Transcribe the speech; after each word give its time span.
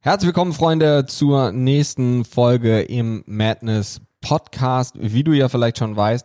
Herzlich 0.00 0.28
willkommen, 0.28 0.52
Freunde, 0.52 1.06
zur 1.06 1.50
nächsten 1.50 2.24
Folge 2.24 2.82
im 2.82 3.24
Madness 3.26 4.00
Podcast. 4.20 4.94
Wie 4.96 5.24
du 5.24 5.32
ja 5.32 5.48
vielleicht 5.48 5.78
schon 5.78 5.96
weißt, 5.96 6.24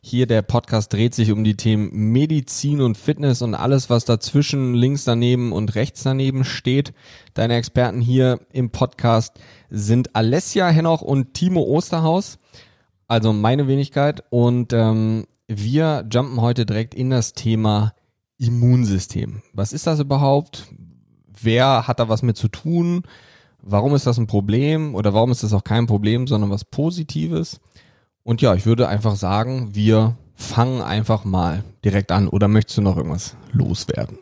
hier 0.00 0.26
der 0.26 0.40
Podcast 0.40 0.90
dreht 0.90 1.14
sich 1.14 1.30
um 1.30 1.44
die 1.44 1.54
Themen 1.54 1.90
Medizin 1.92 2.80
und 2.80 2.96
Fitness 2.96 3.42
und 3.42 3.54
alles, 3.54 3.90
was 3.90 4.06
dazwischen, 4.06 4.72
links 4.72 5.04
daneben 5.04 5.52
und 5.52 5.74
rechts 5.74 6.02
daneben 6.02 6.44
steht. 6.44 6.94
Deine 7.34 7.56
Experten 7.56 8.00
hier 8.00 8.40
im 8.54 8.70
Podcast 8.70 9.38
sind 9.68 10.16
Alessia 10.16 10.68
Henoch 10.70 11.02
und 11.02 11.34
Timo 11.34 11.60
Osterhaus, 11.64 12.38
also 13.06 13.34
meine 13.34 13.68
Wenigkeit. 13.68 14.24
Und 14.30 14.72
ähm, 14.72 15.26
wir 15.46 16.06
jumpen 16.10 16.40
heute 16.40 16.64
direkt 16.64 16.94
in 16.94 17.10
das 17.10 17.34
Thema 17.34 17.92
Immunsystem. 18.38 19.42
Was 19.52 19.74
ist 19.74 19.86
das 19.86 20.00
überhaupt? 20.00 20.72
Wer 21.42 21.86
hat 21.86 22.00
da 22.00 22.08
was 22.08 22.22
mit 22.22 22.36
zu 22.36 22.48
tun, 22.48 23.02
warum 23.62 23.94
ist 23.94 24.06
das 24.06 24.18
ein 24.18 24.26
Problem 24.26 24.94
oder 24.94 25.14
warum 25.14 25.30
ist 25.30 25.42
das 25.42 25.52
auch 25.52 25.64
kein 25.64 25.86
Problem, 25.86 26.26
sondern 26.26 26.50
was 26.50 26.64
Positives. 26.64 27.60
Und 28.22 28.42
ja, 28.42 28.54
ich 28.54 28.66
würde 28.66 28.88
einfach 28.88 29.16
sagen, 29.16 29.74
wir 29.74 30.16
fangen 30.34 30.82
einfach 30.82 31.24
mal 31.24 31.64
direkt 31.84 32.12
an. 32.12 32.28
Oder 32.28 32.48
möchtest 32.48 32.78
du 32.78 32.82
noch 32.82 32.96
irgendwas 32.96 33.36
loswerden? 33.52 34.18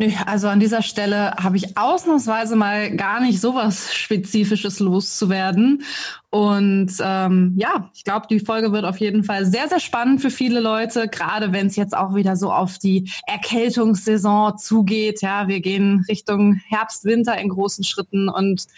Nö, 0.00 0.08
also 0.24 0.48
an 0.48 0.60
dieser 0.60 0.80
Stelle 0.80 1.32
habe 1.32 1.58
ich 1.58 1.76
ausnahmsweise 1.76 2.56
mal 2.56 2.96
gar 2.96 3.20
nicht 3.20 3.38
so 3.38 3.54
was 3.54 3.92
Spezifisches 3.92 4.80
loszuwerden. 4.80 5.82
Und 6.30 6.92
ähm, 7.00 7.52
ja, 7.58 7.90
ich 7.92 8.04
glaube, 8.04 8.26
die 8.30 8.40
Folge 8.40 8.72
wird 8.72 8.86
auf 8.86 8.96
jeden 8.96 9.24
Fall 9.24 9.44
sehr, 9.44 9.68
sehr 9.68 9.78
spannend 9.78 10.22
für 10.22 10.30
viele 10.30 10.60
Leute, 10.60 11.06
gerade 11.06 11.52
wenn 11.52 11.66
es 11.66 11.76
jetzt 11.76 11.94
auch 11.94 12.14
wieder 12.14 12.36
so 12.36 12.50
auf 12.50 12.78
die 12.78 13.10
Erkältungssaison 13.26 14.56
zugeht. 14.56 15.20
Ja, 15.20 15.48
wir 15.48 15.60
gehen 15.60 16.02
Richtung 16.08 16.54
Herbst, 16.68 17.04
Winter 17.04 17.36
in 17.36 17.50
großen 17.50 17.84
Schritten. 17.84 18.30
Und 18.30 18.68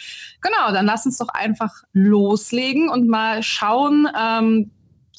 genau, 0.41 0.73
dann 0.73 0.87
lass 0.87 1.07
uns 1.07 1.19
doch 1.19 1.29
einfach 1.29 1.85
loslegen 1.93 2.89
und 2.89 3.07
mal 3.07 3.45
schauen, 3.45 4.09
ähm, 4.21 4.73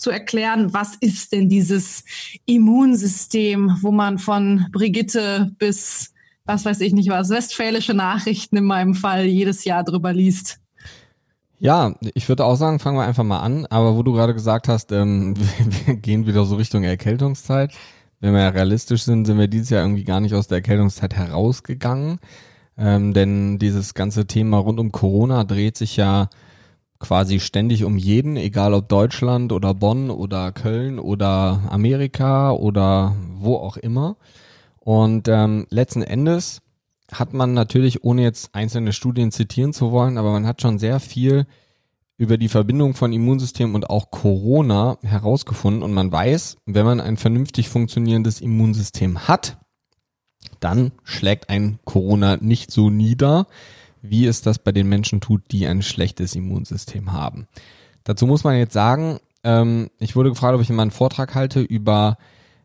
zu 0.04 0.12
erklären, 0.12 0.74
was 0.74 0.96
ist 0.96 1.32
denn 1.32 1.50
dieses 1.50 2.04
Immunsystem, 2.46 3.78
wo 3.82 3.92
man 3.92 4.20
von 4.20 4.68
Brigitte 4.72 5.52
bis, 5.58 6.14
was 6.46 6.66
weiß 6.66 6.82
ich 6.82 6.94
nicht 6.94 7.10
was, 7.10 7.30
westfälische 7.30 7.94
Nachrichten 7.94 8.58
in 8.58 8.66
meinem 8.66 8.94
Fall 8.94 9.26
jedes 9.26 9.64
Jahr 9.64 9.84
drüber 9.84 10.14
liest. 10.14 10.60
Ja, 11.60 11.96
ich 12.14 12.28
würde 12.28 12.44
auch 12.44 12.56
sagen, 12.56 12.80
fangen 12.80 12.98
wir 12.98 13.06
einfach 13.06 13.24
mal 13.24 13.40
an. 13.40 13.66
Aber 13.68 13.96
wo 13.96 14.04
du 14.04 14.12
gerade 14.12 14.34
gesagt 14.34 14.68
hast, 14.68 14.92
ähm, 14.92 15.36
wir 15.86 15.96
gehen 15.96 16.28
wieder 16.28 16.44
so 16.44 16.58
Richtung 16.58 16.84
Erkältungszeit. 16.84 17.72
Wenn 18.20 18.34
wir 18.34 18.42
ja 18.42 18.50
realistisch 18.50 19.04
sind, 19.04 19.26
sind 19.26 19.38
wir 19.38 19.48
dieses 19.48 19.70
Jahr 19.70 19.84
irgendwie 19.84 20.04
gar 20.04 20.20
nicht 20.20 20.34
aus 20.34 20.48
der 20.48 20.58
Erkältungszeit 20.58 21.14
herausgegangen. 21.14 22.20
Ähm, 22.78 23.14
denn 23.14 23.60
dieses 23.60 23.94
ganze 23.94 24.28
Thema 24.28 24.58
rund 24.58 24.80
um 24.80 24.92
Corona 24.92 25.46
dreht 25.46 25.78
sich 25.78 25.96
ja 25.96 26.28
quasi 27.04 27.42
ständig 27.42 27.84
um 27.84 27.98
jeden, 27.98 28.38
egal 28.38 28.74
ob 28.74 28.88
Deutschland 28.88 29.52
oder 29.52 29.74
Bonn 29.74 30.10
oder 30.10 30.54
Köln 30.54 31.00
oder 31.00 31.62
Amerika 31.70 32.52
oder 32.52 33.14
wo 33.36 33.58
auch 33.58 33.76
immer. 33.76 34.16
Und 34.80 35.28
ähm, 35.28 35.68
letzten 35.70 36.02
Endes 36.02 36.62
hat 37.12 37.34
man 37.34 37.54
natürlich, 37.54 38.06
ohne 38.06 38.24
jetzt 38.24 38.56
einzelne 38.56 38.94
Studien 38.94 39.32
zitieren 39.32 39.74
zu 39.74 39.92
wollen, 39.92 40.18
aber 40.18 40.32
man 40.32 40.48
hat 40.48 40.62
schon 40.62 40.80
sehr 40.80 41.02
viel 41.02 41.46
über 42.18 42.38
die 42.38 42.48
Verbindung 42.48 42.94
von 42.94 43.12
Immunsystem 43.12 43.76
und 43.76 43.90
auch 43.90 44.10
Corona 44.10 44.98
herausgefunden. 45.02 45.84
Und 45.84 45.92
man 45.92 46.10
weiß, 46.10 46.56
wenn 46.66 46.86
man 46.86 47.02
ein 47.02 47.18
vernünftig 47.18 47.68
funktionierendes 47.68 48.40
Immunsystem 48.40 49.28
hat, 49.28 49.58
dann 50.62 50.94
schlägt 51.04 51.50
ein 51.50 51.80
Corona 51.84 52.38
nicht 52.38 52.72
so 52.72 52.90
nieder, 52.90 53.48
wie 54.04 54.28
es 54.28 54.42
das 54.42 54.60
bei 54.60 54.72
den 54.72 54.88
Menschen 54.88 55.22
tut, 55.22 55.42
die 55.52 55.66
ein 55.66 55.82
schlechtes 55.82 56.36
Immunsystem 56.36 57.14
haben. 57.14 57.48
Dazu 58.04 58.28
muss 58.28 58.44
man 58.44 58.58
jetzt 58.58 58.74
sagen, 58.74 59.18
ähm, 59.44 59.90
ich 59.98 60.16
wurde 60.16 60.30
gefragt, 60.30 60.54
ob 60.54 60.62
ich 60.62 60.70
mal 60.70 60.84
einen 60.84 60.92
Vortrag 60.92 61.34
halte 61.34 61.62
über 61.62 62.18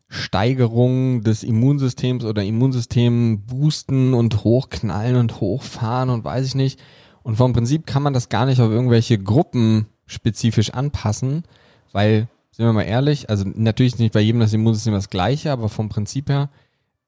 Steigerung 0.08 1.22
des 1.22 1.44
Immunsystems 1.44 2.24
oder 2.24 2.42
Immunsystem 2.42 3.46
boosten 3.46 4.14
und 4.14 4.42
hochknallen 4.42 5.16
und 5.16 5.40
hochfahren 5.40 6.10
und 6.10 6.24
weiß 6.24 6.44
ich 6.44 6.54
nicht. 6.54 6.80
Und 7.22 7.36
vom 7.36 7.52
Prinzip 7.52 7.86
kann 7.86 8.02
man 8.02 8.14
das 8.14 8.28
gar 8.28 8.44
nicht 8.44 8.60
auf 8.60 8.70
irgendwelche 8.70 9.18
Gruppen 9.18 9.86
spezifisch 10.06 10.70
anpassen, 10.70 11.44
weil, 11.92 12.28
sind 12.50 12.66
wir 12.66 12.72
mal 12.72 12.82
ehrlich, 12.82 13.30
also 13.30 13.44
natürlich 13.54 13.94
ist 13.94 13.98
nicht 13.98 14.14
bei 14.14 14.20
jedem 14.20 14.40
das 14.40 14.52
Immunsystem 14.52 14.94
das 14.94 15.10
gleiche, 15.10 15.52
aber 15.52 15.68
vom 15.68 15.88
Prinzip 15.88 16.30
her 16.30 16.48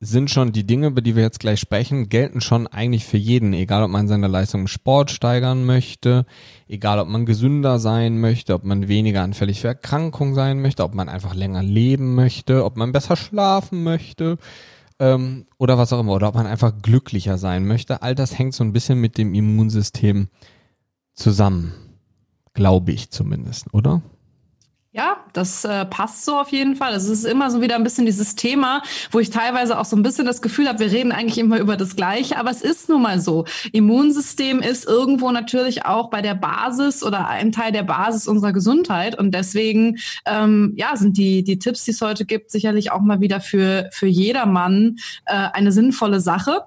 sind 0.03 0.31
schon 0.31 0.53
die 0.53 0.66
Dinge, 0.66 0.87
über 0.87 1.03
die 1.03 1.15
wir 1.15 1.22
jetzt 1.22 1.41
gleich 1.41 1.61
sprechen, 1.61 2.09
gelten 2.09 2.41
schon 2.41 2.66
eigentlich 2.66 3.05
für 3.05 3.19
jeden, 3.19 3.53
egal 3.53 3.83
ob 3.83 3.91
man 3.91 4.09
seine 4.09 4.28
Leistung 4.28 4.62
im 4.62 4.66
Sport 4.66 5.11
steigern 5.11 5.66
möchte, 5.66 6.25
egal 6.69 6.99
ob 6.99 7.09
man 7.09 7.27
gesünder 7.27 7.78
sein 7.78 8.19
möchte, 8.19 8.55
ob 8.55 8.65
man 8.65 8.89
weniger 8.89 9.22
anfällig 9.22 9.60
für 9.60 9.69
Erkrankungen 9.69 10.34
sein 10.34 10.62
möchte, 10.62 10.84
ob 10.84 10.94
man 10.94 11.10
einfach 11.10 11.34
länger 11.34 11.62
leben 11.62 12.15
möchte, 12.15 12.65
ob 12.65 12.78
man 12.78 12.93
besser 12.93 13.15
schlafen 13.15 13.84
möchte 13.84 14.39
ähm, 14.99 15.47
oder 15.59 15.77
was 15.77 15.93
auch 15.93 16.00
immer, 16.00 16.12
oder 16.15 16.28
ob 16.28 16.34
man 16.34 16.47
einfach 16.47 16.72
glücklicher 16.81 17.37
sein 17.37 17.66
möchte. 17.66 18.00
All 18.00 18.15
das 18.15 18.39
hängt 18.39 18.55
so 18.55 18.65
ein 18.65 18.72
bisschen 18.72 18.99
mit 19.00 19.19
dem 19.19 19.34
Immunsystem 19.34 20.28
zusammen, 21.12 21.75
glaube 22.55 22.93
ich 22.93 23.10
zumindest, 23.10 23.75
oder? 23.75 24.00
Ja, 24.93 25.25
das 25.34 25.65
äh, 25.65 25.84
passt 25.84 26.25
so 26.25 26.37
auf 26.37 26.51
jeden 26.51 26.75
Fall. 26.75 26.95
Es 26.95 27.09
ist 27.09 27.25
immer 27.25 27.49
so 27.53 27.61
wieder 27.61 27.77
ein 27.77 27.84
bisschen 27.84 28.06
dieses 28.06 28.34
Thema, 28.34 28.83
wo 29.12 29.21
ich 29.21 29.31
teilweise 29.31 29.78
auch 29.78 29.84
so 29.84 29.95
ein 29.95 30.03
bisschen 30.03 30.27
das 30.27 30.43
Gefühl 30.43 30.67
habe, 30.67 30.81
wir 30.81 30.91
reden 30.91 31.12
eigentlich 31.12 31.39
immer 31.39 31.61
über 31.61 31.77
das 31.77 31.95
Gleiche, 31.95 32.37
aber 32.37 32.51
es 32.51 32.61
ist 32.61 32.89
nun 32.89 33.03
mal 33.03 33.21
so. 33.21 33.45
Immunsystem 33.71 34.59
ist 34.59 34.87
irgendwo 34.89 35.31
natürlich 35.31 35.84
auch 35.87 36.11
bei 36.11 36.23
der 36.23 36.34
Basis 36.34 37.05
oder 37.05 37.28
ein 37.28 37.53
Teil 37.53 37.71
der 37.71 37.84
Basis 37.84 38.27
unserer 38.27 38.53
Gesundheit 38.53 39.17
und 39.17 39.33
deswegen 39.33 39.99
ähm, 40.27 40.73
ja 40.75 40.97
sind 40.97 41.17
die 41.17 41.45
die 41.45 41.61
Tipps, 41.61 41.84
die 41.84 41.93
es 41.93 42.01
heute 42.01 42.25
gibt, 42.25 42.51
sicherlich 42.51 42.91
auch 42.91 43.01
mal 43.01 43.21
wieder 43.21 43.41
für 43.41 43.89
für 43.93 44.09
jedermann 44.09 44.97
äh, 45.27 45.51
eine 45.53 45.71
sinnvolle 45.71 46.19
Sache. 46.19 46.65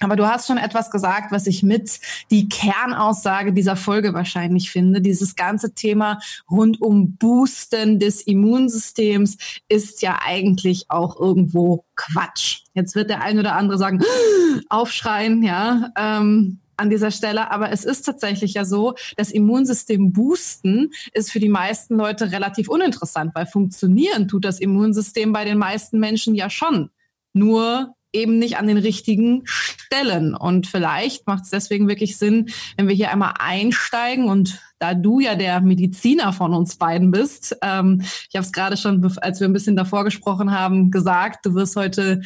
Aber 0.00 0.16
du 0.16 0.26
hast 0.26 0.48
schon 0.48 0.58
etwas 0.58 0.90
gesagt, 0.90 1.30
was 1.32 1.46
ich 1.46 1.62
mit 1.62 2.00
die 2.30 2.48
Kernaussage 2.48 3.52
dieser 3.52 3.76
Folge 3.76 4.12
wahrscheinlich 4.12 4.70
finde. 4.70 5.00
Dieses 5.00 5.36
ganze 5.36 5.72
Thema 5.74 6.18
rund 6.50 6.80
um 6.82 7.16
Boosten 7.16 7.98
des 7.98 8.20
Immunsystems 8.22 9.38
ist 9.68 10.02
ja 10.02 10.18
eigentlich 10.24 10.86
auch 10.88 11.18
irgendwo 11.18 11.84
Quatsch. 11.94 12.62
Jetzt 12.74 12.94
wird 12.96 13.08
der 13.08 13.22
ein 13.22 13.38
oder 13.38 13.54
andere 13.54 13.78
sagen, 13.78 14.02
aufschreien, 14.68 15.42
ja. 15.42 15.90
Ähm, 15.96 16.58
an 16.76 16.90
dieser 16.90 17.12
Stelle, 17.12 17.52
aber 17.52 17.70
es 17.70 17.84
ist 17.84 18.02
tatsächlich 18.02 18.54
ja 18.54 18.64
so, 18.64 18.94
das 19.16 19.30
Immunsystem 19.30 20.12
boosten 20.12 20.90
ist 21.12 21.30
für 21.30 21.38
die 21.38 21.48
meisten 21.48 21.94
Leute 21.94 22.32
relativ 22.32 22.68
uninteressant, 22.68 23.32
weil 23.34 23.46
funktionieren 23.46 24.26
tut 24.26 24.44
das 24.44 24.58
Immunsystem 24.58 25.32
bei 25.32 25.44
den 25.44 25.56
meisten 25.56 26.00
Menschen 26.00 26.34
ja 26.34 26.50
schon. 26.50 26.90
Nur 27.32 27.94
eben 28.14 28.38
nicht 28.38 28.56
an 28.56 28.66
den 28.66 28.78
richtigen 28.78 29.42
Stellen. 29.44 30.34
Und 30.34 30.66
vielleicht 30.66 31.26
macht 31.26 31.44
es 31.44 31.50
deswegen 31.50 31.88
wirklich 31.88 32.16
Sinn, 32.16 32.50
wenn 32.76 32.88
wir 32.88 32.94
hier 32.94 33.10
einmal 33.10 33.34
einsteigen 33.38 34.28
und 34.28 34.60
da 34.78 34.94
du 34.94 35.20
ja 35.20 35.34
der 35.34 35.60
Mediziner 35.60 36.32
von 36.32 36.52
uns 36.54 36.76
beiden 36.76 37.10
bist, 37.10 37.56
ähm, 37.62 38.00
ich 38.02 38.36
habe 38.36 38.44
es 38.44 38.52
gerade 38.52 38.76
schon, 38.76 39.04
als 39.20 39.40
wir 39.40 39.48
ein 39.48 39.52
bisschen 39.52 39.76
davor 39.76 40.04
gesprochen 40.04 40.50
haben, 40.50 40.90
gesagt, 40.90 41.46
du 41.46 41.54
wirst 41.54 41.76
heute 41.76 42.22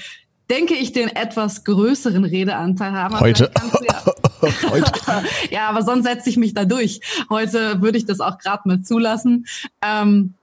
denke 0.51 0.75
ich, 0.75 0.93
den 0.93 1.09
etwas 1.09 1.65
größeren 1.65 2.25
Redeanteil 2.25 2.93
haben. 2.93 3.21
Heute. 3.21 3.51
Ja, 3.87 4.03
Heute. 4.71 4.93
ja, 5.51 5.69
aber 5.69 5.83
sonst 5.83 6.05
setze 6.05 6.31
ich 6.31 6.37
mich 6.37 6.55
da 6.55 6.65
durch. 6.65 7.01
Heute 7.29 7.83
würde 7.83 7.99
ich 7.99 8.07
das 8.07 8.21
auch 8.21 8.39
gerade 8.39 8.63
mal 8.67 8.83
zulassen. 8.83 9.47
Ähm, 9.83 10.35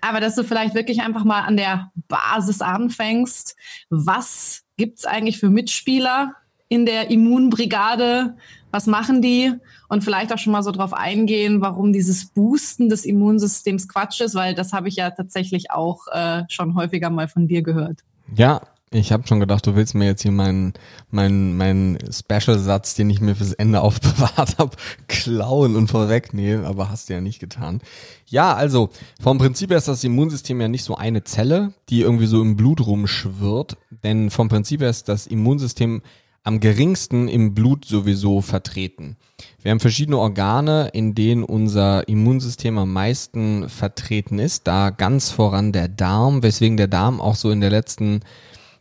aber 0.00 0.20
dass 0.20 0.34
du 0.34 0.44
vielleicht 0.44 0.74
wirklich 0.74 1.02
einfach 1.02 1.24
mal 1.24 1.42
an 1.42 1.56
der 1.56 1.90
Basis 2.08 2.60
anfängst. 2.60 3.56
Was 3.90 4.64
gibt's 4.78 5.04
eigentlich 5.04 5.38
für 5.38 5.50
Mitspieler 5.50 6.32
in 6.68 6.86
der 6.86 7.10
Immunbrigade? 7.10 8.36
Was 8.70 8.86
machen 8.86 9.20
die? 9.20 9.52
Und 9.88 10.04
vielleicht 10.04 10.32
auch 10.32 10.38
schon 10.38 10.52
mal 10.52 10.62
so 10.62 10.70
drauf 10.70 10.94
eingehen, 10.94 11.60
warum 11.60 11.92
dieses 11.92 12.26
Boosten 12.26 12.88
des 12.88 13.04
Immunsystems 13.04 13.88
Quatsch 13.88 14.20
ist, 14.22 14.34
weil 14.34 14.54
das 14.54 14.72
habe 14.72 14.88
ich 14.88 14.96
ja 14.96 15.10
tatsächlich 15.10 15.70
auch 15.70 16.06
äh, 16.12 16.44
schon 16.48 16.74
häufiger 16.74 17.10
mal 17.10 17.28
von 17.28 17.48
dir 17.48 17.62
gehört. 17.62 18.00
Ja, 18.34 18.62
ich 18.90 19.12
habe 19.12 19.26
schon 19.26 19.40
gedacht, 19.40 19.66
du 19.66 19.76
willst 19.76 19.94
mir 19.94 20.06
jetzt 20.06 20.22
hier 20.22 20.32
meinen 20.32 20.72
mein, 21.10 21.56
mein 21.56 21.98
Special-Satz, 22.10 22.94
den 22.94 23.10
ich 23.10 23.20
mir 23.20 23.34
fürs 23.34 23.52
Ende 23.52 23.80
aufbewahrt 23.82 24.58
habe, 24.58 24.76
klauen 25.08 25.76
und 25.76 25.88
vorwegnehmen, 25.88 26.64
aber 26.64 26.90
hast 26.90 27.08
du 27.08 27.14
ja 27.14 27.20
nicht 27.20 27.38
getan. 27.38 27.80
Ja, 28.26 28.54
also 28.54 28.90
vom 29.20 29.38
Prinzip 29.38 29.70
her 29.70 29.78
ist 29.78 29.88
das 29.88 30.04
Immunsystem 30.04 30.60
ja 30.60 30.68
nicht 30.68 30.84
so 30.84 30.96
eine 30.96 31.24
Zelle, 31.24 31.72
die 31.88 32.00
irgendwie 32.00 32.26
so 32.26 32.40
im 32.40 32.56
Blut 32.56 32.86
rumschwirrt, 32.86 33.76
denn 34.02 34.30
vom 34.30 34.48
Prinzip 34.48 34.80
her 34.80 34.90
ist 34.90 35.08
das 35.08 35.26
Immunsystem 35.26 36.02
am 36.44 36.60
geringsten 36.60 37.28
im 37.28 37.54
Blut 37.54 37.84
sowieso 37.84 38.40
vertreten. 38.40 39.16
Wir 39.60 39.70
haben 39.70 39.80
verschiedene 39.80 40.16
Organe, 40.16 40.88
in 40.94 41.14
denen 41.14 41.44
unser 41.44 42.08
Immunsystem 42.08 42.78
am 42.78 42.92
meisten 42.92 43.68
vertreten 43.68 44.38
ist, 44.38 44.66
da 44.66 44.88
ganz 44.88 45.30
voran 45.30 45.72
der 45.72 45.88
Darm, 45.88 46.42
weswegen 46.42 46.78
der 46.78 46.88
Darm 46.88 47.20
auch 47.20 47.34
so 47.34 47.50
in 47.50 47.60
der 47.60 47.68
letzten 47.68 48.20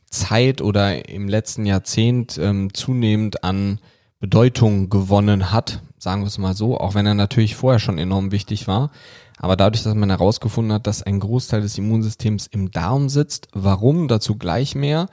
Zeit 0.09 0.62
oder 0.62 1.09
im 1.09 1.27
letzten 1.27 1.65
Jahrzehnt 1.65 2.38
ähm, 2.38 2.74
zunehmend 2.74 3.44
an 3.44 3.80
Bedeutung 4.19 4.89
gewonnen 4.89 5.51
hat, 5.51 5.81
sagen 5.98 6.21
wir 6.24 6.27
es 6.27 6.38
mal 6.38 6.56
so, 6.56 6.77
auch 6.80 6.95
wenn 6.95 7.06
er 7.06 7.13
natürlich 7.13 7.56
vorher 7.56 7.80
schon 7.80 7.98
enorm 7.98 8.31
wichtig 8.31 8.68
war. 8.68 8.92
Aber 9.38 9.56
dadurch, 9.56 9.83
dass 9.83 9.94
man 9.94 10.09
herausgefunden 10.09 10.74
hat, 10.74 10.88
dass 10.88 11.04
ein 11.04 11.19
Großteil 11.19 11.62
des 11.62 11.77
Immunsystems 11.77 12.48
im 12.48 12.71
Darm 12.71 13.09
sitzt, 13.09 13.48
warum, 13.54 14.07
dazu 14.07 14.36
gleich 14.36 14.74
mehr. 14.74 15.07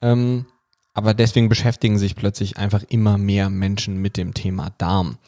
Ähm, 0.00 0.46
aber 0.94 1.14
deswegen 1.14 1.48
beschäftigen 1.48 1.98
sich 1.98 2.16
plötzlich 2.16 2.56
einfach 2.56 2.82
immer 2.88 3.18
mehr 3.18 3.50
Menschen 3.50 3.98
mit 3.98 4.16
dem 4.16 4.32
Thema 4.32 4.70
Darm. 4.78 5.18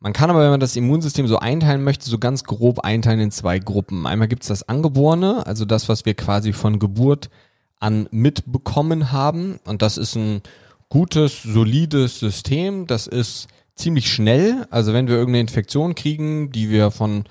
Man 0.00 0.12
kann 0.12 0.30
aber, 0.30 0.40
wenn 0.40 0.50
man 0.50 0.60
das 0.60 0.76
Immunsystem 0.76 1.26
so 1.26 1.38
einteilen 1.38 1.84
möchte, 1.84 2.08
so 2.08 2.18
ganz 2.18 2.44
grob 2.44 2.80
einteilen 2.80 3.20
in 3.20 3.30
zwei 3.30 3.58
Gruppen. 3.58 4.06
Einmal 4.06 4.28
gibt 4.28 4.42
es 4.42 4.48
das 4.48 4.68
Angeborene, 4.68 5.46
also 5.46 5.64
das, 5.64 5.88
was 5.88 6.04
wir 6.04 6.14
quasi 6.14 6.52
von 6.52 6.78
Geburt 6.78 7.30
an 7.84 8.08
mitbekommen 8.10 9.12
haben. 9.12 9.60
Und 9.66 9.82
das 9.82 9.98
ist 9.98 10.16
ein 10.16 10.40
gutes, 10.88 11.42
solides 11.42 12.18
System. 12.18 12.86
Das 12.86 13.06
ist 13.06 13.46
ziemlich 13.76 14.10
schnell. 14.10 14.66
Also 14.70 14.94
wenn 14.94 15.06
wir 15.06 15.16
irgendeine 15.16 15.40
Infektion 15.42 15.94
kriegen, 15.94 16.50
die 16.50 16.70
wir 16.70 16.90
von 16.90 17.24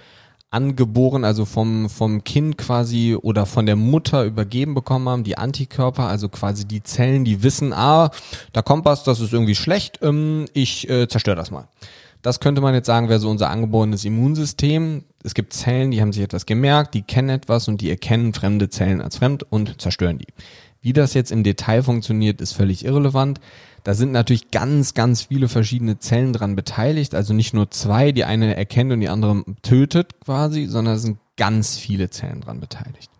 angeboren, 0.51 1.23
also 1.23 1.45
vom, 1.45 1.89
vom 1.89 2.23
Kind 2.23 2.59
quasi 2.59 3.17
oder 3.19 3.47
von 3.47 3.65
der 3.65 3.75
Mutter 3.75 4.23
übergeben 4.23 4.75
bekommen 4.75 5.09
haben, 5.09 5.23
die 5.23 5.39
Antikörper, 5.39 6.03
also 6.03 6.29
quasi 6.29 6.65
die 6.65 6.83
Zellen, 6.83 7.25
die 7.25 7.41
wissen, 7.41 7.73
ah, 7.73 8.11
da 8.51 8.61
kommt 8.61 8.85
was, 8.85 9.03
das 9.03 9.19
ist 9.19 9.33
irgendwie 9.33 9.55
schlecht, 9.55 9.99
ähm, 10.03 10.45
ich 10.53 10.87
äh, 10.87 11.07
zerstöre 11.07 11.35
das 11.35 11.49
mal. 11.49 11.67
Das 12.23 12.39
könnte 12.39 12.61
man 12.61 12.73
jetzt 12.73 12.87
sagen, 12.87 13.09
wäre 13.09 13.19
so 13.19 13.29
unser 13.29 13.49
angeborenes 13.49 14.05
Immunsystem. 14.05 15.03
Es 15.23 15.33
gibt 15.33 15.51
Zellen, 15.51 15.91
die 15.91 16.01
haben 16.01 16.13
sich 16.13 16.23
etwas 16.23 16.45
gemerkt, 16.45 16.93
die 16.93 17.01
kennen 17.01 17.29
etwas 17.29 17.67
und 17.67 17.81
die 17.81 17.89
erkennen 17.89 18.33
fremde 18.33 18.69
Zellen 18.69 19.01
als 19.01 19.17
fremd 19.17 19.43
und 19.43 19.81
zerstören 19.81 20.17
die. 20.17 20.27
Wie 20.79 20.93
das 20.93 21.13
jetzt 21.13 21.33
im 21.33 21.43
Detail 21.43 21.83
funktioniert, 21.83 22.39
ist 22.39 22.53
völlig 22.53 22.85
irrelevant. 22.85 23.41
Da 23.83 23.93
sind 23.93 24.13
natürlich 24.13 24.51
ganz, 24.51 24.93
ganz 24.93 25.23
viele 25.23 25.49
verschiedene 25.49 25.99
Zellen 25.99 26.31
dran 26.31 26.55
beteiligt. 26.55 27.13
Also 27.13 27.33
nicht 27.33 27.53
nur 27.53 27.69
zwei, 27.71 28.13
die 28.13 28.23
eine 28.23 28.55
erkennt 28.55 28.93
und 28.93 29.01
die 29.01 29.09
andere 29.09 29.43
tötet 29.61 30.21
quasi, 30.21 30.67
sondern 30.67 30.95
es 30.95 31.01
sind 31.01 31.17
ganz 31.35 31.77
viele 31.77 32.09
Zellen 32.09 32.39
dran 32.39 32.61
beteiligt. 32.61 33.11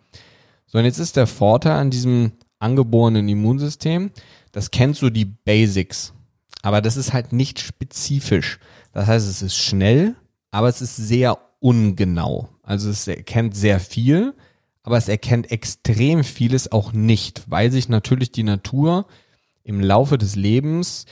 So, 0.66 0.78
und 0.78 0.86
jetzt 0.86 1.00
ist 1.00 1.18
der 1.18 1.28
Vorteil 1.28 1.74
an 1.74 1.92
diesem 1.92 2.32
angeborenen 2.60 3.28
Immunsystem, 3.28 4.12
das 4.54 4.72
kennt 4.72 4.96
so 4.96 5.10
die 5.10 5.26
Basics. 5.26 6.14
Aber 6.62 6.80
das 6.80 6.96
ist 6.96 7.12
halt 7.12 7.34
nicht 7.34 7.60
spezifisch. 7.60 8.60
Das 8.94 9.08
heißt, 9.08 9.28
es 9.28 9.42
ist 9.42 9.58
schnell, 9.58 10.16
aber 10.52 10.70
es 10.70 10.82
ist 10.82 10.96
sehr 10.96 11.38
ungenau. 11.60 12.50
Also 12.62 12.90
es 12.90 13.08
erkennt 13.08 13.56
sehr 13.56 13.80
viel, 13.80 14.34
aber 14.84 14.98
es 14.98 15.10
erkennt 15.10 15.52
extrem 15.52 16.24
vieles 16.24 16.72
auch 16.72 16.94
nicht, 16.94 17.44
weil 17.48 17.72
sich 17.72 17.90
natürlich 17.90 18.32
die 18.32 18.44
Natur 18.44 19.06
im 19.64 19.82
Laufe 19.82 20.18
des 20.18 20.36
Lebens, 20.36 21.06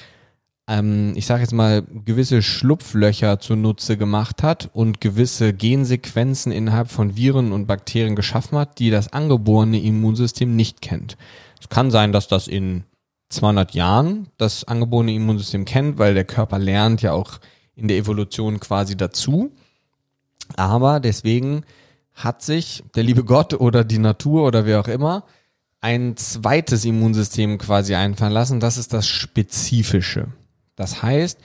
ähm, 0.68 1.14
ich 1.16 1.26
sage 1.26 1.42
jetzt 1.42 1.54
mal, 1.54 1.84
gewisse 2.06 2.42
Schlupflöcher 2.42 3.40
zunutze 3.40 3.98
gemacht 3.98 4.44
hat 4.44 4.70
und 4.74 5.02
gewisse 5.02 5.54
Gensequenzen 5.54 6.52
innerhalb 6.52 6.92
von 6.92 7.16
Viren 7.16 7.52
und 7.52 7.66
Bakterien 7.66 8.16
geschaffen 8.16 8.58
hat, 8.58 8.78
die 8.80 8.92
das 8.92 9.12
angeborene 9.12 9.82
Immunsystem 9.82 10.56
nicht 10.56 10.82
kennt. 10.82 11.18
Es 11.60 11.70
kann 11.70 11.92
sein, 11.92 12.12
dass 12.12 12.28
das 12.28 12.48
in 12.48 12.84
200 13.30 13.74
Jahren 13.74 14.28
das 14.38 14.66
angeborene 14.66 15.14
Immunsystem 15.14 15.66
kennt, 15.66 15.98
weil 15.98 16.14
der 16.14 16.26
Körper 16.26 16.60
lernt 16.60 17.02
ja 17.02 17.14
auch 17.14 17.40
in 17.82 17.88
der 17.88 17.98
Evolution 17.98 18.60
quasi 18.60 18.96
dazu. 18.96 19.52
Aber 20.56 21.00
deswegen 21.00 21.64
hat 22.14 22.42
sich 22.42 22.84
der 22.96 23.04
liebe 23.04 23.24
Gott 23.24 23.54
oder 23.54 23.84
die 23.84 23.98
Natur 23.98 24.46
oder 24.46 24.66
wer 24.66 24.80
auch 24.80 24.88
immer 24.88 25.24
ein 25.82 26.16
zweites 26.16 26.86
Immunsystem 26.86 27.58
quasi 27.58 27.96
einfallen 27.96 28.34
lassen. 28.34 28.60
Das 28.60 28.78
ist 28.78 28.94
das 28.94 29.08
Spezifische. 29.08 30.28
Das 30.76 31.02
heißt, 31.02 31.40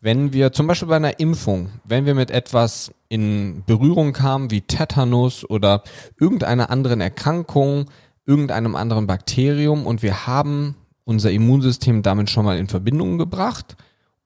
wenn 0.00 0.32
wir 0.32 0.52
zum 0.52 0.66
Beispiel 0.66 0.88
bei 0.88 0.96
einer 0.96 1.18
Impfung, 1.18 1.70
wenn 1.84 2.06
wir 2.06 2.14
mit 2.14 2.30
etwas 2.30 2.92
in 3.08 3.64
Berührung 3.66 4.12
kamen 4.12 4.50
wie 4.50 4.62
Tetanus 4.62 5.48
oder 5.48 5.82
irgendeiner 6.18 6.70
anderen 6.70 7.00
Erkrankung, 7.00 7.90
irgendeinem 8.24 8.76
anderen 8.76 9.06
Bakterium 9.06 9.86
und 9.86 10.02
wir 10.02 10.26
haben 10.26 10.76
unser 11.04 11.32
Immunsystem 11.32 12.02
damit 12.02 12.30
schon 12.30 12.44
mal 12.44 12.58
in 12.58 12.68
Verbindung 12.68 13.18
gebracht, 13.18 13.76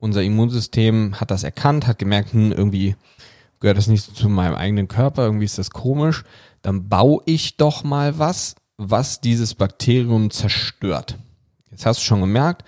unser 0.04 0.22
Immunsystem 0.22 1.18
hat 1.18 1.30
das 1.30 1.44
erkannt, 1.44 1.86
hat 1.86 1.98
gemerkt, 1.98 2.34
hm, 2.34 2.52
irgendwie 2.52 2.94
gehört 3.58 3.78
das 3.78 3.86
nicht 3.86 4.14
zu 4.14 4.28
meinem 4.28 4.54
eigenen 4.54 4.86
Körper, 4.86 5.24
irgendwie 5.24 5.46
ist 5.46 5.56
das 5.56 5.70
komisch, 5.70 6.24
dann 6.60 6.90
baue 6.90 7.22
ich 7.24 7.56
doch 7.56 7.84
mal 7.84 8.18
was, 8.18 8.54
was 8.76 9.22
dieses 9.22 9.54
Bakterium 9.54 10.30
zerstört. 10.30 11.16
Jetzt 11.70 11.86
hast 11.86 12.00
du 12.00 12.04
schon 12.04 12.20
gemerkt, 12.20 12.64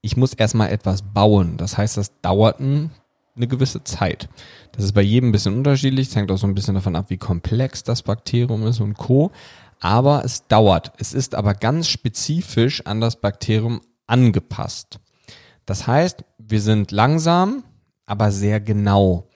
ich 0.00 0.16
muss 0.16 0.32
erstmal 0.32 0.70
etwas 0.70 1.02
bauen. 1.02 1.56
Das 1.56 1.76
heißt, 1.76 1.96
das 1.96 2.12
dauert 2.22 2.60
eine 2.60 2.90
gewisse 3.36 3.82
Zeit. 3.82 4.28
Das 4.70 4.84
ist 4.84 4.92
bei 4.92 5.02
jedem 5.02 5.30
ein 5.30 5.32
bisschen 5.32 5.56
unterschiedlich, 5.56 6.06
das 6.06 6.16
hängt 6.16 6.30
auch 6.30 6.38
so 6.38 6.46
ein 6.46 6.54
bisschen 6.54 6.76
davon 6.76 6.94
ab, 6.94 7.06
wie 7.08 7.18
komplex 7.18 7.82
das 7.82 8.02
Bakterium 8.02 8.64
ist 8.64 8.78
und 8.78 8.94
Co. 8.94 9.32
Aber 9.80 10.24
es 10.24 10.46
dauert. 10.46 10.92
Es 10.98 11.12
ist 11.12 11.34
aber 11.34 11.54
ganz 11.54 11.88
spezifisch 11.88 12.86
an 12.86 13.00
das 13.00 13.16
Bakterium 13.16 13.80
angepasst. 14.06 15.00
Das 15.66 15.88
heißt, 15.88 16.24
wir 16.48 16.60
sind 16.60 16.90
langsam, 16.90 17.64
aber 18.06 18.30
sehr 18.30 18.60
genau. 18.60 19.28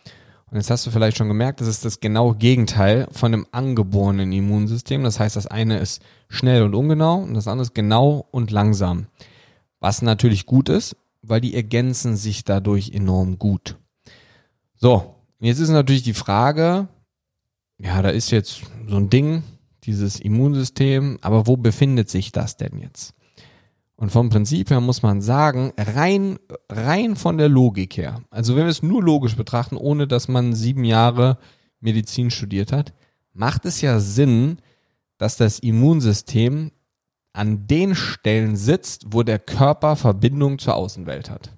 Und 0.50 0.56
jetzt 0.56 0.70
hast 0.70 0.84
du 0.84 0.90
vielleicht 0.90 1.16
schon 1.16 1.28
gemerkt, 1.28 1.60
das 1.60 1.68
ist 1.68 1.84
das 1.84 2.00
genaue 2.00 2.34
Gegenteil 2.36 3.06
von 3.12 3.30
dem 3.30 3.46
angeborenen 3.52 4.32
Immunsystem. 4.32 5.04
Das 5.04 5.20
heißt, 5.20 5.36
das 5.36 5.46
eine 5.46 5.78
ist 5.78 6.02
schnell 6.28 6.62
und 6.62 6.74
ungenau 6.74 7.18
und 7.22 7.34
das 7.34 7.46
andere 7.46 7.62
ist 7.62 7.74
genau 7.74 8.26
und 8.32 8.50
langsam. 8.50 9.06
Was 9.78 10.02
natürlich 10.02 10.46
gut 10.46 10.68
ist, 10.68 10.96
weil 11.22 11.40
die 11.40 11.54
ergänzen 11.54 12.16
sich 12.16 12.44
dadurch 12.44 12.90
enorm 12.92 13.38
gut. 13.38 13.76
So, 14.74 15.14
jetzt 15.38 15.60
ist 15.60 15.68
natürlich 15.68 16.02
die 16.02 16.14
Frage, 16.14 16.88
ja, 17.78 18.02
da 18.02 18.10
ist 18.10 18.30
jetzt 18.30 18.62
so 18.88 18.96
ein 18.96 19.08
Ding, 19.08 19.44
dieses 19.84 20.20
Immunsystem, 20.20 21.18
aber 21.20 21.46
wo 21.46 21.56
befindet 21.56 22.10
sich 22.10 22.32
das 22.32 22.56
denn 22.56 22.78
jetzt? 22.78 23.14
Und 24.00 24.08
vom 24.08 24.30
Prinzip 24.30 24.70
her 24.70 24.80
muss 24.80 25.02
man 25.02 25.20
sagen, 25.20 25.74
rein, 25.76 26.38
rein 26.70 27.16
von 27.16 27.36
der 27.36 27.50
Logik 27.50 27.98
her, 27.98 28.22
also 28.30 28.56
wenn 28.56 28.62
wir 28.62 28.70
es 28.70 28.82
nur 28.82 29.02
logisch 29.02 29.36
betrachten, 29.36 29.76
ohne 29.76 30.08
dass 30.08 30.26
man 30.26 30.54
sieben 30.54 30.84
Jahre 30.84 31.36
Medizin 31.80 32.30
studiert 32.30 32.72
hat, 32.72 32.94
macht 33.34 33.66
es 33.66 33.82
ja 33.82 34.00
Sinn, 34.00 34.56
dass 35.18 35.36
das 35.36 35.58
Immunsystem 35.58 36.70
an 37.34 37.66
den 37.66 37.94
Stellen 37.94 38.56
sitzt, 38.56 39.04
wo 39.10 39.22
der 39.22 39.38
Körper 39.38 39.96
Verbindung 39.96 40.58
zur 40.58 40.76
Außenwelt 40.76 41.28
hat. 41.28 41.50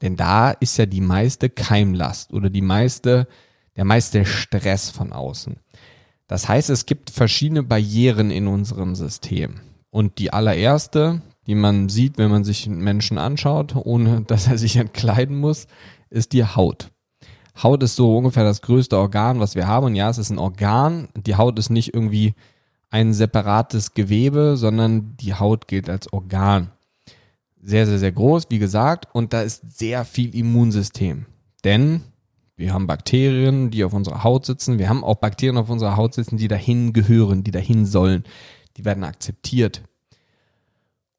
Denn 0.00 0.16
da 0.16 0.52
ist 0.52 0.78
ja 0.78 0.86
die 0.86 1.02
meiste 1.02 1.50
Keimlast 1.50 2.32
oder 2.32 2.48
die 2.48 2.62
meiste, 2.62 3.28
der 3.76 3.84
meiste 3.84 4.24
Stress 4.24 4.88
von 4.88 5.12
außen. 5.12 5.56
Das 6.28 6.48
heißt, 6.48 6.70
es 6.70 6.86
gibt 6.86 7.10
verschiedene 7.10 7.62
Barrieren 7.62 8.30
in 8.30 8.46
unserem 8.46 8.94
System. 8.94 9.60
Und 9.90 10.18
die 10.18 10.32
allererste, 10.32 11.20
die 11.46 11.54
man 11.54 11.88
sieht, 11.88 12.18
wenn 12.18 12.30
man 12.30 12.44
sich 12.44 12.66
einen 12.66 12.82
Menschen 12.82 13.18
anschaut, 13.18 13.74
ohne 13.76 14.22
dass 14.26 14.46
er 14.46 14.58
sich 14.58 14.76
entkleiden 14.76 15.36
muss, 15.36 15.66
ist 16.10 16.32
die 16.32 16.44
Haut. 16.44 16.90
Haut 17.62 17.82
ist 17.82 17.96
so 17.96 18.16
ungefähr 18.16 18.44
das 18.44 18.62
größte 18.62 18.98
Organ, 18.98 19.38
was 19.38 19.54
wir 19.54 19.66
haben. 19.66 19.86
Und 19.86 19.94
ja, 19.94 20.10
es 20.10 20.18
ist 20.18 20.30
ein 20.30 20.38
Organ. 20.38 21.08
Die 21.16 21.36
Haut 21.36 21.58
ist 21.58 21.70
nicht 21.70 21.94
irgendwie 21.94 22.34
ein 22.90 23.12
separates 23.12 23.94
Gewebe, 23.94 24.56
sondern 24.56 25.16
die 25.18 25.34
Haut 25.34 25.68
gilt 25.68 25.88
als 25.88 26.12
Organ. 26.12 26.70
Sehr, 27.62 27.86
sehr, 27.86 27.98
sehr 27.98 28.12
groß, 28.12 28.46
wie 28.50 28.58
gesagt. 28.58 29.08
Und 29.12 29.32
da 29.32 29.42
ist 29.42 29.78
sehr 29.78 30.04
viel 30.04 30.34
Immunsystem. 30.34 31.26
Denn 31.62 32.02
wir 32.56 32.72
haben 32.72 32.86
Bakterien, 32.86 33.70
die 33.70 33.84
auf 33.84 33.92
unserer 33.92 34.22
Haut 34.22 34.46
sitzen. 34.46 34.78
Wir 34.78 34.88
haben 34.88 35.02
auch 35.02 35.16
Bakterien 35.16 35.56
auf 35.56 35.70
unserer 35.70 35.96
Haut 35.96 36.14
sitzen, 36.14 36.36
die 36.36 36.48
dahin 36.48 36.92
gehören, 36.92 37.42
die 37.42 37.50
dahin 37.50 37.86
sollen. 37.86 38.24
Die 38.76 38.84
werden 38.84 39.02
akzeptiert. 39.04 39.82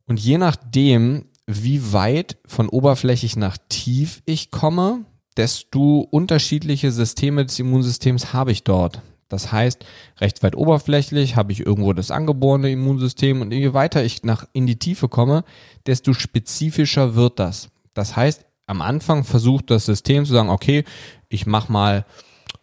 Und 0.08 0.20
je 0.20 0.38
nachdem, 0.38 1.26
wie 1.48 1.94
weit 1.94 2.38
von 2.46 2.70
oberflächlich 2.70 3.36
nach 3.36 3.58
tief 3.70 4.22
ich 4.26 4.52
komme, 4.52 5.06
desto 5.38 6.00
unterschiedliche 6.00 6.92
Systeme 6.92 7.46
des 7.46 7.60
Immunsystems 7.60 8.34
habe 8.34 8.52
ich 8.52 8.64
dort. 8.64 9.02
Das 9.28 9.52
heißt, 9.52 9.84
recht 10.22 10.44
weit 10.44 10.56
oberflächlich 10.56 11.36
habe 11.36 11.52
ich 11.52 11.66
irgendwo 11.66 11.94
das 11.94 12.12
angeborene 12.12 12.72
Immunsystem 12.72 13.42
und 13.42 13.52
je 13.52 13.74
weiter 13.74 14.04
ich 14.04 14.24
nach 14.24 14.48
in 14.54 14.68
die 14.68 14.78
Tiefe 14.78 15.10
komme, 15.10 15.44
desto 15.88 16.14
spezifischer 16.14 17.16
wird 17.16 17.40
das. 17.40 17.70
Das 17.94 18.16
heißt, 18.16 18.46
am 18.68 18.82
Anfang 18.82 19.24
versucht 19.24 19.72
das 19.72 19.86
System 19.86 20.26
zu 20.26 20.34
sagen, 20.34 20.50
okay, 20.50 20.84
ich 21.30 21.46
mache 21.46 21.72
mal 21.72 22.06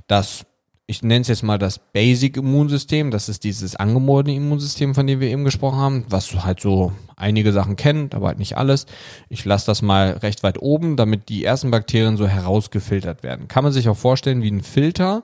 das 0.06 0.46
ich 0.92 1.02
nenne 1.02 1.22
es 1.22 1.28
jetzt 1.28 1.42
mal 1.42 1.58
das 1.58 1.78
Basic-Immunsystem. 1.78 3.10
Das 3.10 3.30
ist 3.30 3.44
dieses 3.44 3.76
angeborene 3.76 4.34
Immunsystem, 4.34 4.94
von 4.94 5.06
dem 5.06 5.20
wir 5.20 5.28
eben 5.30 5.42
gesprochen 5.42 5.78
haben, 5.78 6.04
was 6.10 6.44
halt 6.44 6.60
so 6.60 6.92
einige 7.16 7.50
Sachen 7.54 7.76
kennt, 7.76 8.14
aber 8.14 8.26
halt 8.26 8.38
nicht 8.38 8.58
alles. 8.58 8.84
Ich 9.30 9.46
lasse 9.46 9.64
das 9.64 9.80
mal 9.80 10.10
recht 10.18 10.42
weit 10.42 10.60
oben, 10.60 10.98
damit 10.98 11.30
die 11.30 11.44
ersten 11.44 11.70
Bakterien 11.70 12.18
so 12.18 12.28
herausgefiltert 12.28 13.22
werden. 13.22 13.48
Kann 13.48 13.64
man 13.64 13.72
sich 13.72 13.88
auch 13.88 13.96
vorstellen 13.96 14.42
wie 14.42 14.50
ein 14.50 14.62
Filter, 14.62 15.22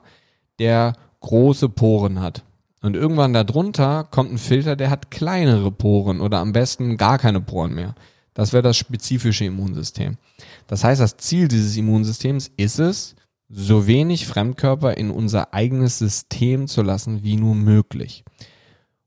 der 0.57 0.93
große 1.19 1.69
Poren 1.69 2.19
hat. 2.19 2.43
Und 2.81 2.95
irgendwann 2.95 3.33
darunter 3.33 4.07
kommt 4.09 4.31
ein 4.31 4.39
Filter, 4.39 4.75
der 4.75 4.89
hat 4.89 5.11
kleinere 5.11 5.69
Poren 5.69 6.19
oder 6.19 6.39
am 6.39 6.51
besten 6.51 6.97
gar 6.97 7.19
keine 7.19 7.41
Poren 7.41 7.75
mehr. 7.75 7.93
Das 8.33 8.53
wäre 8.53 8.63
das 8.63 8.77
spezifische 8.77 9.45
Immunsystem. 9.45 10.17
Das 10.65 10.83
heißt, 10.83 10.99
das 10.99 11.17
Ziel 11.17 11.47
dieses 11.47 11.77
Immunsystems 11.77 12.49
ist 12.57 12.79
es, 12.79 13.15
so 13.49 13.87
wenig 13.87 14.27
Fremdkörper 14.27 14.95
in 14.95 15.09
unser 15.09 15.53
eigenes 15.53 15.97
System 15.97 16.67
zu 16.67 16.83
lassen 16.83 17.23
wie 17.23 17.35
nur 17.35 17.55
möglich. 17.55 18.23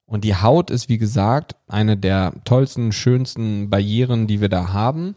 Und 0.04 0.25
die 0.25 0.37
Haut 0.37 0.70
ist, 0.70 0.88
wie 0.88 0.99
gesagt, 0.99 1.56
eine 1.68 1.96
der 1.96 2.34
tollsten, 2.44 2.92
schönsten 2.92 3.70
Barrieren, 3.70 4.26
die 4.26 4.40
wir 4.40 4.49
da 4.49 4.72
haben. 4.72 5.14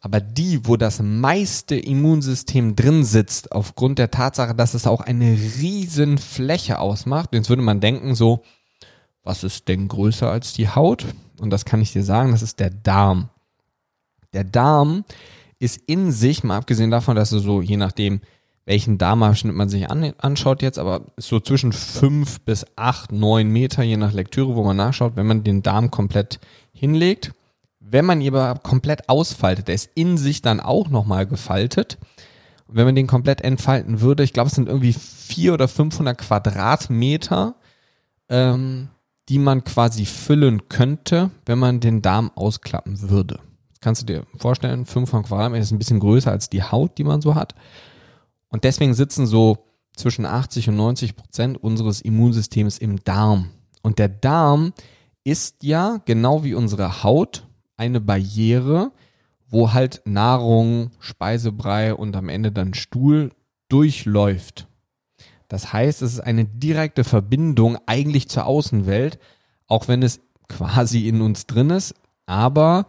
Aber 0.00 0.20
die, 0.20 0.68
wo 0.68 0.76
das 0.76 1.02
meiste 1.02 1.74
Immunsystem 1.74 2.76
drin 2.76 3.02
sitzt, 3.02 3.50
aufgrund 3.50 3.98
der 3.98 4.12
Tatsache, 4.12 4.54
dass 4.54 4.74
es 4.74 4.86
auch 4.86 5.00
eine 5.00 5.32
riesen 5.32 6.18
Fläche 6.18 6.78
ausmacht, 6.78 7.30
jetzt 7.32 7.48
würde 7.48 7.62
man 7.62 7.80
denken 7.80 8.14
so, 8.14 8.44
was 9.24 9.42
ist 9.42 9.66
denn 9.66 9.88
größer 9.88 10.30
als 10.30 10.52
die 10.52 10.68
Haut? 10.68 11.06
Und 11.40 11.50
das 11.50 11.64
kann 11.64 11.82
ich 11.82 11.92
dir 11.92 12.04
sagen, 12.04 12.30
das 12.30 12.42
ist 12.42 12.60
der 12.60 12.70
Darm. 12.70 13.30
Der 14.32 14.44
Darm 14.44 15.04
ist 15.58 15.80
in 15.86 16.12
sich, 16.12 16.44
mal 16.44 16.58
abgesehen 16.58 16.92
davon, 16.92 17.16
dass 17.16 17.32
er 17.32 17.40
so, 17.40 17.62
je 17.62 17.76
nachdem, 17.76 18.20
welchen 18.66 18.98
Darmabschnitt 18.98 19.54
man 19.54 19.68
sich 19.68 19.88
an, 19.88 20.12
anschaut 20.18 20.60
jetzt, 20.60 20.78
aber 20.78 21.02
so 21.16 21.38
zwischen 21.38 21.72
fünf 21.72 22.40
bis 22.40 22.66
acht, 22.74 23.12
neun 23.12 23.48
Meter, 23.48 23.84
je 23.84 23.96
nach 23.96 24.12
Lektüre, 24.12 24.56
wo 24.56 24.64
man 24.64 24.76
nachschaut, 24.76 25.14
wenn 25.14 25.26
man 25.26 25.44
den 25.44 25.62
Darm 25.62 25.90
komplett 25.90 26.40
hinlegt. 26.72 27.32
Wenn 27.78 28.04
man 28.04 28.20
ihn 28.20 28.34
aber 28.34 28.58
komplett 28.58 29.08
ausfaltet, 29.08 29.68
der 29.68 29.76
ist 29.76 29.90
in 29.94 30.18
sich 30.18 30.42
dann 30.42 30.58
auch 30.58 30.90
nochmal 30.90 31.26
gefaltet. 31.26 31.98
Und 32.66 32.74
wenn 32.74 32.86
man 32.86 32.96
den 32.96 33.06
komplett 33.06 33.40
entfalten 33.42 34.00
würde, 34.00 34.24
ich 34.24 34.32
glaube, 34.32 34.48
es 34.48 34.56
sind 34.56 34.66
irgendwie 34.66 34.92
vier 34.94 35.54
oder 35.54 35.68
500 35.68 36.18
Quadratmeter, 36.18 37.54
ähm, 38.28 38.88
die 39.28 39.38
man 39.38 39.62
quasi 39.62 40.06
füllen 40.06 40.68
könnte, 40.68 41.30
wenn 41.46 41.60
man 41.60 41.78
den 41.78 42.02
Darm 42.02 42.32
ausklappen 42.34 43.08
würde. 43.10 43.38
Kannst 43.80 44.02
du 44.02 44.06
dir 44.06 44.24
vorstellen, 44.36 44.86
500 44.86 45.28
Quadratmeter 45.28 45.62
ist 45.62 45.70
ein 45.70 45.78
bisschen 45.78 46.00
größer 46.00 46.32
als 46.32 46.50
die 46.50 46.64
Haut, 46.64 46.98
die 46.98 47.04
man 47.04 47.22
so 47.22 47.36
hat. 47.36 47.54
Und 48.48 48.64
deswegen 48.64 48.94
sitzen 48.94 49.26
so 49.26 49.66
zwischen 49.96 50.26
80 50.26 50.68
und 50.68 50.76
90 50.76 51.16
Prozent 51.16 51.62
unseres 51.62 52.00
Immunsystems 52.00 52.78
im 52.78 53.02
Darm. 53.02 53.50
Und 53.82 53.98
der 53.98 54.08
Darm 54.08 54.72
ist 55.24 55.62
ja, 55.62 56.00
genau 56.04 56.44
wie 56.44 56.54
unsere 56.54 57.02
Haut, 57.02 57.46
eine 57.76 58.00
Barriere, 58.00 58.92
wo 59.48 59.72
halt 59.72 60.02
Nahrung, 60.04 60.90
Speisebrei 60.98 61.94
und 61.94 62.16
am 62.16 62.28
Ende 62.28 62.52
dann 62.52 62.74
Stuhl 62.74 63.30
durchläuft. 63.68 64.68
Das 65.48 65.72
heißt, 65.72 66.02
es 66.02 66.14
ist 66.14 66.20
eine 66.20 66.44
direkte 66.44 67.04
Verbindung 67.04 67.78
eigentlich 67.86 68.28
zur 68.28 68.46
Außenwelt, 68.46 69.18
auch 69.66 69.88
wenn 69.88 70.02
es 70.02 70.20
quasi 70.48 71.08
in 71.08 71.20
uns 71.20 71.46
drin 71.46 71.70
ist, 71.70 71.94
aber 72.26 72.86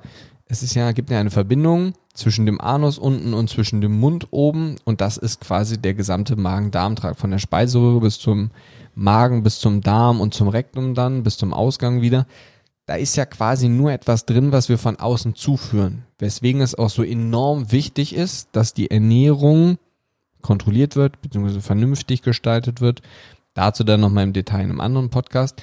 es 0.50 0.64
ist 0.64 0.76
ja, 0.76 0.92
gibt 0.92 1.10
ja 1.10 1.20
eine 1.20 1.32
Verbindung 1.32 1.94
zwischen 2.14 2.46
dem 2.46 2.60
Anus 2.62 2.98
unten 2.98 3.34
und 3.34 3.50
zwischen 3.50 3.82
dem 3.82 4.00
Mund 4.00 4.28
oben 4.32 4.76
und 4.86 5.02
das 5.02 5.18
ist 5.18 5.42
quasi 5.42 5.78
der 5.78 5.94
gesamte 5.94 6.36
Magen-Darm-Trakt 6.36 7.20
von 7.20 7.32
der 7.32 7.40
Speiseröhre 7.40 8.00
bis 8.00 8.20
zum 8.20 8.52
Magen, 8.96 9.44
bis 9.44 9.60
zum 9.60 9.82
Darm 9.82 10.22
und 10.22 10.34
zum 10.34 10.48
Rektum 10.48 10.96
dann, 10.96 11.24
bis 11.24 11.38
zum 11.38 11.54
Ausgang 11.54 12.02
wieder. 12.02 12.26
Da 12.86 12.96
ist 12.96 13.18
ja 13.18 13.26
quasi 13.26 13.68
nur 13.68 13.92
etwas 13.92 14.26
drin, 14.26 14.54
was 14.54 14.70
wir 14.70 14.78
von 14.78 14.96
außen 14.96 15.36
zuführen. 15.36 16.06
Weswegen 16.20 16.62
es 16.62 16.74
auch 16.74 16.90
so 16.90 17.04
enorm 17.04 17.72
wichtig 17.72 18.16
ist, 18.16 18.50
dass 18.54 18.74
die 18.74 18.90
Ernährung 18.90 19.78
kontrolliert 20.42 20.96
wird, 20.96 21.22
beziehungsweise 21.22 21.62
vernünftig 21.62 22.22
gestaltet 22.22 22.80
wird. 22.80 23.02
Dazu 23.54 23.84
dann 23.84 24.00
nochmal 24.00 24.24
im 24.24 24.34
Detail 24.34 24.64
in 24.64 24.70
einem 24.70 24.80
anderen 24.80 25.10
Podcast. 25.10 25.62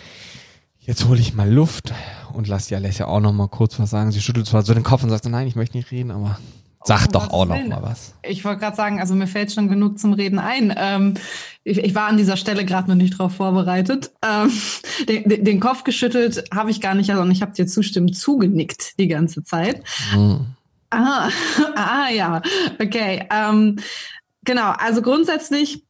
Jetzt 0.87 1.07
hole 1.07 1.19
ich 1.19 1.33
mal 1.33 1.51
Luft 1.51 1.95
und 2.35 2.47
lass 2.47 2.67
die 2.67 2.75
Alessia 2.75 3.07
auch 3.07 3.21
noch 3.21 3.33
mal 3.33 3.49
kurz 3.49 3.79
was 3.79 3.89
sagen. 3.89 4.13
Sie 4.13 4.21
schüttelt 4.21 4.47
zwar 4.47 4.63
so 4.63 4.75
den 4.75 4.83
Kopf 4.83 5.03
und 5.03 5.09
sagt, 5.09 5.25
nein, 5.25 5.47
ich 5.47 5.57
möchte 5.57 5.79
nicht 5.79 5.91
reden, 5.91 6.11
aber 6.11 6.39
sag 6.85 7.07
oh, 7.07 7.13
doch 7.13 7.31
auch 7.31 7.47
noch 7.47 7.67
mal 7.67 7.83
was. 7.83 8.15
Ich 8.23 8.45
wollte 8.45 8.61
gerade 8.61 8.77
sagen, 8.77 9.01
also 9.01 9.15
mir 9.15 9.27
fällt 9.27 9.51
schon 9.51 9.69
genug 9.69 9.99
zum 9.99 10.13
Reden 10.13 10.39
ein. 10.39 10.75
Ähm, 10.77 11.15
ich, 11.63 11.79
ich, 11.79 11.95
war 11.95 12.09
an 12.09 12.19
dieser 12.19 12.37
Stelle 12.37 12.67
gerade 12.67 12.91
noch 12.91 12.97
nicht 12.97 13.19
drauf 13.19 13.35
vorbereitet. 13.35 14.11
Ähm, 14.23 14.53
den, 15.09 15.45
den, 15.45 15.59
Kopf 15.59 15.85
geschüttelt 15.85 16.45
habe 16.55 16.71
ich 16.71 16.83
gar 16.83 16.95
nicht, 16.95 17.07
sondern 17.07 17.31
ich 17.31 17.41
habe 17.41 17.53
dir 17.53 17.67
zustimmend 17.67 18.19
zugenickt 18.19 18.99
die 18.99 19.09
ganze 19.09 19.43
Zeit. 19.43 19.83
Hm. 20.11 20.49
Ah, 20.91 21.31
ah 21.77 22.11
ja, 22.15 22.43
okay. 22.79 23.27
Ähm, 23.31 23.79
genau, 24.45 24.71
also 24.73 25.01
grundsätzlich 25.01 25.84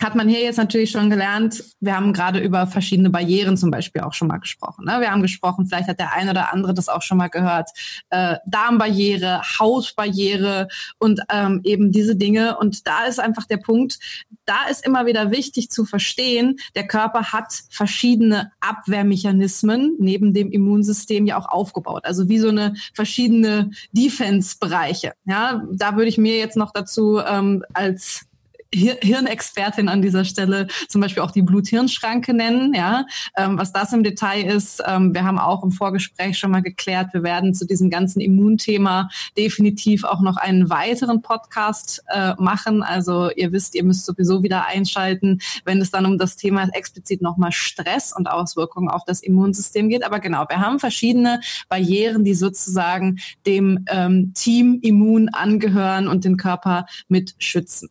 hat 0.00 0.14
man 0.14 0.28
hier 0.28 0.40
jetzt 0.40 0.56
natürlich 0.56 0.90
schon 0.90 1.10
gelernt, 1.10 1.62
wir 1.80 1.96
haben 1.96 2.12
gerade 2.12 2.40
über 2.40 2.66
verschiedene 2.66 3.10
Barrieren 3.10 3.56
zum 3.56 3.70
Beispiel 3.70 4.02
auch 4.02 4.12
schon 4.12 4.28
mal 4.28 4.38
gesprochen. 4.38 4.84
Ne? 4.84 5.00
Wir 5.00 5.10
haben 5.10 5.22
gesprochen, 5.22 5.66
vielleicht 5.66 5.88
hat 5.88 5.98
der 5.98 6.12
eine 6.12 6.30
oder 6.30 6.52
andere 6.52 6.74
das 6.74 6.88
auch 6.88 7.02
schon 7.02 7.18
mal 7.18 7.28
gehört, 7.28 7.70
äh, 8.10 8.36
Darmbarriere, 8.46 9.42
Hautbarriere 9.58 10.68
und 10.98 11.20
ähm, 11.30 11.60
eben 11.64 11.92
diese 11.92 12.16
Dinge. 12.16 12.58
Und 12.58 12.86
da 12.86 13.04
ist 13.04 13.20
einfach 13.20 13.44
der 13.44 13.58
Punkt, 13.58 13.98
da 14.44 14.68
ist 14.70 14.84
immer 14.84 15.06
wieder 15.06 15.30
wichtig 15.30 15.70
zu 15.70 15.84
verstehen, 15.84 16.58
der 16.74 16.86
Körper 16.86 17.32
hat 17.32 17.62
verschiedene 17.70 18.52
Abwehrmechanismen 18.60 19.96
neben 19.98 20.34
dem 20.34 20.50
Immunsystem 20.50 21.26
ja 21.26 21.38
auch 21.38 21.48
aufgebaut. 21.48 22.04
Also 22.04 22.28
wie 22.28 22.38
so 22.38 22.48
eine 22.48 22.74
verschiedene 22.94 23.70
Defense-Bereiche. 23.92 25.12
Ja, 25.24 25.62
da 25.72 25.96
würde 25.96 26.08
ich 26.08 26.18
mir 26.18 26.38
jetzt 26.38 26.56
noch 26.56 26.72
dazu 26.72 27.20
ähm, 27.20 27.64
als 27.72 28.26
Hirnexpertin 28.74 29.88
an 29.88 30.02
dieser 30.02 30.24
Stelle 30.24 30.66
zum 30.88 31.00
Beispiel 31.00 31.22
auch 31.22 31.30
die 31.30 31.42
Blut-Hirn-Schranke 31.42 32.34
nennen. 32.34 32.74
Ja, 32.74 33.06
ähm, 33.36 33.58
was 33.58 33.72
das 33.72 33.92
im 33.92 34.02
Detail 34.02 34.44
ist, 34.44 34.82
ähm, 34.86 35.14
wir 35.14 35.24
haben 35.24 35.38
auch 35.38 35.62
im 35.62 35.70
Vorgespräch 35.70 36.38
schon 36.38 36.50
mal 36.50 36.62
geklärt. 36.62 37.12
Wir 37.12 37.22
werden 37.22 37.54
zu 37.54 37.66
diesem 37.66 37.90
ganzen 37.90 38.20
Immunthema 38.20 39.08
definitiv 39.36 40.04
auch 40.04 40.20
noch 40.20 40.36
einen 40.36 40.70
weiteren 40.70 41.22
Podcast 41.22 42.02
äh, 42.08 42.34
machen. 42.38 42.82
Also 42.82 43.30
ihr 43.30 43.52
wisst, 43.52 43.74
ihr 43.74 43.84
müsst 43.84 44.06
sowieso 44.06 44.42
wieder 44.42 44.66
einschalten, 44.66 45.40
wenn 45.64 45.80
es 45.80 45.90
dann 45.90 46.06
um 46.06 46.18
das 46.18 46.36
Thema 46.36 46.68
explizit 46.72 47.22
nochmal 47.22 47.52
Stress 47.52 48.14
und 48.16 48.28
Auswirkungen 48.28 48.88
auf 48.88 49.04
das 49.04 49.22
Immunsystem 49.22 49.88
geht. 49.88 50.04
Aber 50.04 50.20
genau, 50.20 50.46
wir 50.48 50.60
haben 50.60 50.78
verschiedene 50.78 51.40
Barrieren, 51.68 52.24
die 52.24 52.34
sozusagen 52.34 53.18
dem 53.46 53.84
ähm, 53.88 54.32
Team 54.34 54.78
Immun 54.82 55.28
angehören 55.28 56.08
und 56.08 56.24
den 56.24 56.36
Körper 56.36 56.86
mit 57.08 57.34
schützen. 57.38 57.88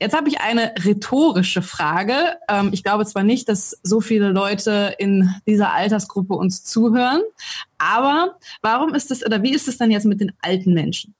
Jetzt 0.00 0.16
habe 0.16 0.28
ich 0.28 0.40
eine 0.40 0.74
rhetorische 0.84 1.62
Frage. 1.62 2.14
Ähm, 2.48 2.70
ich 2.72 2.82
glaube 2.82 3.06
zwar 3.06 3.22
nicht, 3.22 3.48
dass 3.48 3.78
so 3.82 4.00
viele 4.00 4.30
Leute 4.30 4.94
in 4.98 5.30
dieser 5.46 5.72
Altersgruppe 5.72 6.34
uns 6.34 6.64
zuhören, 6.64 7.22
aber 7.78 8.36
warum 8.62 8.94
ist 8.94 9.10
es 9.10 9.24
oder 9.24 9.42
wie 9.42 9.54
ist 9.54 9.68
es 9.68 9.78
denn 9.78 9.90
jetzt 9.90 10.06
mit 10.06 10.20
den 10.20 10.32
alten 10.42 10.74
Menschen? 10.74 11.14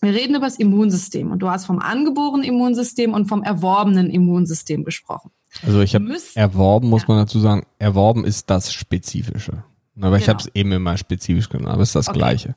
Wir 0.00 0.12
reden 0.12 0.34
über 0.34 0.46
das 0.46 0.58
Immunsystem 0.58 1.30
und 1.30 1.38
du 1.38 1.48
hast 1.48 1.66
vom 1.66 1.78
angeborenen 1.78 2.44
Immunsystem 2.44 3.14
und 3.14 3.26
vom 3.26 3.42
erworbenen 3.42 4.10
Immunsystem 4.10 4.84
gesprochen. 4.84 5.30
Also 5.64 5.80
ich 5.80 5.94
habe 5.94 6.14
erworben, 6.34 6.88
muss 6.88 7.02
ja. 7.02 7.08
man 7.08 7.18
dazu 7.18 7.40
sagen, 7.40 7.66
erworben 7.78 8.24
ist 8.24 8.50
das 8.50 8.72
Spezifische. 8.72 9.64
Aber 9.96 10.10
genau. 10.10 10.16
ich 10.16 10.28
habe 10.28 10.40
es 10.40 10.50
eben 10.54 10.72
immer 10.72 10.98
spezifisch 10.98 11.48
genannt, 11.48 11.70
aber 11.70 11.82
es 11.82 11.90
ist 11.90 11.96
das 11.96 12.08
okay. 12.08 12.18
Gleiche 12.18 12.54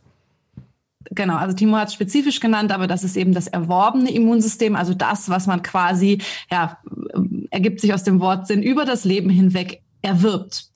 genau, 1.11 1.35
also 1.35 1.55
Timo 1.55 1.77
hat 1.77 1.89
es 1.89 1.93
spezifisch 1.93 2.39
genannt, 2.39 2.71
aber 2.71 2.87
das 2.87 3.03
ist 3.03 3.17
eben 3.17 3.33
das 3.33 3.47
erworbene 3.47 4.11
Immunsystem, 4.11 4.75
also 4.75 4.93
das, 4.93 5.29
was 5.29 5.47
man 5.47 5.61
quasi, 5.61 6.21
ja, 6.51 6.77
ergibt 7.51 7.81
sich 7.81 7.93
aus 7.93 8.03
dem 8.03 8.19
Wortsinn 8.19 8.63
über 8.63 8.85
das 8.85 9.05
Leben 9.05 9.29
hinweg 9.29 9.81
erwirbt. 10.01 10.69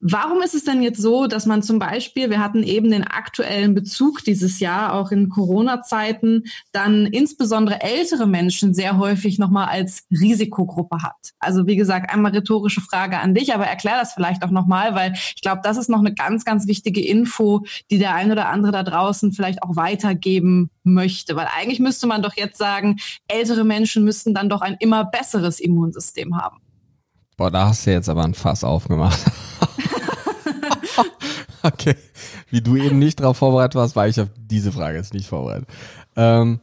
Warum 0.00 0.42
ist 0.42 0.54
es 0.54 0.64
denn 0.64 0.82
jetzt 0.82 1.00
so, 1.00 1.26
dass 1.26 1.46
man 1.46 1.62
zum 1.62 1.78
Beispiel, 1.78 2.30
wir 2.30 2.40
hatten 2.40 2.62
eben 2.62 2.90
den 2.90 3.04
aktuellen 3.04 3.74
Bezug 3.74 4.24
dieses 4.24 4.60
Jahr, 4.60 4.94
auch 4.94 5.10
in 5.10 5.28
Corona-Zeiten, 5.28 6.44
dann 6.72 7.06
insbesondere 7.06 7.80
ältere 7.80 8.26
Menschen 8.26 8.74
sehr 8.74 8.98
häufig 8.98 9.38
nochmal 9.38 9.68
als 9.68 10.04
Risikogruppe 10.10 11.02
hat? 11.02 11.32
Also 11.38 11.66
wie 11.66 11.76
gesagt, 11.76 12.12
einmal 12.12 12.32
rhetorische 12.32 12.80
Frage 12.80 13.18
an 13.18 13.34
dich, 13.34 13.54
aber 13.54 13.66
erklär 13.66 13.98
das 13.98 14.12
vielleicht 14.12 14.44
auch 14.44 14.50
nochmal, 14.50 14.94
weil 14.94 15.12
ich 15.14 15.42
glaube, 15.42 15.60
das 15.64 15.76
ist 15.76 15.88
noch 15.88 16.00
eine 16.00 16.14
ganz, 16.14 16.44
ganz 16.44 16.66
wichtige 16.66 17.04
Info, 17.04 17.64
die 17.90 17.98
der 17.98 18.14
ein 18.14 18.30
oder 18.30 18.48
andere 18.48 18.72
da 18.72 18.82
draußen 18.82 19.32
vielleicht 19.32 19.62
auch 19.62 19.76
weitergeben 19.76 20.70
möchte. 20.82 21.36
Weil 21.36 21.48
eigentlich 21.56 21.80
müsste 21.80 22.06
man 22.06 22.22
doch 22.22 22.36
jetzt 22.36 22.58
sagen, 22.58 22.96
ältere 23.28 23.64
Menschen 23.64 24.04
müssten 24.04 24.34
dann 24.34 24.48
doch 24.48 24.60
ein 24.60 24.76
immer 24.78 25.04
besseres 25.04 25.60
Immunsystem 25.60 26.36
haben. 26.36 26.58
Boah, 27.36 27.50
da 27.50 27.68
hast 27.68 27.86
du 27.86 27.90
jetzt 27.90 28.08
aber 28.08 28.24
ein 28.24 28.34
Fass 28.34 28.64
aufgemacht. 28.64 29.20
okay. 31.62 31.94
Wie 32.50 32.60
du 32.60 32.76
eben 32.76 32.98
nicht 32.98 33.20
darauf 33.20 33.38
vorbereitet 33.38 33.74
warst, 33.74 33.96
war 33.96 34.08
ich 34.08 34.20
auf 34.20 34.28
diese 34.36 34.72
Frage 34.72 34.96
jetzt 34.96 35.14
nicht 35.14 35.28
vorbereitet. 35.28 35.68
Ähm, 36.16 36.60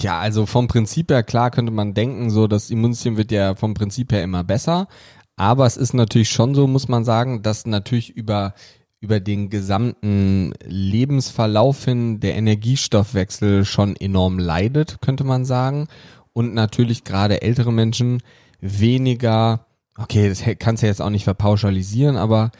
ja, 0.00 0.18
also 0.18 0.46
vom 0.46 0.66
Prinzip 0.66 1.10
her, 1.10 1.22
klar 1.22 1.50
könnte 1.50 1.72
man 1.72 1.94
denken, 1.94 2.30
so 2.30 2.46
das 2.46 2.70
Immunsystem 2.70 3.16
wird 3.16 3.32
ja 3.32 3.54
vom 3.54 3.74
Prinzip 3.74 4.12
her 4.12 4.22
immer 4.22 4.44
besser. 4.44 4.88
Aber 5.36 5.66
es 5.66 5.76
ist 5.76 5.94
natürlich 5.94 6.30
schon 6.30 6.54
so, 6.54 6.66
muss 6.66 6.88
man 6.88 7.04
sagen, 7.04 7.42
dass 7.42 7.66
natürlich 7.66 8.10
über, 8.10 8.54
über 9.00 9.20
den 9.20 9.48
gesamten 9.48 10.52
Lebensverlauf 10.64 11.84
hin 11.84 12.20
der 12.20 12.34
Energiestoffwechsel 12.36 13.64
schon 13.64 13.96
enorm 13.96 14.38
leidet, 14.38 14.98
könnte 15.00 15.24
man 15.24 15.44
sagen. 15.44 15.88
Und 16.32 16.54
natürlich 16.54 17.04
gerade 17.04 17.42
ältere 17.42 17.72
Menschen 17.72 18.22
weniger, 18.60 19.66
okay, 19.98 20.28
das 20.28 20.42
kannst 20.58 20.82
du 20.82 20.86
jetzt 20.86 21.02
auch 21.02 21.10
nicht 21.10 21.24
verpauschalisieren, 21.24 22.16
aber 22.16 22.50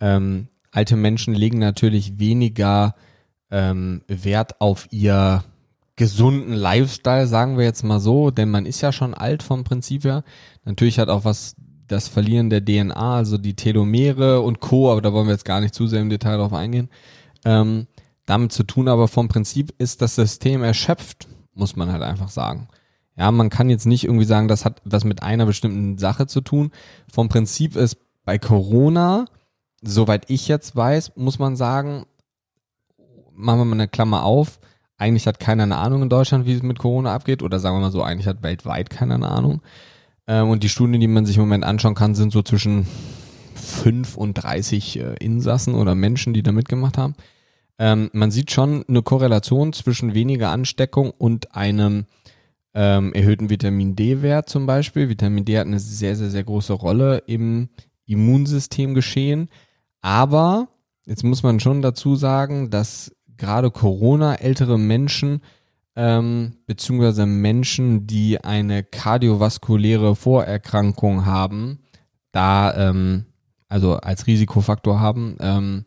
ähm, 0.00 0.48
alte 0.76 0.96
Menschen 0.96 1.34
legen 1.34 1.58
natürlich 1.58 2.18
weniger 2.18 2.94
ähm, 3.50 4.02
Wert 4.08 4.60
auf 4.60 4.86
ihr 4.90 5.42
gesunden 5.96 6.52
Lifestyle, 6.52 7.26
sagen 7.26 7.56
wir 7.56 7.64
jetzt 7.64 7.82
mal 7.82 7.98
so, 7.98 8.30
denn 8.30 8.50
man 8.50 8.66
ist 8.66 8.82
ja 8.82 8.92
schon 8.92 9.14
alt 9.14 9.42
vom 9.42 9.64
Prinzip 9.64 10.04
her. 10.04 10.22
Natürlich 10.64 10.98
hat 10.98 11.08
auch 11.08 11.24
was 11.24 11.56
das 11.88 12.08
Verlieren 12.08 12.50
der 12.50 12.62
DNA, 12.62 13.16
also 13.16 13.38
die 13.38 13.54
Telomere 13.54 14.42
und 14.42 14.60
Co., 14.60 14.92
aber 14.92 15.00
da 15.00 15.12
wollen 15.14 15.26
wir 15.26 15.32
jetzt 15.32 15.46
gar 15.46 15.60
nicht 15.60 15.74
zu 15.74 15.86
sehr 15.86 16.02
im 16.02 16.10
Detail 16.10 16.36
drauf 16.36 16.52
eingehen, 16.52 16.90
ähm, 17.46 17.86
damit 18.26 18.52
zu 18.52 18.64
tun, 18.64 18.88
aber 18.88 19.08
vom 19.08 19.28
Prinzip 19.28 19.72
ist 19.78 20.02
das 20.02 20.16
System 20.16 20.62
erschöpft, 20.62 21.26
muss 21.54 21.76
man 21.76 21.90
halt 21.90 22.02
einfach 22.02 22.28
sagen. 22.28 22.68
Ja, 23.16 23.30
man 23.30 23.48
kann 23.48 23.70
jetzt 23.70 23.86
nicht 23.86 24.04
irgendwie 24.04 24.26
sagen, 24.26 24.48
das 24.48 24.66
hat 24.66 24.82
was 24.84 25.04
mit 25.04 25.22
einer 25.22 25.46
bestimmten 25.46 25.96
Sache 25.96 26.26
zu 26.26 26.42
tun. 26.42 26.70
Vom 27.10 27.30
Prinzip 27.30 27.76
ist 27.76 27.96
bei 28.26 28.38
Corona, 28.38 29.24
soweit 29.82 30.30
ich 30.30 30.48
jetzt 30.48 30.74
weiß, 30.74 31.16
muss 31.16 31.38
man 31.38 31.56
sagen, 31.56 32.06
machen 33.32 33.60
wir 33.60 33.64
mal 33.64 33.74
eine 33.74 33.88
Klammer 33.88 34.24
auf, 34.24 34.58
eigentlich 34.98 35.26
hat 35.26 35.40
keiner 35.40 35.64
eine 35.64 35.76
Ahnung 35.76 36.02
in 36.02 36.08
Deutschland, 36.08 36.46
wie 36.46 36.54
es 36.54 36.62
mit 36.62 36.78
Corona 36.78 37.14
abgeht, 37.14 37.42
oder 37.42 37.58
sagen 37.58 37.76
wir 37.76 37.80
mal 37.80 37.92
so, 37.92 38.02
eigentlich 38.02 38.26
hat 38.26 38.42
weltweit 38.42 38.90
keiner 38.90 39.16
eine 39.16 39.28
Ahnung. 39.28 39.62
Ähm, 40.26 40.48
und 40.48 40.62
die 40.62 40.68
Studien, 40.68 41.00
die 41.00 41.08
man 41.08 41.26
sich 41.26 41.36
im 41.36 41.42
Moment 41.42 41.64
anschauen 41.64 41.94
kann, 41.94 42.14
sind 42.14 42.32
so 42.32 42.42
zwischen 42.42 42.86
5 43.54 44.16
und 44.16 44.34
30 44.34 44.98
äh, 44.98 45.14
Insassen 45.20 45.74
oder 45.74 45.94
Menschen, 45.94 46.34
die 46.34 46.42
da 46.42 46.52
mitgemacht 46.52 46.98
haben. 46.98 47.14
Ähm, 47.78 48.10
man 48.12 48.30
sieht 48.30 48.50
schon 48.50 48.84
eine 48.88 49.02
Korrelation 49.02 49.72
zwischen 49.72 50.14
weniger 50.14 50.50
Ansteckung 50.50 51.10
und 51.10 51.54
einem 51.54 52.06
ähm, 52.74 53.12
erhöhten 53.12 53.50
Vitamin 53.50 53.96
D-Wert 53.96 54.48
zum 54.48 54.66
Beispiel. 54.66 55.08
Vitamin 55.08 55.44
D 55.44 55.58
hat 55.58 55.66
eine 55.66 55.80
sehr, 55.80 56.16
sehr, 56.16 56.30
sehr 56.30 56.44
große 56.44 56.72
Rolle 56.72 57.22
im 57.26 57.68
Immunsystem 58.06 58.94
geschehen. 58.94 59.48
Aber 60.00 60.68
jetzt 61.04 61.24
muss 61.24 61.42
man 61.42 61.60
schon 61.60 61.82
dazu 61.82 62.16
sagen, 62.16 62.70
dass 62.70 63.12
gerade 63.36 63.70
Corona 63.70 64.36
ältere 64.36 64.78
Menschen 64.78 65.40
ähm, 65.96 66.58
beziehungsweise 66.66 67.24
Menschen, 67.24 68.06
die 68.06 68.42
eine 68.44 68.84
kardiovaskuläre 68.84 70.14
Vorerkrankung 70.14 71.24
haben, 71.24 71.80
da 72.32 72.90
ähm, 72.90 73.24
also 73.68 73.94
als 73.96 74.26
Risikofaktor 74.26 75.00
haben, 75.00 75.36
ähm, 75.40 75.86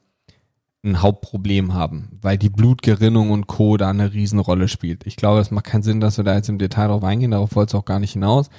ein 0.83 1.01
Hauptproblem 1.01 1.73
haben, 1.73 2.17
weil 2.21 2.37
die 2.37 2.49
Blutgerinnung 2.49 3.31
und 3.31 3.47
Co. 3.47 3.77
da 3.77 3.89
eine 3.89 4.13
Riesenrolle 4.13 4.67
spielt. 4.67 5.05
Ich 5.05 5.15
glaube, 5.15 5.41
es 5.41 5.51
macht 5.51 5.65
keinen 5.65 5.83
Sinn, 5.83 5.99
dass 5.99 6.17
wir 6.17 6.23
da 6.23 6.35
jetzt 6.35 6.49
im 6.49 6.57
Detail 6.57 6.87
drauf 6.87 7.03
eingehen, 7.03 7.31
darauf 7.31 7.55
wollte 7.55 7.71
es 7.71 7.79
auch 7.79 7.85
gar 7.85 7.99
nicht 7.99 8.13
hinaus. 8.13 8.49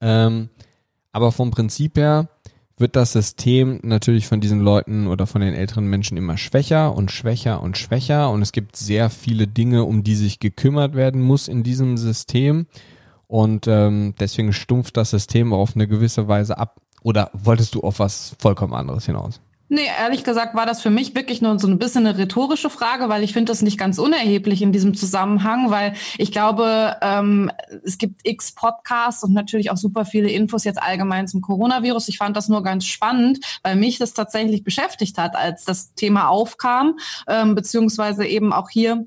Ähm, 0.00 0.50
aber 1.12 1.32
vom 1.32 1.50
Prinzip 1.50 1.96
her 1.96 2.28
wird 2.80 2.96
das 2.96 3.12
System 3.12 3.78
natürlich 3.82 4.26
von 4.26 4.40
diesen 4.40 4.60
Leuten 4.60 5.06
oder 5.06 5.26
von 5.26 5.40
den 5.40 5.54
älteren 5.54 5.86
Menschen 5.86 6.16
immer 6.16 6.36
schwächer 6.36 6.94
und 6.96 7.10
schwächer 7.10 7.62
und 7.62 7.76
schwächer 7.76 8.30
und 8.30 8.42
es 8.42 8.52
gibt 8.52 8.76
sehr 8.76 9.10
viele 9.10 9.46
Dinge, 9.46 9.84
um 9.84 10.02
die 10.02 10.16
sich 10.16 10.40
gekümmert 10.40 10.94
werden 10.94 11.20
muss 11.20 11.48
in 11.48 11.62
diesem 11.62 11.96
System 11.98 12.66
und 13.26 13.68
ähm, 13.68 14.14
deswegen 14.18 14.52
stumpft 14.52 14.96
das 14.96 15.10
System 15.10 15.52
auf 15.52 15.76
eine 15.76 15.86
gewisse 15.86 16.26
Weise 16.26 16.58
ab. 16.58 16.80
Oder 17.02 17.30
wolltest 17.32 17.74
du 17.76 17.80
auf 17.80 18.00
was 18.00 18.34
vollkommen 18.38 18.74
anderes 18.74 19.06
hinaus? 19.06 19.40
Nee, 19.72 19.86
ehrlich 19.86 20.24
gesagt 20.24 20.56
war 20.56 20.66
das 20.66 20.82
für 20.82 20.90
mich 20.90 21.14
wirklich 21.14 21.42
nur 21.42 21.56
so 21.60 21.68
ein 21.68 21.78
bisschen 21.78 22.04
eine 22.04 22.18
rhetorische 22.18 22.70
Frage, 22.70 23.08
weil 23.08 23.22
ich 23.22 23.32
finde 23.32 23.52
das 23.52 23.62
nicht 23.62 23.78
ganz 23.78 23.98
unerheblich 24.00 24.62
in 24.62 24.72
diesem 24.72 24.94
Zusammenhang, 24.94 25.70
weil 25.70 25.92
ich 26.18 26.32
glaube, 26.32 26.96
ähm, 27.00 27.52
es 27.84 27.96
gibt 27.96 28.20
x 28.24 28.50
Podcasts 28.50 29.22
und 29.22 29.32
natürlich 29.32 29.70
auch 29.70 29.76
super 29.76 30.04
viele 30.04 30.28
Infos 30.28 30.64
jetzt 30.64 30.82
allgemein 30.82 31.28
zum 31.28 31.40
Coronavirus. 31.40 32.08
Ich 32.08 32.18
fand 32.18 32.36
das 32.36 32.48
nur 32.48 32.64
ganz 32.64 32.84
spannend, 32.84 33.38
weil 33.62 33.76
mich 33.76 33.98
das 33.98 34.12
tatsächlich 34.12 34.64
beschäftigt 34.64 35.16
hat, 35.18 35.36
als 35.36 35.64
das 35.64 35.94
Thema 35.94 36.26
aufkam, 36.30 36.98
ähm, 37.28 37.54
beziehungsweise 37.54 38.26
eben 38.26 38.52
auch 38.52 38.70
hier 38.70 39.06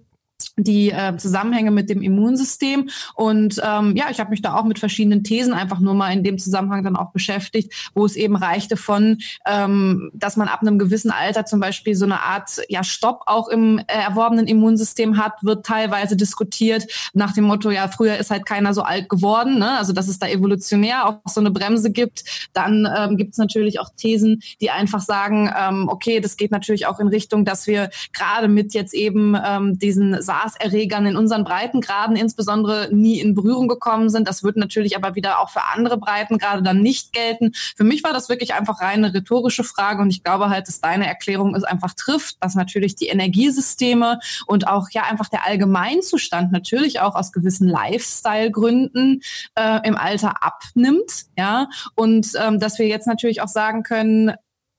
die 0.58 0.92
äh, 0.92 1.18
Zusammenhänge 1.18 1.72
mit 1.72 1.90
dem 1.90 2.02
Immunsystem. 2.02 2.90
Und 3.16 3.62
ähm, 3.64 3.96
ja, 3.96 4.06
ich 4.12 4.20
habe 4.20 4.30
mich 4.30 4.42
da 4.42 4.56
auch 4.56 4.66
mit 4.66 4.80
verschiedenen 4.80 5.24
Thesen 5.24 5.54
einfach 5.54 5.80
nur 5.80 5.96
mal 5.96 6.14
in 6.14 6.24
dem 6.24 6.38
Zusammenhang 6.38 6.84
dann 6.84 6.96
auch 6.96 7.12
beschäftigt, 7.12 7.92
wo 7.94 8.06
es 8.06 8.16
eben 8.16 8.36
reichte 8.36 8.78
von, 8.78 9.18
ähm, 9.48 10.12
dass 10.14 10.38
man 10.38 10.48
ab 10.48 10.62
einem 10.62 10.78
gewissen 10.78 11.12
Alter 11.12 11.46
zum 11.46 11.60
Beispiel 11.60 11.96
so 11.96 12.06
eine 12.06 12.22
Art 12.22 12.62
ja 12.70 12.84
Stopp 12.84 13.24
auch 13.26 13.48
im 13.48 13.80
äh, 13.80 13.84
erworbenen 13.88 14.48
Immunsystem 14.48 15.18
hat, 15.18 15.34
wird 15.42 15.66
teilweise 15.66 16.16
diskutiert 16.16 16.86
nach 17.14 17.34
dem 17.34 17.46
Motto, 17.46 17.72
ja, 17.72 17.88
früher 17.88 18.18
ist 18.18 18.30
halt 18.30 18.46
keiner 18.46 18.74
so 18.74 18.84
alt 18.84 19.10
geworden, 19.10 19.60
ne? 19.60 19.78
also 19.78 19.94
dass 19.94 20.08
es 20.08 20.20
da 20.20 20.28
evolutionär 20.28 21.08
auch 21.08 21.20
so 21.26 21.40
eine 21.40 21.52
Bremse 21.52 21.92
gibt. 21.92 22.24
Dann 22.54 22.88
ähm, 22.96 23.18
gibt 23.18 23.32
es 23.32 23.38
natürlich 23.38 23.80
auch 23.80 23.90
Thesen, 23.96 24.42
die 24.62 24.70
einfach 24.70 25.02
sagen, 25.02 25.52
ähm, 25.58 25.90
okay, 25.90 26.20
das 26.20 26.38
geht 26.38 26.52
natürlich 26.52 26.86
auch 26.86 27.00
in 27.00 27.08
Richtung, 27.08 27.46
dass 27.46 27.68
wir 27.68 27.90
gerade 28.12 28.48
mit 28.48 28.74
jetzt 28.74 28.94
eben 28.94 29.36
ähm, 29.44 29.80
diesen 29.80 30.22
SARS-Erregern 30.44 31.06
in 31.06 31.16
unseren 31.16 31.44
Breitengraden 31.44 32.16
insbesondere 32.16 32.90
nie 32.92 33.20
in 33.20 33.34
Berührung 33.34 33.68
gekommen 33.68 34.10
sind. 34.10 34.28
Das 34.28 34.44
wird 34.44 34.58
natürlich 34.58 34.96
aber 34.96 35.16
wieder 35.16 35.40
auch 35.40 35.50
für 35.50 35.64
andere 35.74 35.98
Breitengrade 35.98 36.64
dann 36.64 36.82
nicht 36.82 37.14
gelten. 37.14 37.52
Für 37.54 37.84
mich 37.84 38.04
war 38.04 38.14
das 38.14 38.30
wirklich 38.30 38.54
einfach 38.54 38.82
reine 38.82 39.14
rhetorische 39.14 39.64
Frage 39.64 40.02
und 40.02 40.10
ich 40.10 40.24
glaube 40.24 40.50
halt, 40.50 40.68
dass 40.68 40.82
deine 40.82 41.08
Erklärung 41.08 41.56
es 41.56 41.64
einfach 41.64 41.94
trifft, 41.94 42.38
dass 42.42 42.56
natürlich 42.56 42.96
die 42.96 43.08
Energiesysteme 43.08 44.20
und 44.46 44.68
auch 44.68 44.90
ja 44.92 45.04
einfach 45.04 45.30
der 45.30 45.46
Allgemeinzustand 45.46 46.52
natürlich 46.52 47.00
auch 47.00 47.16
aus 47.16 47.32
gewissen 47.32 47.68
Lifestyle-Gründen 47.68 49.22
äh, 49.56 49.88
im 49.88 49.98
Alter 49.98 50.44
abnimmt, 50.44 51.26
ja 51.38 51.70
und 51.96 52.28
ähm, 52.40 52.60
dass 52.60 52.80
wir 52.80 52.88
jetzt 52.88 53.08
natürlich 53.08 53.42
auch 53.42 53.48
sagen 53.48 53.84
können, 53.84 54.34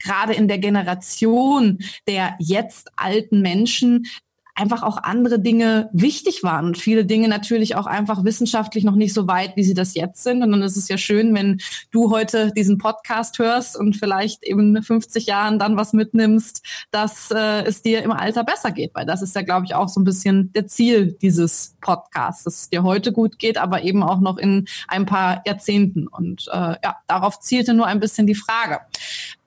gerade 0.04 0.34
in 0.34 0.48
der 0.48 0.58
Generation 0.58 1.78
der 2.06 2.34
jetzt 2.38 2.90
alten 2.96 3.40
Menschen 3.40 4.06
einfach 4.54 4.82
auch 4.82 4.98
andere 5.02 5.40
Dinge 5.40 5.90
wichtig 5.92 6.42
waren 6.42 6.66
und 6.66 6.78
viele 6.78 7.04
Dinge 7.04 7.28
natürlich 7.28 7.74
auch 7.74 7.86
einfach 7.86 8.24
wissenschaftlich 8.24 8.84
noch 8.84 8.94
nicht 8.94 9.12
so 9.12 9.26
weit, 9.26 9.56
wie 9.56 9.64
sie 9.64 9.74
das 9.74 9.94
jetzt 9.94 10.22
sind. 10.22 10.42
Und 10.42 10.52
dann 10.52 10.62
ist 10.62 10.76
es 10.76 10.88
ja 10.88 10.96
schön, 10.96 11.34
wenn 11.34 11.60
du 11.90 12.10
heute 12.10 12.52
diesen 12.52 12.78
Podcast 12.78 13.38
hörst 13.38 13.76
und 13.76 13.96
vielleicht 13.96 14.44
eben 14.44 14.80
50 14.80 15.26
Jahren 15.26 15.58
dann 15.58 15.76
was 15.76 15.92
mitnimmst, 15.92 16.64
dass 16.92 17.30
äh, 17.32 17.64
es 17.64 17.82
dir 17.82 18.02
im 18.02 18.12
Alter 18.12 18.44
besser 18.44 18.70
geht, 18.70 18.94
weil 18.94 19.06
das 19.06 19.22
ist 19.22 19.34
ja, 19.34 19.42
glaube 19.42 19.66
ich, 19.66 19.74
auch 19.74 19.88
so 19.88 20.00
ein 20.00 20.04
bisschen 20.04 20.52
der 20.52 20.68
Ziel 20.68 21.16
dieses 21.20 21.76
Podcasts, 21.80 22.44
dass 22.44 22.62
es 22.62 22.70
dir 22.70 22.84
heute 22.84 23.12
gut 23.12 23.40
geht, 23.40 23.58
aber 23.58 23.82
eben 23.82 24.04
auch 24.04 24.20
noch 24.20 24.38
in 24.38 24.66
ein 24.86 25.04
paar 25.04 25.42
Jahrzehnten. 25.46 26.06
Und 26.06 26.48
äh, 26.52 26.76
ja, 26.82 26.96
darauf 27.08 27.40
zielte 27.40 27.74
nur 27.74 27.86
ein 27.86 27.98
bisschen 27.98 28.28
die 28.28 28.36
Frage. 28.36 28.80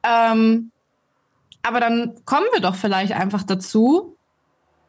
Ähm, 0.03 0.71
aber 1.63 1.79
dann 1.79 2.15
kommen 2.25 2.45
wir 2.53 2.61
doch 2.61 2.75
vielleicht 2.75 3.13
einfach 3.13 3.43
dazu, 3.43 4.16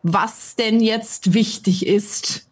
was 0.02 0.56
denn 0.56 0.80
jetzt 0.80 1.34
wichtig 1.34 1.86
ist. 1.86 2.46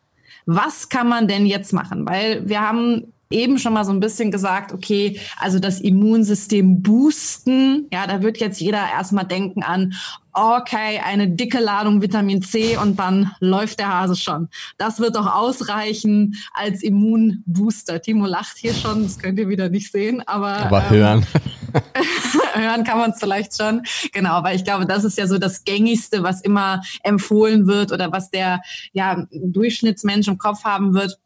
Was 0.46 0.88
kann 0.88 1.08
man 1.08 1.28
denn 1.28 1.46
jetzt 1.46 1.72
machen? 1.72 2.06
Weil 2.06 2.48
wir 2.48 2.60
haben 2.60 3.12
eben 3.30 3.58
schon 3.58 3.72
mal 3.72 3.84
so 3.84 3.92
ein 3.92 4.00
bisschen 4.00 4.30
gesagt, 4.30 4.72
okay, 4.72 5.18
also 5.38 5.58
das 5.58 5.80
Immunsystem 5.80 6.82
boosten, 6.82 7.86
ja, 7.92 8.06
da 8.06 8.22
wird 8.22 8.38
jetzt 8.38 8.60
jeder 8.60 8.78
erstmal 8.78 9.24
denken 9.24 9.62
an, 9.62 9.94
okay, 10.32 11.00
eine 11.04 11.28
dicke 11.28 11.58
Ladung 11.58 12.02
Vitamin 12.02 12.42
C 12.42 12.76
und 12.76 12.98
dann 12.98 13.32
läuft 13.40 13.80
der 13.80 13.88
Hase 13.88 14.16
schon. 14.16 14.48
Das 14.78 15.00
wird 15.00 15.16
doch 15.16 15.26
ausreichen 15.26 16.36
als 16.52 16.82
Immunbooster. 16.82 18.00
Timo 18.00 18.26
lacht 18.26 18.58
hier 18.58 18.74
schon, 18.74 19.02
das 19.02 19.18
könnt 19.18 19.38
ihr 19.38 19.48
wieder 19.48 19.70
nicht 19.70 19.90
sehen, 19.90 20.22
aber, 20.26 20.56
aber 20.58 20.84
ähm, 20.84 20.90
hören. 20.90 21.26
hören 22.58 22.84
kann 22.84 22.98
man 22.98 23.10
es 23.10 23.18
vielleicht 23.18 23.56
schon. 23.56 23.82
Genau, 24.12 24.42
weil 24.42 24.56
ich 24.56 24.64
glaube, 24.64 24.86
das 24.86 25.04
ist 25.04 25.18
ja 25.18 25.26
so 25.26 25.38
das 25.38 25.64
gängigste, 25.64 26.22
was 26.22 26.40
immer 26.40 26.82
empfohlen 27.02 27.66
wird 27.66 27.92
oder 27.92 28.12
was 28.12 28.30
der 28.30 28.60
ja, 28.92 29.26
Durchschnittsmensch 29.30 30.28
im 30.28 30.38
Kopf 30.38 30.64
haben 30.64 30.94
wird 30.94 31.18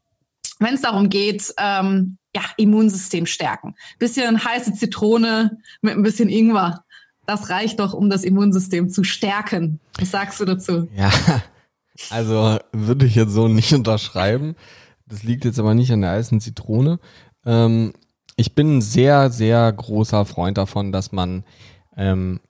wenn 0.60 0.74
es 0.74 0.82
darum 0.82 1.08
geht, 1.08 1.52
ähm, 1.58 2.18
ja, 2.34 2.42
Immunsystem 2.56 3.26
stärken. 3.26 3.74
Bisschen 3.98 4.44
heiße 4.44 4.74
Zitrone 4.74 5.58
mit 5.80 5.94
ein 5.94 6.02
bisschen 6.02 6.28
Ingwer. 6.28 6.84
Das 7.26 7.50
reicht 7.50 7.80
doch, 7.80 7.92
um 7.92 8.10
das 8.10 8.22
Immunsystem 8.22 8.90
zu 8.90 9.02
stärken. 9.02 9.80
Was 9.98 10.10
sagst 10.10 10.38
du 10.38 10.44
dazu? 10.44 10.88
Ja, 10.94 11.10
also 12.10 12.58
würde 12.72 13.06
ich 13.06 13.14
jetzt 13.14 13.32
so 13.32 13.48
nicht 13.48 13.72
unterschreiben. 13.72 14.54
Das 15.06 15.24
liegt 15.24 15.44
jetzt 15.44 15.58
aber 15.58 15.74
nicht 15.74 15.90
an 15.90 16.02
der 16.02 16.10
heißen 16.10 16.40
Zitrone. 16.40 17.00
Ähm, 17.44 17.94
ich 18.40 18.54
bin 18.54 18.78
ein 18.78 18.80
sehr, 18.80 19.28
sehr 19.30 19.70
großer 19.70 20.24
Freund 20.24 20.56
davon, 20.56 20.92
dass 20.92 21.12
man 21.12 21.44
ähm, 21.94 22.40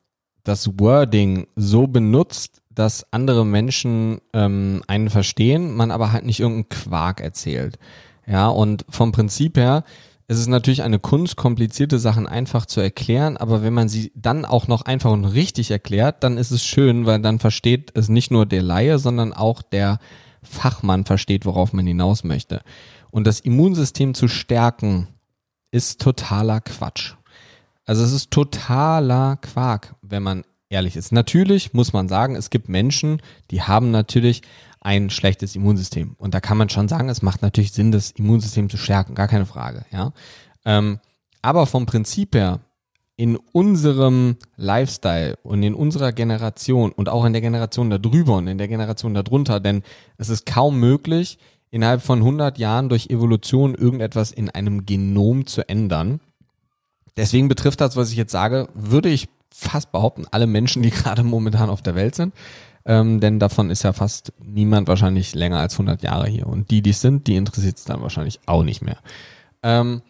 das 0.44 0.78
Wording 0.78 1.48
so 1.56 1.88
benutzt, 1.88 2.62
dass 2.70 3.12
andere 3.12 3.44
Menschen 3.44 4.20
ähm, 4.32 4.84
einen 4.86 5.10
verstehen, 5.10 5.74
man 5.74 5.90
aber 5.90 6.12
halt 6.12 6.24
nicht 6.24 6.38
irgendeinen 6.38 6.68
Quark 6.68 7.20
erzählt. 7.20 7.76
Ja, 8.24 8.46
und 8.46 8.86
vom 8.88 9.10
Prinzip 9.10 9.56
her 9.56 9.82
ist 10.28 10.38
es 10.38 10.46
natürlich 10.46 10.84
eine 10.84 11.00
Kunst, 11.00 11.34
komplizierte 11.34 11.98
Sachen 11.98 12.28
einfach 12.28 12.66
zu 12.66 12.80
erklären, 12.80 13.36
aber 13.36 13.64
wenn 13.64 13.74
man 13.74 13.88
sie 13.88 14.12
dann 14.14 14.44
auch 14.44 14.68
noch 14.68 14.82
einfach 14.82 15.10
und 15.10 15.24
richtig 15.24 15.72
erklärt, 15.72 16.22
dann 16.22 16.38
ist 16.38 16.52
es 16.52 16.64
schön, 16.64 17.04
weil 17.04 17.20
dann 17.20 17.40
versteht 17.40 17.90
es 17.96 18.08
nicht 18.08 18.30
nur 18.30 18.46
der 18.46 18.62
Laie, 18.62 19.00
sondern 19.00 19.32
auch 19.32 19.60
der 19.60 19.98
Fachmann 20.40 21.04
versteht, 21.04 21.46
worauf 21.46 21.72
man 21.72 21.84
hinaus 21.84 22.22
möchte. 22.22 22.60
Und 23.10 23.26
das 23.26 23.40
Immunsystem 23.40 24.14
zu 24.14 24.28
stärken, 24.28 25.08
ist 25.70 26.00
totaler 26.00 26.60
Quatsch. 26.60 27.14
Also 27.84 28.04
es 28.04 28.12
ist 28.12 28.30
totaler 28.30 29.36
Quark, 29.36 29.94
wenn 30.02 30.22
man 30.22 30.44
ehrlich 30.68 30.96
ist. 30.96 31.12
Natürlich 31.12 31.74
muss 31.74 31.92
man 31.92 32.08
sagen, 32.08 32.36
es 32.36 32.50
gibt 32.50 32.68
Menschen, 32.68 33.20
die 33.50 33.62
haben 33.62 33.90
natürlich 33.90 34.42
ein 34.80 35.10
schlechtes 35.10 35.56
Immunsystem. 35.56 36.14
Und 36.16 36.34
da 36.34 36.40
kann 36.40 36.56
man 36.56 36.68
schon 36.68 36.88
sagen, 36.88 37.08
es 37.08 37.22
macht 37.22 37.42
natürlich 37.42 37.72
Sinn, 37.72 37.92
das 37.92 38.12
Immunsystem 38.12 38.70
zu 38.70 38.76
stärken, 38.76 39.14
gar 39.14 39.28
keine 39.28 39.46
Frage, 39.46 39.84
ja. 39.90 40.12
Ähm, 40.64 41.00
aber 41.42 41.66
vom 41.66 41.86
Prinzip 41.86 42.34
her, 42.34 42.60
in 43.16 43.36
unserem 43.36 44.36
Lifestyle 44.56 45.36
und 45.42 45.62
in 45.62 45.74
unserer 45.74 46.12
Generation 46.12 46.90
und 46.90 47.10
auch 47.10 47.26
in 47.26 47.34
der 47.34 47.42
Generation 47.42 47.90
darüber 47.90 48.36
und 48.36 48.46
in 48.46 48.56
der 48.56 48.68
Generation 48.68 49.12
darunter, 49.12 49.60
denn 49.60 49.82
es 50.16 50.30
ist 50.30 50.46
kaum 50.46 50.80
möglich, 50.80 51.38
innerhalb 51.70 52.02
von 52.02 52.18
100 52.18 52.58
Jahren 52.58 52.88
durch 52.88 53.08
Evolution 53.10 53.74
irgendetwas 53.74 54.32
in 54.32 54.50
einem 54.50 54.86
Genom 54.86 55.46
zu 55.46 55.68
ändern. 55.68 56.20
Deswegen 57.16 57.48
betrifft 57.48 57.80
das, 57.80 57.96
was 57.96 58.10
ich 58.10 58.16
jetzt 58.16 58.32
sage, 58.32 58.68
würde 58.74 59.08
ich 59.08 59.28
fast 59.52 59.92
behaupten, 59.92 60.26
alle 60.30 60.46
Menschen, 60.46 60.82
die 60.82 60.90
gerade 60.90 61.22
momentan 61.22 61.70
auf 61.70 61.82
der 61.82 61.94
Welt 61.94 62.14
sind. 62.14 62.34
Ähm, 62.86 63.20
denn 63.20 63.38
davon 63.38 63.70
ist 63.70 63.82
ja 63.82 63.92
fast 63.92 64.32
niemand 64.42 64.88
wahrscheinlich 64.88 65.34
länger 65.34 65.58
als 65.58 65.74
100 65.74 66.02
Jahre 66.02 66.28
hier. 66.28 66.46
Und 66.46 66.70
die, 66.70 66.82
die 66.82 66.90
es 66.90 67.00
sind, 67.00 67.26
die 67.26 67.36
interessiert 67.36 67.76
es 67.76 67.84
dann 67.84 68.00
wahrscheinlich 68.00 68.40
auch 68.46 68.62
nicht 68.62 68.80
mehr. 68.80 68.96
Ähm, 69.62 70.02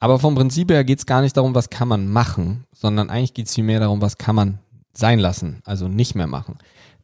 aber 0.00 0.18
vom 0.18 0.34
Prinzip 0.34 0.70
her 0.70 0.84
geht 0.84 0.98
es 0.98 1.06
gar 1.06 1.20
nicht 1.20 1.36
darum, 1.36 1.54
was 1.54 1.70
kann 1.70 1.88
man 1.88 2.08
machen, 2.08 2.64
sondern 2.72 3.10
eigentlich 3.10 3.34
geht 3.34 3.46
es 3.46 3.54
vielmehr 3.54 3.80
darum, 3.80 4.00
was 4.00 4.18
kann 4.18 4.34
man 4.34 4.58
sein 4.92 5.18
lassen, 5.18 5.60
also 5.64 5.88
nicht 5.88 6.14
mehr 6.14 6.26
machen. 6.26 6.58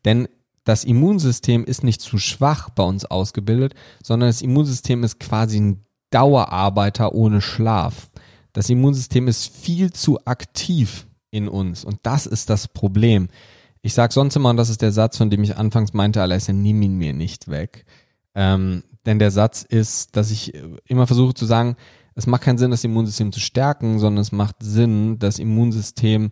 Denn 0.04 0.28
das 0.64 0.84
Immunsystem 0.84 1.64
ist 1.64 1.82
nicht 1.82 2.00
zu 2.00 2.18
schwach 2.18 2.70
bei 2.70 2.82
uns 2.82 3.04
ausgebildet, 3.04 3.74
sondern 4.02 4.28
das 4.28 4.42
Immunsystem 4.42 5.02
ist 5.04 5.18
quasi 5.18 5.60
ein 5.60 5.84
Dauerarbeiter 6.10 7.14
ohne 7.14 7.40
Schlaf. 7.40 8.10
Das 8.52 8.68
Immunsystem 8.70 9.28
ist 9.28 9.54
viel 9.54 9.92
zu 9.92 10.24
aktiv 10.26 11.06
in 11.30 11.48
uns 11.48 11.84
und 11.84 11.98
das 12.02 12.26
ist 12.26 12.50
das 12.50 12.68
Problem. 12.68 13.28
Ich 13.80 13.94
sage 13.94 14.12
sonst 14.12 14.36
immer, 14.36 14.50
und 14.50 14.56
das 14.56 14.68
ist 14.68 14.82
der 14.82 14.92
Satz, 14.92 15.16
von 15.16 15.30
dem 15.30 15.42
ich 15.42 15.56
anfangs 15.56 15.92
meinte, 15.92 16.22
Alessia, 16.22 16.54
nimm 16.54 16.82
ihn 16.82 16.96
mir 16.96 17.12
nicht 17.12 17.48
weg. 17.48 17.84
Ähm, 18.34 18.84
denn 19.04 19.18
der 19.18 19.32
Satz 19.32 19.62
ist, 19.62 20.14
dass 20.16 20.30
ich 20.30 20.54
immer 20.86 21.08
versuche 21.08 21.34
zu 21.34 21.46
sagen, 21.46 21.76
es 22.14 22.26
macht 22.26 22.42
keinen 22.42 22.58
Sinn, 22.58 22.70
das 22.70 22.84
Immunsystem 22.84 23.32
zu 23.32 23.40
stärken, 23.40 23.98
sondern 23.98 24.20
es 24.20 24.30
macht 24.32 24.56
Sinn, 24.60 25.18
das 25.18 25.38
Immunsystem 25.38 26.30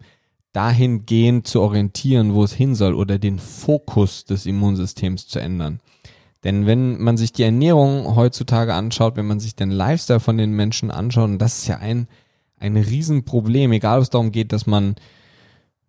dahingehend 0.53 1.47
zu 1.47 1.61
orientieren, 1.61 2.35
wo 2.35 2.43
es 2.45 2.53
hin 2.53 2.75
soll 2.75 2.95
oder 2.95 3.19
den 3.19 3.39
Fokus 3.39 4.25
des 4.25 4.47
Immunsystems 4.47 5.29
zu 5.29 5.39
ändern. 5.39 5.81
Denn 6.43 6.67
wenn 6.67 7.01
man 7.01 7.17
sich 7.17 7.33
die 7.33 7.43
Ernährung 7.43 8.17
heutzutage 8.17 8.75
anschaut, 8.75 9.17
wenn 9.17 9.27
man 9.27 9.41
sich 9.41 9.55
den 9.55 9.71
Lifestyle 9.71 10.21
von 10.21 10.39
den 10.39 10.53
Menschen 10.53 10.91
anschaut, 10.91 11.29
und 11.29 11.39
das 11.39 11.59
ist 11.59 11.69
ja 11.69 11.79
ein, 11.79 12.09
ein 12.59 12.77
Riesenproblem, 12.77 13.73
egal 13.73 13.99
ob 13.99 14.03
es 14.03 14.11
darum 14.11 14.33
geht, 14.33 14.53
dass 14.53 14.67
man 14.67 14.97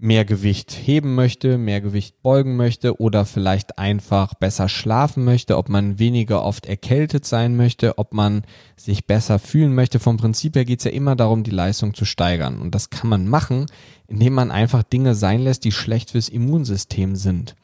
mehr 0.02 0.26
Gewicht 0.26 0.72
heben 0.72 1.14
möchte, 1.14 1.60
mehr 1.60 1.80
Gewicht 1.80 2.24
beugen 2.24 2.56
möchte 2.56 3.00
oder 3.00 3.24
vielleicht 3.24 3.78
einfach 3.78 4.34
besser 4.34 4.68
schlafen 4.68 5.24
möchte, 5.24 5.58
ob 5.58 5.70
man 5.70 6.00
weniger 6.00 6.44
oft 6.44 6.66
erkältet 6.66 7.24
sein 7.24 7.56
möchte, 7.56 8.00
ob 8.00 8.12
man 8.12 8.42
sich 8.76 9.06
besser 9.06 9.38
fühlen 9.38 9.76
möchte. 9.76 10.00
Vom 10.00 10.18
Prinzip 10.18 10.56
her 10.56 10.66
geht 10.66 10.80
es 10.80 10.86
ja 10.86 10.92
immer 10.92 11.16
darum, 11.16 11.44
die 11.44 11.52
Leistung 11.52 11.94
zu 11.94 12.06
steigern. 12.06 12.62
Und 12.62 12.74
das 12.74 12.90
kann 12.90 13.12
man 13.12 13.28
machen, 13.28 13.68
indem 14.08 14.34
man 14.34 14.50
einfach 14.50 14.82
Dinge 14.82 15.14
sein 15.14 15.42
lässt, 15.42 15.66
die 15.66 15.72
schlecht 15.72 16.10
fürs 16.12 16.30
Immunsystem 16.30 17.16
sind. 17.16 17.56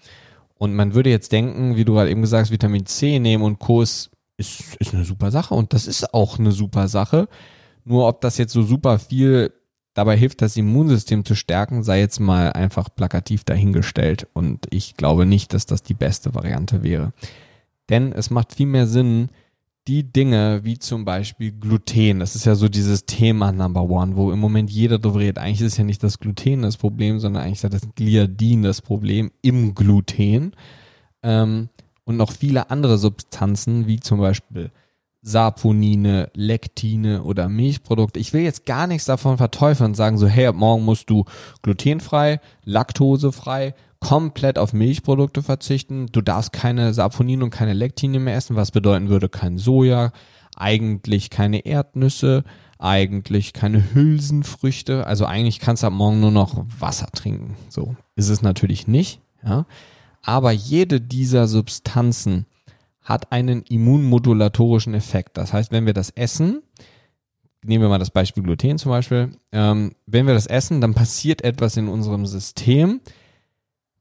Und 0.59 0.75
man 0.75 0.93
würde 0.93 1.09
jetzt 1.09 1.31
denken, 1.31 1.75
wie 1.75 1.85
du 1.85 1.95
gerade 1.95 2.11
eben 2.11 2.21
gesagt 2.21 2.45
hast, 2.45 2.51
Vitamin 2.51 2.85
C 2.85 3.17
nehmen 3.17 3.43
und 3.43 3.57
Co. 3.57 3.81
ist, 3.81 4.11
ist 4.37 4.93
eine 4.93 5.05
super 5.05 5.31
Sache. 5.31 5.55
Und 5.55 5.73
das 5.73 5.87
ist 5.87 6.13
auch 6.13 6.37
eine 6.37 6.51
super 6.51 6.87
Sache. 6.87 7.29
Nur 7.83 8.07
ob 8.07 8.21
das 8.21 8.37
jetzt 8.37 8.53
so 8.53 8.61
super 8.61 8.99
viel 8.99 9.53
dabei 9.97 10.15
hilft, 10.15 10.41
das 10.43 10.57
Immunsystem 10.57 11.25
zu 11.25 11.33
stärken, 11.33 11.83
sei 11.83 11.99
jetzt 11.99 12.19
mal 12.19 12.53
einfach 12.53 12.89
plakativ 12.93 13.43
dahingestellt. 13.43 14.27
Und 14.33 14.67
ich 14.69 14.95
glaube 14.95 15.25
nicht, 15.25 15.53
dass 15.53 15.65
das 15.65 15.81
die 15.81 15.95
beste 15.95 16.35
Variante 16.35 16.83
wäre. 16.83 17.13
Denn 17.89 18.11
es 18.11 18.29
macht 18.29 18.53
viel 18.53 18.67
mehr 18.67 18.85
Sinn, 18.85 19.29
die 19.87 20.03
Dinge 20.03 20.59
wie 20.63 20.77
zum 20.77 21.05
Beispiel 21.05 21.51
Gluten, 21.53 22.19
das 22.19 22.35
ist 22.35 22.45
ja 22.45 22.55
so 22.55 22.67
dieses 22.67 23.05
Thema 23.05 23.51
Number 23.51 23.83
One, 23.83 24.17
wo 24.17 24.31
im 24.31 24.39
Moment 24.39 24.69
jeder 24.69 24.99
drüber 24.99 25.19
redet. 25.19 25.39
Eigentlich 25.39 25.61
ist 25.61 25.77
ja 25.77 25.85
nicht 25.85 26.03
das 26.03 26.19
Gluten 26.19 26.61
das 26.61 26.77
Problem, 26.77 27.19
sondern 27.19 27.43
eigentlich 27.43 27.63
ist 27.63 27.73
das 27.73 27.95
Gliadin 27.95 28.63
das 28.63 28.81
Problem 28.81 29.31
im 29.41 29.73
Gluten. 29.73 30.51
Ähm, 31.23 31.69
und 32.03 32.17
noch 32.17 32.31
viele 32.31 32.69
andere 32.69 32.97
Substanzen, 32.97 33.87
wie 33.87 33.99
zum 33.99 34.19
Beispiel 34.19 34.71
Saponine, 35.27 36.31
Lektine 36.35 37.21
oder 37.23 37.49
Milchprodukte. 37.49 38.17
Ich 38.17 38.31
will 38.31 38.43
jetzt 38.43 38.65
gar 38.65 38.87
nichts 38.87 39.03
davon 39.03 39.35
verteufeln 39.35 39.91
und 39.91 39.95
sagen 39.95 40.17
so, 40.17 40.25
hey, 40.25 40.47
ab 40.47 40.55
morgen 40.55 40.85
musst 40.85 41.09
du 41.09 41.25
glutenfrei, 41.63 42.39
laktosefrei, 42.63 43.75
komplett 43.99 44.57
auf 44.57 44.71
Milchprodukte 44.71 45.43
verzichten. 45.43 46.05
Du 46.13 46.21
darfst 46.21 46.53
keine 46.53 46.93
Saponine 46.93 47.43
und 47.43 47.49
keine 47.49 47.73
Lektine 47.73 48.19
mehr 48.19 48.37
essen, 48.37 48.55
was 48.55 48.71
bedeuten 48.71 49.09
würde 49.09 49.27
kein 49.27 49.57
Soja, 49.57 50.13
eigentlich 50.55 51.29
keine 51.29 51.65
Erdnüsse, 51.65 52.45
eigentlich 52.79 53.51
keine 53.51 53.93
Hülsenfrüchte. 53.93 55.05
Also 55.07 55.25
eigentlich 55.25 55.59
kannst 55.59 55.83
du 55.83 55.87
ab 55.87 55.93
morgen 55.93 56.21
nur 56.21 56.31
noch 56.31 56.63
Wasser 56.79 57.07
trinken. 57.11 57.57
So 57.67 57.97
ist 58.15 58.29
es 58.29 58.41
natürlich 58.41 58.87
nicht, 58.87 59.19
ja. 59.43 59.65
Aber 60.23 60.51
jede 60.53 61.01
dieser 61.01 61.47
Substanzen 61.47 62.45
hat 63.07 63.31
einen 63.31 63.61
immunmodulatorischen 63.63 64.93
Effekt. 64.93 65.37
Das 65.37 65.53
heißt, 65.53 65.71
wenn 65.71 65.85
wir 65.85 65.93
das 65.93 66.09
essen, 66.09 66.61
nehmen 67.63 67.81
wir 67.81 67.89
mal 67.89 67.99
das 67.99 68.11
Beispiel 68.11 68.43
Gluten 68.43 68.77
zum 68.77 68.91
Beispiel, 68.91 69.31
ähm, 69.53 69.93
wenn 70.05 70.27
wir 70.27 70.33
das 70.33 70.45
essen, 70.45 70.81
dann 70.81 70.93
passiert 70.93 71.41
etwas 71.41 71.77
in 71.77 71.87
unserem 71.87 72.25
System, 72.25 72.99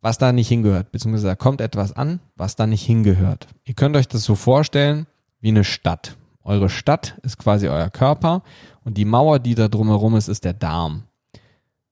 was 0.01 0.19
da 0.19 0.33
nicht 0.33 0.49
hingehört, 0.49 0.91
beziehungsweise 0.91 1.29
da 1.29 1.37
kommt 1.37 1.61
etwas 1.61 1.93
an, 1.93 2.19
was 2.35 2.57
da 2.57 2.67
nicht 2.67 2.85
hingehört. 2.85 3.47
Ihr 3.65 3.75
könnt 3.75 3.97
euch 3.97 4.09
das 4.09 4.25
so 4.25 4.35
vorstellen 4.35 5.07
wie 5.41 5.49
eine 5.49 5.65
Stadt. 5.65 6.17
Eure 6.43 6.69
Stadt 6.69 7.17
ist 7.23 7.39
quasi 7.39 7.69
euer 7.69 7.91
Körper 7.91 8.43
und 8.85 8.99
die 8.99 9.05
Mauer, 9.05 9.39
die 9.39 9.55
da 9.55 9.69
drumherum 9.69 10.17
ist, 10.17 10.27
ist 10.27 10.45
der 10.45 10.53
Darm. 10.53 11.05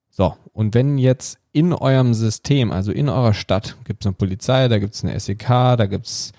So, 0.09 0.35
und 0.51 0.73
wenn 0.73 0.97
jetzt 0.97 1.39
in 1.53 1.71
eurem 1.71 2.13
System, 2.13 2.71
also 2.71 2.91
in 2.91 3.07
eurer 3.07 3.33
Stadt, 3.33 3.77
gibt 3.85 4.03
es 4.03 4.07
eine 4.07 4.15
Polizei, 4.15 4.67
da 4.67 4.79
gibt 4.79 4.95
es 4.95 5.03
eine 5.03 5.17
SEK, 5.17 5.47
da 5.77 5.85
gibt 5.85 6.07
es 6.07 6.33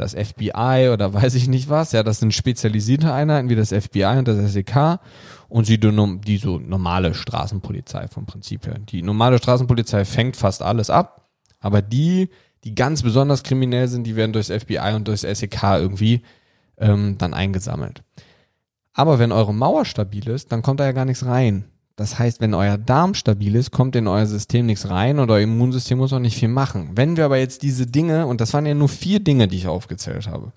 das 0.00 0.14
FBI 0.14 0.90
oder 0.92 1.12
weiß 1.12 1.34
ich 1.34 1.48
nicht 1.48 1.68
was. 1.68 1.92
Ja, 1.92 2.02
das 2.02 2.20
sind 2.20 2.34
spezialisierte 2.34 3.12
Einheiten 3.12 3.48
wie 3.48 3.56
das 3.56 3.72
FBI 3.72 4.18
und 4.18 4.28
das 4.28 4.52
SEK 4.52 4.98
und 5.48 5.64
sie 5.66 5.78
die, 5.78 6.36
so 6.38 6.58
normale 6.58 7.14
Straßenpolizei 7.14 8.08
vom 8.08 8.26
Prinzip 8.26 8.66
her. 8.66 8.76
Die 8.78 9.02
normale 9.02 9.38
Straßenpolizei 9.38 10.04
fängt 10.04 10.36
fast 10.36 10.62
alles 10.62 10.90
ab, 10.90 11.28
aber 11.60 11.82
die, 11.82 12.30
die 12.64 12.74
ganz 12.74 13.02
besonders 13.02 13.42
kriminell 13.42 13.88
sind, 13.88 14.04
die 14.04 14.16
werden 14.16 14.32
durchs 14.32 14.50
FBI 14.50 14.94
und 14.94 15.06
durchs 15.08 15.22
SEK 15.22 15.62
irgendwie 15.62 16.22
ähm, 16.78 17.16
dann 17.18 17.34
eingesammelt. 17.34 18.02
Aber 18.92 19.18
wenn 19.18 19.32
eure 19.32 19.54
Mauer 19.54 19.84
stabil 19.84 20.28
ist, 20.28 20.50
dann 20.52 20.62
kommt 20.62 20.80
da 20.80 20.84
ja 20.84 20.92
gar 20.92 21.04
nichts 21.04 21.24
rein. 21.24 21.69
Das 22.00 22.18
heißt, 22.18 22.40
wenn 22.40 22.54
euer 22.54 22.78
Darm 22.78 23.12
stabil 23.12 23.54
ist, 23.54 23.72
kommt 23.72 23.94
in 23.94 24.08
euer 24.08 24.24
System 24.24 24.64
nichts 24.64 24.88
rein 24.88 25.18
und 25.18 25.30
euer 25.30 25.42
Immunsystem 25.42 25.98
muss 25.98 26.14
auch 26.14 26.18
nicht 26.18 26.38
viel 26.38 26.48
machen. 26.48 26.92
Wenn 26.94 27.18
wir 27.18 27.26
aber 27.26 27.36
jetzt 27.36 27.62
diese 27.62 27.86
Dinge, 27.86 28.26
und 28.26 28.40
das 28.40 28.54
waren 28.54 28.64
ja 28.64 28.72
nur 28.72 28.88
vier 28.88 29.20
Dinge, 29.20 29.48
die 29.48 29.58
ich 29.58 29.66
aufgezählt 29.66 30.26
habe, 30.26 30.50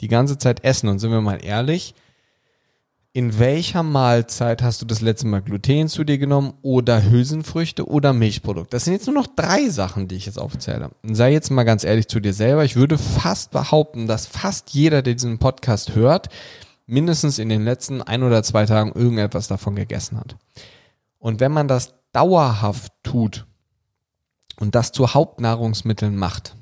die 0.00 0.06
ganze 0.06 0.38
Zeit 0.38 0.62
essen, 0.62 0.88
und 0.88 1.00
sind 1.00 1.10
wir 1.10 1.20
mal 1.20 1.44
ehrlich, 1.44 1.96
in 3.12 3.36
welcher 3.40 3.82
Mahlzeit 3.82 4.62
hast 4.62 4.80
du 4.80 4.86
das 4.86 5.00
letzte 5.00 5.26
Mal 5.26 5.42
Gluten 5.42 5.88
zu 5.88 6.04
dir 6.04 6.18
genommen 6.18 6.52
oder 6.62 7.02
Hülsenfrüchte 7.02 7.88
oder 7.88 8.12
Milchprodukte? 8.12 8.70
Das 8.70 8.84
sind 8.84 8.92
jetzt 8.92 9.08
nur 9.08 9.16
noch 9.16 9.26
drei 9.26 9.68
Sachen, 9.68 10.06
die 10.06 10.14
ich 10.14 10.26
jetzt 10.26 10.38
aufzähle. 10.38 10.92
Und 11.02 11.16
sei 11.16 11.32
jetzt 11.32 11.50
mal 11.50 11.64
ganz 11.64 11.82
ehrlich 11.82 12.06
zu 12.06 12.20
dir 12.20 12.32
selber. 12.32 12.64
Ich 12.64 12.76
würde 12.76 12.96
fast 12.96 13.50
behaupten, 13.50 14.06
dass 14.06 14.26
fast 14.26 14.70
jeder, 14.70 15.02
der 15.02 15.14
diesen 15.14 15.38
Podcast 15.38 15.96
hört, 15.96 16.28
mindestens 16.86 17.40
in 17.40 17.48
den 17.48 17.64
letzten 17.64 18.02
ein 18.02 18.22
oder 18.22 18.44
zwei 18.44 18.66
Tagen 18.66 18.92
irgendetwas 18.92 19.48
davon 19.48 19.74
gegessen 19.74 20.20
hat. 20.20 20.36
Und 21.18 21.40
wenn 21.40 21.52
man 21.52 21.68
das 21.68 21.94
dauerhaft 22.12 22.92
tut 23.02 23.46
und 24.58 24.74
das 24.74 24.92
zu 24.92 25.14
Hauptnahrungsmitteln 25.14 26.16
macht, 26.16 26.56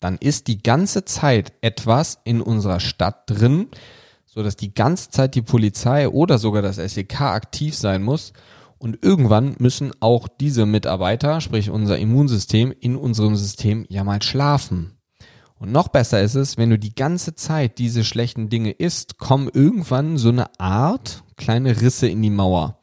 dann 0.00 0.16
ist 0.18 0.46
die 0.46 0.62
ganze 0.62 1.04
Zeit 1.04 1.52
etwas 1.60 2.20
in 2.24 2.40
unserer 2.40 2.80
Stadt 2.80 3.28
drin, 3.28 3.68
so 4.24 4.42
dass 4.42 4.56
die 4.56 4.72
ganze 4.72 5.10
Zeit 5.10 5.34
die 5.34 5.42
Polizei 5.42 6.08
oder 6.08 6.38
sogar 6.38 6.62
das 6.62 6.76
SEK 6.76 7.22
aktiv 7.22 7.74
sein 7.74 8.02
muss. 8.02 8.32
Und 8.78 9.02
irgendwann 9.02 9.56
müssen 9.58 9.90
auch 9.98 10.28
diese 10.28 10.64
Mitarbeiter, 10.64 11.40
sprich 11.40 11.70
unser 11.70 11.98
Immunsystem, 11.98 12.72
in 12.78 12.94
unserem 12.94 13.34
System 13.34 13.84
ja 13.88 14.04
mal 14.04 14.22
schlafen. 14.22 14.92
Und 15.58 15.72
noch 15.72 15.88
besser 15.88 16.22
ist 16.22 16.36
es, 16.36 16.56
wenn 16.56 16.70
du 16.70 16.78
die 16.78 16.94
ganze 16.94 17.34
Zeit 17.34 17.78
diese 17.78 18.04
schlechten 18.04 18.48
Dinge 18.48 18.70
isst, 18.70 19.18
kommen 19.18 19.50
irgendwann 19.52 20.16
so 20.16 20.28
eine 20.28 20.60
Art 20.60 21.24
kleine 21.36 21.80
Risse 21.80 22.06
in 22.06 22.22
die 22.22 22.30
Mauer 22.30 22.77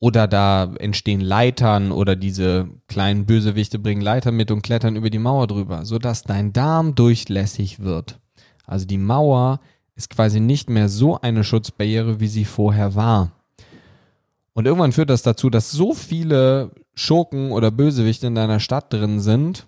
oder 0.00 0.28
da 0.28 0.72
entstehen 0.78 1.20
Leitern 1.20 1.90
oder 1.90 2.14
diese 2.14 2.68
kleinen 2.86 3.26
Bösewichte 3.26 3.78
bringen 3.78 4.02
Leitern 4.02 4.36
mit 4.36 4.50
und 4.50 4.62
klettern 4.62 4.96
über 4.96 5.10
die 5.10 5.18
Mauer 5.18 5.46
drüber, 5.46 5.84
sodass 5.84 6.22
dein 6.22 6.52
Darm 6.52 6.94
durchlässig 6.94 7.80
wird. 7.80 8.20
Also 8.64 8.86
die 8.86 8.98
Mauer 8.98 9.60
ist 9.96 10.10
quasi 10.10 10.38
nicht 10.38 10.70
mehr 10.70 10.88
so 10.88 11.20
eine 11.20 11.42
Schutzbarriere, 11.42 12.20
wie 12.20 12.28
sie 12.28 12.44
vorher 12.44 12.94
war. 12.94 13.32
Und 14.52 14.66
irgendwann 14.66 14.92
führt 14.92 15.10
das 15.10 15.22
dazu, 15.22 15.50
dass 15.50 15.70
so 15.70 15.94
viele 15.94 16.70
Schurken 16.94 17.50
oder 17.50 17.70
Bösewichte 17.70 18.28
in 18.28 18.34
deiner 18.34 18.60
Stadt 18.60 18.92
drin 18.92 19.20
sind 19.20 19.66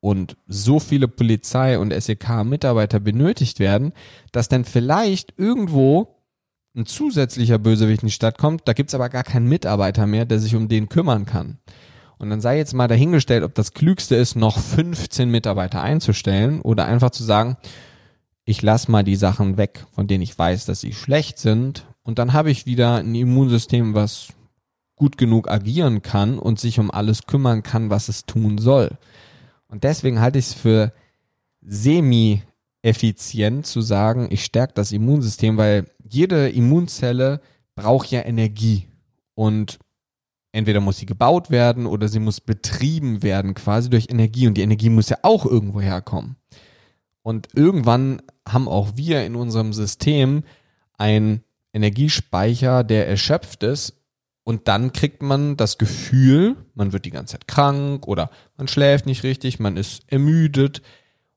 und 0.00 0.36
so 0.46 0.78
viele 0.78 1.08
Polizei 1.08 1.78
und 1.78 1.92
SEK-Mitarbeiter 1.92 3.00
benötigt 3.00 3.58
werden, 3.58 3.92
dass 4.32 4.48
dann 4.48 4.64
vielleicht 4.64 5.34
irgendwo 5.36 6.15
ein 6.76 6.86
zusätzlicher 6.86 7.58
Bösewicht 7.58 8.02
in 8.02 8.08
die 8.08 8.12
Stadt 8.12 8.38
kommt, 8.38 8.68
da 8.68 8.72
gibt's 8.72 8.94
aber 8.94 9.08
gar 9.08 9.24
keinen 9.24 9.48
Mitarbeiter 9.48 10.06
mehr, 10.06 10.26
der 10.26 10.38
sich 10.38 10.54
um 10.54 10.68
den 10.68 10.88
kümmern 10.88 11.24
kann. 11.24 11.58
Und 12.18 12.30
dann 12.30 12.40
sei 12.40 12.58
jetzt 12.58 12.74
mal 12.74 12.88
dahingestellt, 12.88 13.44
ob 13.44 13.54
das 13.54 13.72
Klügste 13.72 14.14
ist, 14.14 14.36
noch 14.36 14.58
15 14.58 15.30
Mitarbeiter 15.30 15.82
einzustellen 15.82 16.60
oder 16.60 16.86
einfach 16.86 17.10
zu 17.10 17.24
sagen, 17.24 17.56
ich 18.44 18.62
lass 18.62 18.88
mal 18.88 19.02
die 19.02 19.16
Sachen 19.16 19.56
weg, 19.56 19.86
von 19.92 20.06
denen 20.06 20.22
ich 20.22 20.38
weiß, 20.38 20.66
dass 20.66 20.80
sie 20.80 20.92
schlecht 20.92 21.38
sind. 21.38 21.86
Und 22.02 22.18
dann 22.18 22.32
habe 22.32 22.50
ich 22.50 22.64
wieder 22.64 22.96
ein 22.96 23.14
Immunsystem, 23.14 23.94
was 23.94 24.28
gut 24.94 25.18
genug 25.18 25.50
agieren 25.50 26.02
kann 26.02 26.38
und 26.38 26.60
sich 26.60 26.78
um 26.78 26.90
alles 26.90 27.26
kümmern 27.26 27.62
kann, 27.62 27.90
was 27.90 28.08
es 28.08 28.24
tun 28.24 28.58
soll. 28.58 28.92
Und 29.68 29.84
deswegen 29.84 30.20
halte 30.20 30.38
ich 30.38 30.46
es 30.46 30.54
für 30.54 30.92
semi-effizient 31.60 33.66
zu 33.66 33.80
sagen, 33.80 34.28
ich 34.30 34.44
stärke 34.44 34.74
das 34.74 34.92
Immunsystem, 34.92 35.56
weil 35.56 35.86
jede 36.08 36.48
Immunzelle 36.48 37.40
braucht 37.74 38.10
ja 38.10 38.24
Energie. 38.24 38.88
Und 39.34 39.78
entweder 40.52 40.80
muss 40.80 40.98
sie 40.98 41.06
gebaut 41.06 41.50
werden 41.50 41.86
oder 41.86 42.08
sie 42.08 42.20
muss 42.20 42.40
betrieben 42.40 43.22
werden, 43.22 43.54
quasi 43.54 43.90
durch 43.90 44.08
Energie. 44.10 44.46
Und 44.46 44.54
die 44.54 44.62
Energie 44.62 44.90
muss 44.90 45.10
ja 45.10 45.18
auch 45.22 45.44
irgendwo 45.44 45.80
herkommen. 45.80 46.36
Und 47.22 47.48
irgendwann 47.54 48.22
haben 48.48 48.68
auch 48.68 48.92
wir 48.96 49.24
in 49.26 49.36
unserem 49.36 49.72
System 49.72 50.44
einen 50.96 51.42
Energiespeicher, 51.72 52.84
der 52.84 53.08
erschöpft 53.08 53.62
ist. 53.62 53.94
Und 54.44 54.68
dann 54.68 54.92
kriegt 54.92 55.22
man 55.22 55.56
das 55.56 55.76
Gefühl, 55.76 56.56
man 56.74 56.92
wird 56.92 57.04
die 57.04 57.10
ganze 57.10 57.32
Zeit 57.32 57.48
krank 57.48 58.06
oder 58.06 58.30
man 58.56 58.68
schläft 58.68 59.04
nicht 59.04 59.24
richtig, 59.24 59.58
man 59.58 59.76
ist 59.76 60.04
ermüdet. 60.10 60.82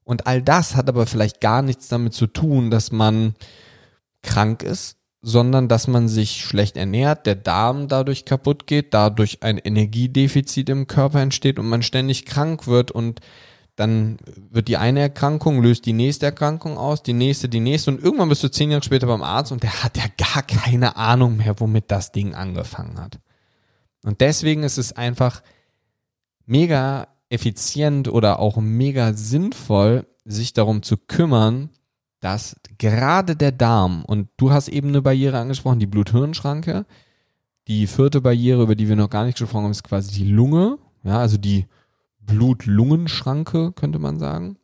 Und 0.03 0.27
all 0.27 0.41
das 0.41 0.75
hat 0.75 0.88
aber 0.88 1.08
vielleicht 1.08 1.41
gar 1.41 1.62
nichts 1.62 1.88
damit 1.88 2.13
zu 2.13 2.27
tun, 2.27 2.69
dass 2.69 2.91
man 2.91 3.34
krank 4.21 4.63
ist, 4.63 4.97
sondern 5.21 5.67
dass 5.67 5.88
man 5.88 6.08
sich 6.08 6.43
schlecht 6.43 6.77
ernährt, 6.77 7.25
der 7.25 7.36
Darm 7.36 7.88
dadurch 7.88 8.25
kaputt 8.25 8.67
geht, 8.67 8.93
dadurch 8.93 9.43
ein 9.43 9.58
Energiedefizit 9.58 10.69
im 10.69 10.88
Körper 10.88 11.19
entsteht 11.19 11.60
und 11.60 11.67
man 11.67 11.84
ständig 11.84 12.25
krank 12.25 12.67
wird 12.67 12.91
und 12.91 13.19
dann 13.75 14.17
wird 14.51 14.67
die 14.67 14.77
eine 14.77 14.99
Erkrankung, 14.99 15.62
löst 15.62 15.86
die 15.86 15.93
nächste 15.93 16.25
Erkrankung 16.25 16.77
aus, 16.77 17.01
die 17.01 17.13
nächste, 17.13 17.47
die 17.47 17.62
nächste 17.62 17.91
und 17.91 18.03
irgendwann 18.03 18.29
bist 18.29 18.43
du 18.43 18.51
zehn 18.51 18.71
Jahre 18.71 18.84
später 18.84 19.08
beim 19.08 19.23
Arzt 19.23 19.51
und 19.51 19.63
der 19.63 19.84
hat 19.84 19.97
ja 19.97 20.05
gar 20.17 20.43
keine 20.43 20.97
Ahnung 20.97 21.38
mehr, 21.38 21.60
womit 21.60 21.89
das 21.89 22.12
Ding 22.12 22.34
angefangen 22.34 22.99
hat. 22.99 23.19
Und 24.03 24.21
deswegen 24.21 24.63
ist 24.63 24.77
es 24.77 24.93
einfach 24.93 25.41
mega 26.45 27.08
effizient 27.29 28.08
oder 28.08 28.39
auch 28.39 28.58
mega 28.58 29.13
sinnvoll, 29.13 30.08
sich 30.25 30.53
darum 30.53 30.84
zu 30.84 30.97
kümmern, 30.97 31.69
dass 32.19 32.55
gerade 32.77 33.36
der 33.36 33.51
Darm, 33.51 34.03
und 34.05 34.29
du 34.38 34.51
hast 34.51 34.67
eben 34.67 34.89
eine 34.89 35.01
Barriere 35.01 35.39
angesprochen, 35.39 35.79
die 35.79 35.88
Blut-Hirn-Schranke, 35.88 36.86
die 37.67 37.88
vierte 37.88 38.21
Barriere, 38.21 38.63
über 38.63 38.75
die 38.75 38.89
wir 38.89 38.95
noch 38.95 39.10
gar 39.10 39.25
nicht 39.25 39.38
gesprochen 39.38 39.63
haben, 39.65 39.71
ist 39.71 39.84
quasi 39.84 40.12
die 40.12 40.29
Lunge, 40.29 40.77
ja, 41.03 41.19
also 41.19 41.38
die 41.38 41.67
Blut-Lungen-Schranke, 42.21 43.73
könnte 43.73 43.99
man 43.99 44.19
sagen. 44.19 44.58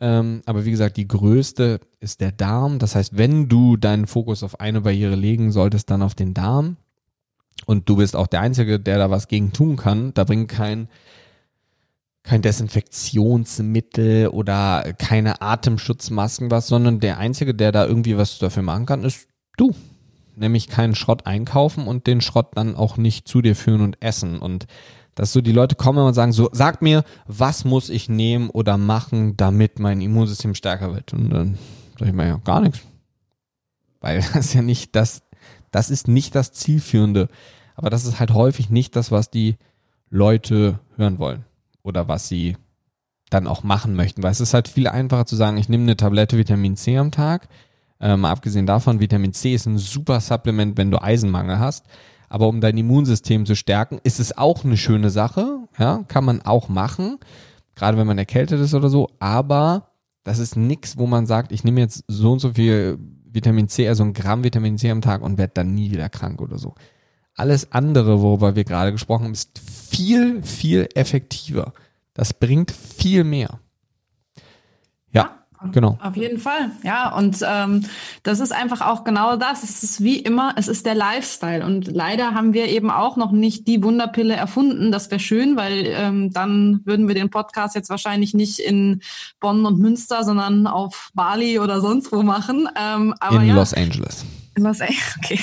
Ähm, 0.00 0.42
aber 0.46 0.64
wie 0.64 0.70
gesagt, 0.72 0.96
die 0.96 1.06
größte 1.06 1.80
ist 2.00 2.20
der 2.20 2.32
Darm. 2.32 2.80
Das 2.80 2.96
heißt, 2.96 3.16
wenn 3.16 3.48
du 3.48 3.76
deinen 3.76 4.06
Fokus 4.06 4.42
auf 4.42 4.58
eine 4.58 4.80
Barriere 4.80 5.14
legen 5.14 5.52
solltest, 5.52 5.90
dann 5.90 6.02
auf 6.02 6.16
den 6.16 6.34
Darm. 6.34 6.76
Und 7.66 7.88
du 7.88 7.96
bist 7.96 8.16
auch 8.16 8.26
der 8.26 8.40
Einzige, 8.40 8.80
der 8.80 8.98
da 8.98 9.10
was 9.10 9.28
gegen 9.28 9.52
tun 9.52 9.76
kann. 9.76 10.12
Da 10.14 10.24
bringt 10.24 10.48
kein, 10.48 10.88
kein 12.22 12.42
Desinfektionsmittel 12.42 14.28
oder 14.28 14.92
keine 14.98 15.42
Atemschutzmasken 15.42 16.50
was, 16.50 16.68
sondern 16.68 17.00
der 17.00 17.18
Einzige, 17.18 17.54
der 17.54 17.72
da 17.72 17.84
irgendwie 17.84 18.16
was 18.16 18.38
dafür 18.38 18.62
machen 18.62 18.86
kann, 18.86 19.04
ist 19.04 19.28
du. 19.56 19.74
Nämlich 20.34 20.68
keinen 20.68 20.94
Schrott 20.94 21.26
einkaufen 21.26 21.86
und 21.86 22.06
den 22.06 22.20
Schrott 22.20 22.52
dann 22.54 22.74
auch 22.74 22.96
nicht 22.96 23.28
zu 23.28 23.42
dir 23.42 23.54
führen 23.54 23.82
und 23.82 24.00
essen. 24.00 24.38
Und 24.38 24.66
dass 25.14 25.32
so 25.32 25.42
die 25.42 25.52
Leute 25.52 25.74
kommen 25.74 25.98
und 25.98 26.14
sagen, 26.14 26.32
so, 26.32 26.48
sag 26.52 26.80
mir, 26.80 27.04
was 27.26 27.64
muss 27.64 27.90
ich 27.90 28.08
nehmen 28.08 28.48
oder 28.48 28.78
machen, 28.78 29.36
damit 29.36 29.78
mein 29.78 30.00
Immunsystem 30.00 30.54
stärker 30.54 30.94
wird? 30.94 31.12
Und 31.12 31.30
dann 31.30 31.58
sage 31.98 32.10
ich 32.10 32.16
mir 32.16 32.26
ja, 32.26 32.36
gar 32.44 32.60
nichts. 32.60 32.80
Weil 34.00 34.16
das 34.32 34.36
ist 34.36 34.54
ja 34.54 34.62
nicht 34.62 34.96
das, 34.96 35.22
das 35.70 35.90
ist 35.90 36.08
nicht 36.08 36.34
das 36.34 36.52
Zielführende. 36.52 37.28
Aber 37.74 37.90
das 37.90 38.06
ist 38.06 38.18
halt 38.18 38.32
häufig 38.32 38.70
nicht 38.70 38.96
das, 38.96 39.10
was 39.10 39.30
die 39.30 39.56
Leute 40.08 40.78
hören 40.96 41.18
wollen. 41.18 41.44
Oder 41.82 42.08
was 42.08 42.28
sie 42.28 42.56
dann 43.30 43.46
auch 43.46 43.62
machen 43.62 43.94
möchten. 43.94 44.22
Weil 44.22 44.32
es 44.32 44.40
ist 44.40 44.54
halt 44.54 44.68
viel 44.68 44.86
einfacher 44.86 45.26
zu 45.26 45.36
sagen, 45.36 45.56
ich 45.56 45.68
nehme 45.68 45.84
eine 45.84 45.96
Tablette 45.96 46.36
Vitamin 46.36 46.76
C 46.76 46.98
am 46.98 47.10
Tag. 47.10 47.48
Ähm, 48.00 48.24
abgesehen 48.24 48.66
davon, 48.66 49.00
Vitamin 49.00 49.32
C 49.32 49.54
ist 49.54 49.66
ein 49.66 49.78
super 49.78 50.20
Supplement, 50.20 50.76
wenn 50.76 50.90
du 50.90 51.02
Eisenmangel 51.02 51.58
hast. 51.58 51.86
Aber 52.28 52.48
um 52.48 52.60
dein 52.60 52.76
Immunsystem 52.76 53.46
zu 53.46 53.54
stärken, 53.54 54.00
ist 54.04 54.20
es 54.20 54.36
auch 54.36 54.64
eine 54.64 54.76
schöne 54.76 55.10
Sache. 55.10 55.58
Ja, 55.78 56.04
kann 56.08 56.24
man 56.24 56.42
auch 56.42 56.68
machen. 56.68 57.18
Gerade 57.74 57.98
wenn 57.98 58.06
man 58.06 58.18
erkältet 58.18 58.60
ist 58.60 58.74
oder 58.74 58.88
so. 58.88 59.08
Aber 59.18 59.88
das 60.24 60.38
ist 60.38 60.56
nichts, 60.56 60.98
wo 60.98 61.06
man 61.06 61.26
sagt, 61.26 61.52
ich 61.52 61.64
nehme 61.64 61.80
jetzt 61.80 62.04
so 62.08 62.32
und 62.32 62.38
so 62.38 62.52
viel 62.54 62.98
Vitamin 63.24 63.68
C, 63.68 63.88
also 63.88 64.04
ein 64.04 64.12
Gramm 64.12 64.44
Vitamin 64.44 64.78
C 64.78 64.90
am 64.90 65.00
Tag 65.00 65.22
und 65.22 65.38
werde 65.38 65.54
dann 65.54 65.74
nie 65.74 65.90
wieder 65.90 66.08
krank 66.08 66.40
oder 66.40 66.58
so. 66.58 66.74
Alles 67.34 67.72
andere, 67.72 68.20
worüber 68.20 68.56
wir 68.56 68.64
gerade 68.64 68.92
gesprochen 68.92 69.24
haben, 69.24 69.32
ist 69.32 69.58
viel, 69.58 70.42
viel 70.42 70.88
effektiver. 70.94 71.72
Das 72.14 72.34
bringt 72.34 72.70
viel 72.70 73.24
mehr. 73.24 73.60
Ja, 75.12 75.42
Genau. 75.70 75.98
Auf 76.02 76.16
jeden 76.16 76.38
Fall, 76.38 76.72
ja. 76.82 77.14
Und 77.14 77.38
ähm, 77.46 77.84
das 78.22 78.40
ist 78.40 78.52
einfach 78.52 78.80
auch 78.80 79.04
genau 79.04 79.36
das. 79.36 79.62
Es 79.62 79.82
ist 79.82 80.02
wie 80.02 80.18
immer, 80.18 80.54
es 80.56 80.66
ist 80.66 80.86
der 80.86 80.94
Lifestyle. 80.94 81.64
Und 81.64 81.86
leider 81.86 82.34
haben 82.34 82.52
wir 82.52 82.66
eben 82.68 82.90
auch 82.90 83.16
noch 83.16 83.30
nicht 83.30 83.68
die 83.68 83.82
Wunderpille 83.82 84.34
erfunden. 84.34 84.90
Das 84.90 85.10
wäre 85.10 85.20
schön, 85.20 85.56
weil 85.56 85.86
ähm, 85.86 86.32
dann 86.32 86.80
würden 86.84 87.06
wir 87.06 87.14
den 87.14 87.30
Podcast 87.30 87.74
jetzt 87.76 87.90
wahrscheinlich 87.90 88.34
nicht 88.34 88.58
in 88.58 89.02
Bonn 89.38 89.64
und 89.64 89.78
Münster, 89.78 90.24
sondern 90.24 90.66
auf 90.66 91.10
Bali 91.14 91.60
oder 91.60 91.80
sonst 91.80 92.10
wo 92.10 92.22
machen. 92.22 92.68
Ähm, 92.76 93.14
aber 93.20 93.36
in 93.36 93.48
ja, 93.48 93.54
Los 93.54 93.74
Angeles. 93.74 94.24
In 94.54 94.64
Los 94.64 94.80
Angeles, 94.80 95.16
okay. 95.18 95.40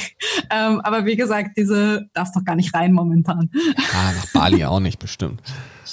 Ähm, 0.51 0.81
aber 0.81 1.05
wie 1.05 1.15
gesagt, 1.15 1.57
diese 1.57 2.07
darfst 2.13 2.35
doch 2.35 2.43
gar 2.43 2.55
nicht 2.55 2.73
rein 2.73 2.93
momentan. 2.93 3.49
Ah, 3.93 4.11
nach 4.13 4.31
Bali 4.33 4.63
auch 4.65 4.79
nicht, 4.79 4.99
bestimmt. 4.99 5.41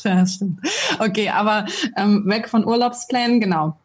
Ja, 0.04 0.26
stimmt. 0.26 0.60
Okay, 0.98 1.30
aber 1.30 1.66
ähm, 1.96 2.24
weg 2.26 2.48
von 2.48 2.64
Urlaubsplänen, 2.64 3.40
genau. 3.40 3.78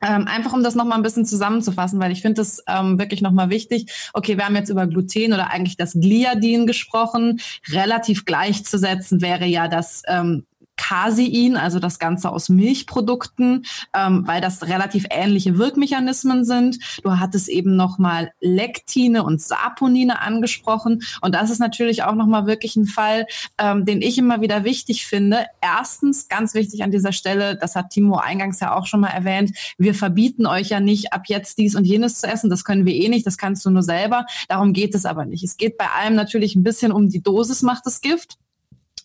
Ähm, 0.00 0.26
einfach 0.26 0.52
um 0.52 0.64
das 0.64 0.74
nochmal 0.74 0.98
ein 0.98 1.04
bisschen 1.04 1.24
zusammenzufassen, 1.24 2.00
weil 2.00 2.10
ich 2.10 2.22
finde 2.22 2.40
das 2.40 2.62
ähm, 2.66 2.98
wirklich 2.98 3.22
nochmal 3.22 3.50
wichtig. 3.50 4.10
Okay, 4.12 4.36
wir 4.36 4.44
haben 4.44 4.56
jetzt 4.56 4.68
über 4.68 4.88
Gluten 4.88 5.32
oder 5.32 5.50
eigentlich 5.50 5.76
das 5.76 5.92
Gliadin 5.92 6.66
gesprochen. 6.66 7.40
Relativ 7.68 8.24
gleichzusetzen 8.24 9.22
wäre 9.22 9.46
ja 9.46 9.68
das 9.68 10.02
ähm, 10.08 10.44
Casein, 10.82 11.56
also 11.56 11.78
das 11.78 12.00
Ganze 12.00 12.30
aus 12.30 12.48
Milchprodukten, 12.48 13.64
ähm, 13.94 14.26
weil 14.26 14.40
das 14.40 14.64
relativ 14.64 15.06
ähnliche 15.10 15.56
Wirkmechanismen 15.56 16.44
sind. 16.44 16.78
Du 17.04 17.20
hattest 17.20 17.48
eben 17.48 17.76
nochmal 17.76 18.32
Lektine 18.40 19.22
und 19.22 19.40
Saponine 19.40 20.20
angesprochen. 20.20 21.02
Und 21.20 21.36
das 21.36 21.50
ist 21.50 21.60
natürlich 21.60 22.02
auch 22.02 22.16
nochmal 22.16 22.46
wirklich 22.46 22.74
ein 22.74 22.86
Fall, 22.86 23.26
ähm, 23.58 23.84
den 23.84 24.02
ich 24.02 24.18
immer 24.18 24.40
wieder 24.40 24.64
wichtig 24.64 25.06
finde. 25.06 25.46
Erstens, 25.60 26.28
ganz 26.28 26.52
wichtig 26.52 26.82
an 26.82 26.90
dieser 26.90 27.12
Stelle, 27.12 27.56
das 27.56 27.76
hat 27.76 27.90
Timo 27.90 28.16
eingangs 28.16 28.58
ja 28.58 28.74
auch 28.74 28.86
schon 28.86 29.00
mal 29.00 29.10
erwähnt, 29.10 29.52
wir 29.78 29.94
verbieten 29.94 30.46
euch 30.46 30.70
ja 30.70 30.80
nicht 30.80 31.12
ab 31.12 31.22
jetzt 31.26 31.58
dies 31.58 31.76
und 31.76 31.84
jenes 31.84 32.20
zu 32.20 32.26
essen. 32.26 32.50
Das 32.50 32.64
können 32.64 32.86
wir 32.86 32.94
eh 32.94 33.08
nicht, 33.08 33.24
das 33.24 33.38
kannst 33.38 33.64
du 33.64 33.70
nur 33.70 33.84
selber. 33.84 34.26
Darum 34.48 34.72
geht 34.72 34.96
es 34.96 35.06
aber 35.06 35.26
nicht. 35.26 35.44
Es 35.44 35.56
geht 35.56 35.78
bei 35.78 35.86
allem 35.90 36.16
natürlich 36.16 36.56
ein 36.56 36.64
bisschen 36.64 36.90
um 36.90 37.08
die 37.08 37.22
Dosis 37.22 37.62
macht 37.62 37.86
das 37.86 38.00
Gift. 38.00 38.36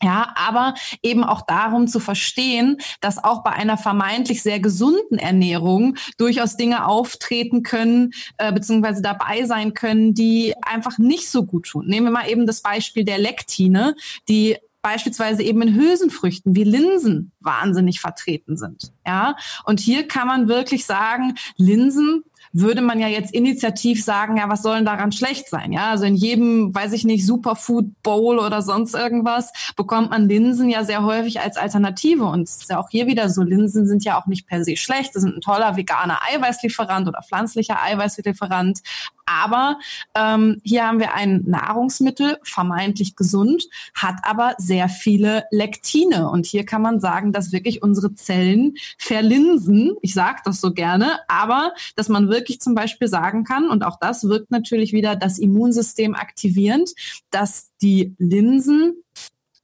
Ja, 0.01 0.33
aber 0.35 0.75
eben 1.01 1.23
auch 1.23 1.41
darum 1.41 1.87
zu 1.87 1.99
verstehen, 1.99 2.77
dass 3.01 3.23
auch 3.23 3.43
bei 3.43 3.51
einer 3.51 3.77
vermeintlich 3.77 4.43
sehr 4.43 4.59
gesunden 4.59 5.17
Ernährung 5.17 5.95
durchaus 6.17 6.55
Dinge 6.55 6.85
auftreten 6.85 7.63
können, 7.63 8.11
äh, 8.37 8.53
beziehungsweise 8.53 9.01
dabei 9.01 9.45
sein 9.45 9.73
können, 9.73 10.13
die 10.13 10.53
einfach 10.61 10.99
nicht 10.99 11.29
so 11.29 11.45
gut 11.45 11.67
tun. 11.67 11.87
Nehmen 11.87 12.07
wir 12.07 12.11
mal 12.11 12.29
eben 12.29 12.45
das 12.45 12.61
Beispiel 12.61 13.05
der 13.05 13.17
Lektine, 13.17 13.95
die 14.29 14.57
beispielsweise 14.83 15.43
eben 15.43 15.61
in 15.63 15.75
Hülsenfrüchten 15.75 16.55
wie 16.55 16.63
Linsen 16.63 17.31
wahnsinnig 17.39 17.99
vertreten 17.99 18.55
sind. 18.55 18.93
Ja, 19.05 19.35
und 19.65 19.79
hier 19.79 20.07
kann 20.07 20.27
man 20.27 20.47
wirklich 20.47 20.85
sagen, 20.85 21.35
Linsen 21.57 22.23
würde 22.59 22.81
man 22.81 22.99
ja 22.99 23.07
jetzt 23.07 23.33
initiativ 23.33 24.03
sagen, 24.03 24.37
ja, 24.37 24.49
was 24.49 24.61
soll 24.61 24.77
denn 24.77 24.85
daran 24.85 25.11
schlecht 25.11 25.49
sein? 25.49 25.71
Ja, 25.71 25.91
also 25.91 26.05
in 26.05 26.15
jedem, 26.15 26.73
weiß 26.73 26.93
ich 26.93 27.03
nicht, 27.03 27.25
Superfood 27.25 27.85
Bowl 28.03 28.39
oder 28.39 28.61
sonst 28.61 28.95
irgendwas 28.95 29.51
bekommt 29.75 30.09
man 30.09 30.27
Linsen 30.27 30.69
ja 30.69 30.83
sehr 30.83 31.03
häufig 31.03 31.39
als 31.39 31.57
Alternative. 31.57 32.25
Und 32.25 32.43
es 32.43 32.57
ist 32.57 32.69
ja 32.69 32.79
auch 32.79 32.89
hier 32.89 33.07
wieder 33.07 33.29
so, 33.29 33.43
Linsen 33.43 33.87
sind 33.87 34.03
ja 34.03 34.19
auch 34.19 34.27
nicht 34.27 34.47
per 34.47 34.63
se 34.63 34.75
schlecht. 34.77 35.15
Das 35.15 35.23
sind 35.23 35.37
ein 35.37 35.41
toller 35.41 35.77
veganer 35.77 36.19
Eiweißlieferant 36.33 37.07
oder 37.07 37.21
pflanzlicher 37.21 37.81
Eiweißlieferant. 37.81 38.79
Aber 39.27 39.77
ähm, 40.15 40.61
hier 40.63 40.87
haben 40.87 40.99
wir 40.99 41.13
ein 41.13 41.43
Nahrungsmittel, 41.45 42.37
vermeintlich 42.43 43.17
gesund, 43.17 43.67
hat 43.93 44.15
aber 44.23 44.55
sehr 44.57 44.87
viele 44.87 45.43
Lektine. 45.51 46.29
Und 46.29 46.45
hier 46.45 46.65
kann 46.65 46.81
man 46.81 47.01
sagen, 47.01 47.33
dass 47.33 47.51
wirklich 47.51 47.83
unsere 47.83 48.15
Zellen 48.15 48.75
verlinsen. 48.97 49.95
Ich 50.01 50.13
sage 50.13 50.39
das 50.45 50.61
so 50.61 50.71
gerne, 50.71 51.19
aber 51.27 51.73
dass 51.97 52.07
man 52.07 52.29
wirklich 52.29 52.46
zum 52.55 52.73
Beispiel 52.73 53.07
sagen 53.07 53.43
kann, 53.43 53.69
und 53.69 53.83
auch 53.83 53.99
das 53.99 54.23
wirkt 54.23 54.51
natürlich 54.51 54.93
wieder 54.93 55.15
das 55.15 55.37
Immunsystem 55.39 56.15
aktivierend, 56.15 56.91
dass 57.29 57.71
die 57.81 58.15
Linsen 58.17 59.03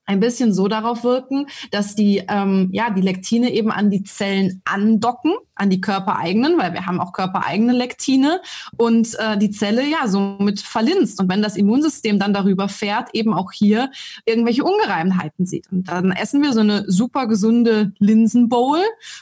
ein 0.06 0.20
bisschen 0.20 0.54
so 0.54 0.68
darauf 0.68 1.04
wirken, 1.04 1.48
dass 1.72 1.96
die, 1.96 2.24
ähm, 2.28 2.70
ja, 2.72 2.90
die 2.90 3.02
Lektine 3.02 3.52
eben 3.52 3.72
an 3.72 3.90
die 3.90 4.04
Zellen 4.04 4.62
andocken, 4.66 5.34
an 5.56 5.70
die 5.70 5.82
körpereigenen, 5.82 6.58
weil 6.58 6.74
wir 6.74 6.86
haben 6.86 7.00
auch 7.00 7.14
körpereigene 7.14 7.74
Lektine 7.74 8.42
und 8.76 9.18
äh, 9.20 9.38
die 9.38 9.52
Zelle 9.52 9.88
ja 9.88 10.08
somit 10.08 10.60
verlinst. 10.60 11.22
Und 11.22 11.30
wenn 11.30 11.42
das 11.42 11.56
Immunsystem 11.56 12.20
dann 12.20 12.34
darüber 12.34 12.68
fährt, 12.68 13.14
eben 13.14 13.34
auch 13.34 13.52
hier 13.52 13.92
irgendwelche 14.26 14.64
Ungereimtheiten 14.64 15.46
sieht. 15.46 15.72
Und 15.72 15.88
dann 15.88 16.12
essen 16.12 16.42
wir 16.42 16.54
so 16.54 16.60
eine 16.60 16.90
super 16.92 17.28
gesunde 17.28 17.94
Linsenbowl 18.00 18.82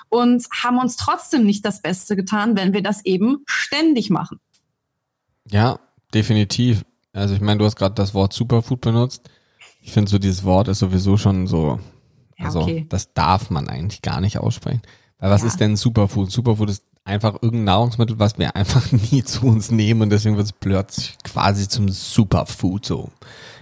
und 0.10 0.46
haben 0.64 0.80
uns 0.80 0.96
trotzdem 0.98 1.46
nicht 1.46 1.64
das 1.66 1.82
Beste 1.82 2.16
getan, 2.16 2.58
wenn 2.58 2.74
wir 2.74 2.82
das 2.82 3.06
eben 3.06 3.44
ständig 3.46 4.10
machen. 4.10 4.40
Ja, 5.50 5.80
definitiv. 6.14 6.84
Also 7.14 7.36
ich 7.36 7.42
meine, 7.42 7.60
du 7.60 7.66
hast 7.66 7.76
gerade 7.76 7.96
das 7.96 8.14
Wort 8.14 8.34
Superfood 8.34 8.82
benutzt 8.82 9.30
ich 9.82 9.92
finde 9.92 10.10
so 10.10 10.20
dieses 10.20 10.44
Wort 10.44 10.68
ist 10.68 10.80
sowieso 10.80 11.18
schon 11.18 11.48
so, 11.48 11.80
also 12.38 12.60
ja, 12.60 12.66
okay. 12.66 12.86
das 12.90 13.14
darf 13.14 13.50
man 13.50 13.68
eigentlich 13.68 14.02
gar 14.02 14.22
nicht 14.22 14.38
aussprechen. 14.38 14.82
Weil 15.20 15.32
was 15.32 15.42
ja. 15.42 15.48
ist 15.48 15.60
denn 15.60 15.76
Superfood? 15.76 16.32
Superfood 16.32 16.70
ist 16.70 16.84
einfach 17.04 17.36
irgendein 17.42 17.66
Nahrungsmittel, 17.66 18.20
was 18.20 18.38
wir 18.38 18.56
einfach 18.56 18.92
nie 19.12 19.24
zu 19.24 19.46
uns 19.48 19.72
nehmen 19.72 20.04
und 20.04 20.10
deswegen 20.12 20.38
wird 20.38 20.46
es 20.46 20.54
plötzlich 20.54 21.18
quasi 21.24 21.68
zum 21.68 21.90
Superfood 21.90 22.86
so. 22.86 23.10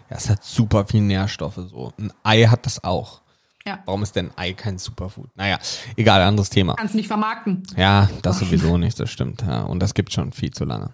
Ja, 0.10 0.18
es 0.18 0.30
hat 0.30 0.44
super 0.44 0.86
viel 0.86 1.02
Nährstoffe 1.02 1.60
so. 1.70 1.94
Ein 1.98 2.12
Ei 2.24 2.46
hat 2.46 2.66
das 2.66 2.84
auch. 2.84 3.22
Ja. 3.66 3.80
Warum 3.86 4.04
ist 4.04 4.16
denn 4.16 4.32
Ei 4.36 4.54
kein 4.54 4.78
Superfood? 4.78 5.30
Naja, 5.36 5.60
egal, 5.98 6.22
anderes 6.22 6.50
Thema. 6.50 6.76
Kannst 6.76 6.96
nicht 6.96 7.08
vermarkten. 7.08 7.64
Ja, 7.76 8.10
das 8.22 8.40
sowieso 8.40 8.78
nicht, 8.78 9.00
das 9.00 9.12
stimmt. 9.12 9.42
Ja, 9.42 9.64
und 9.64 9.80
das 9.80 9.94
gibt 9.94 10.14
schon 10.14 10.32
viel 10.32 10.52
zu 10.52 10.66
lange. 10.66 10.92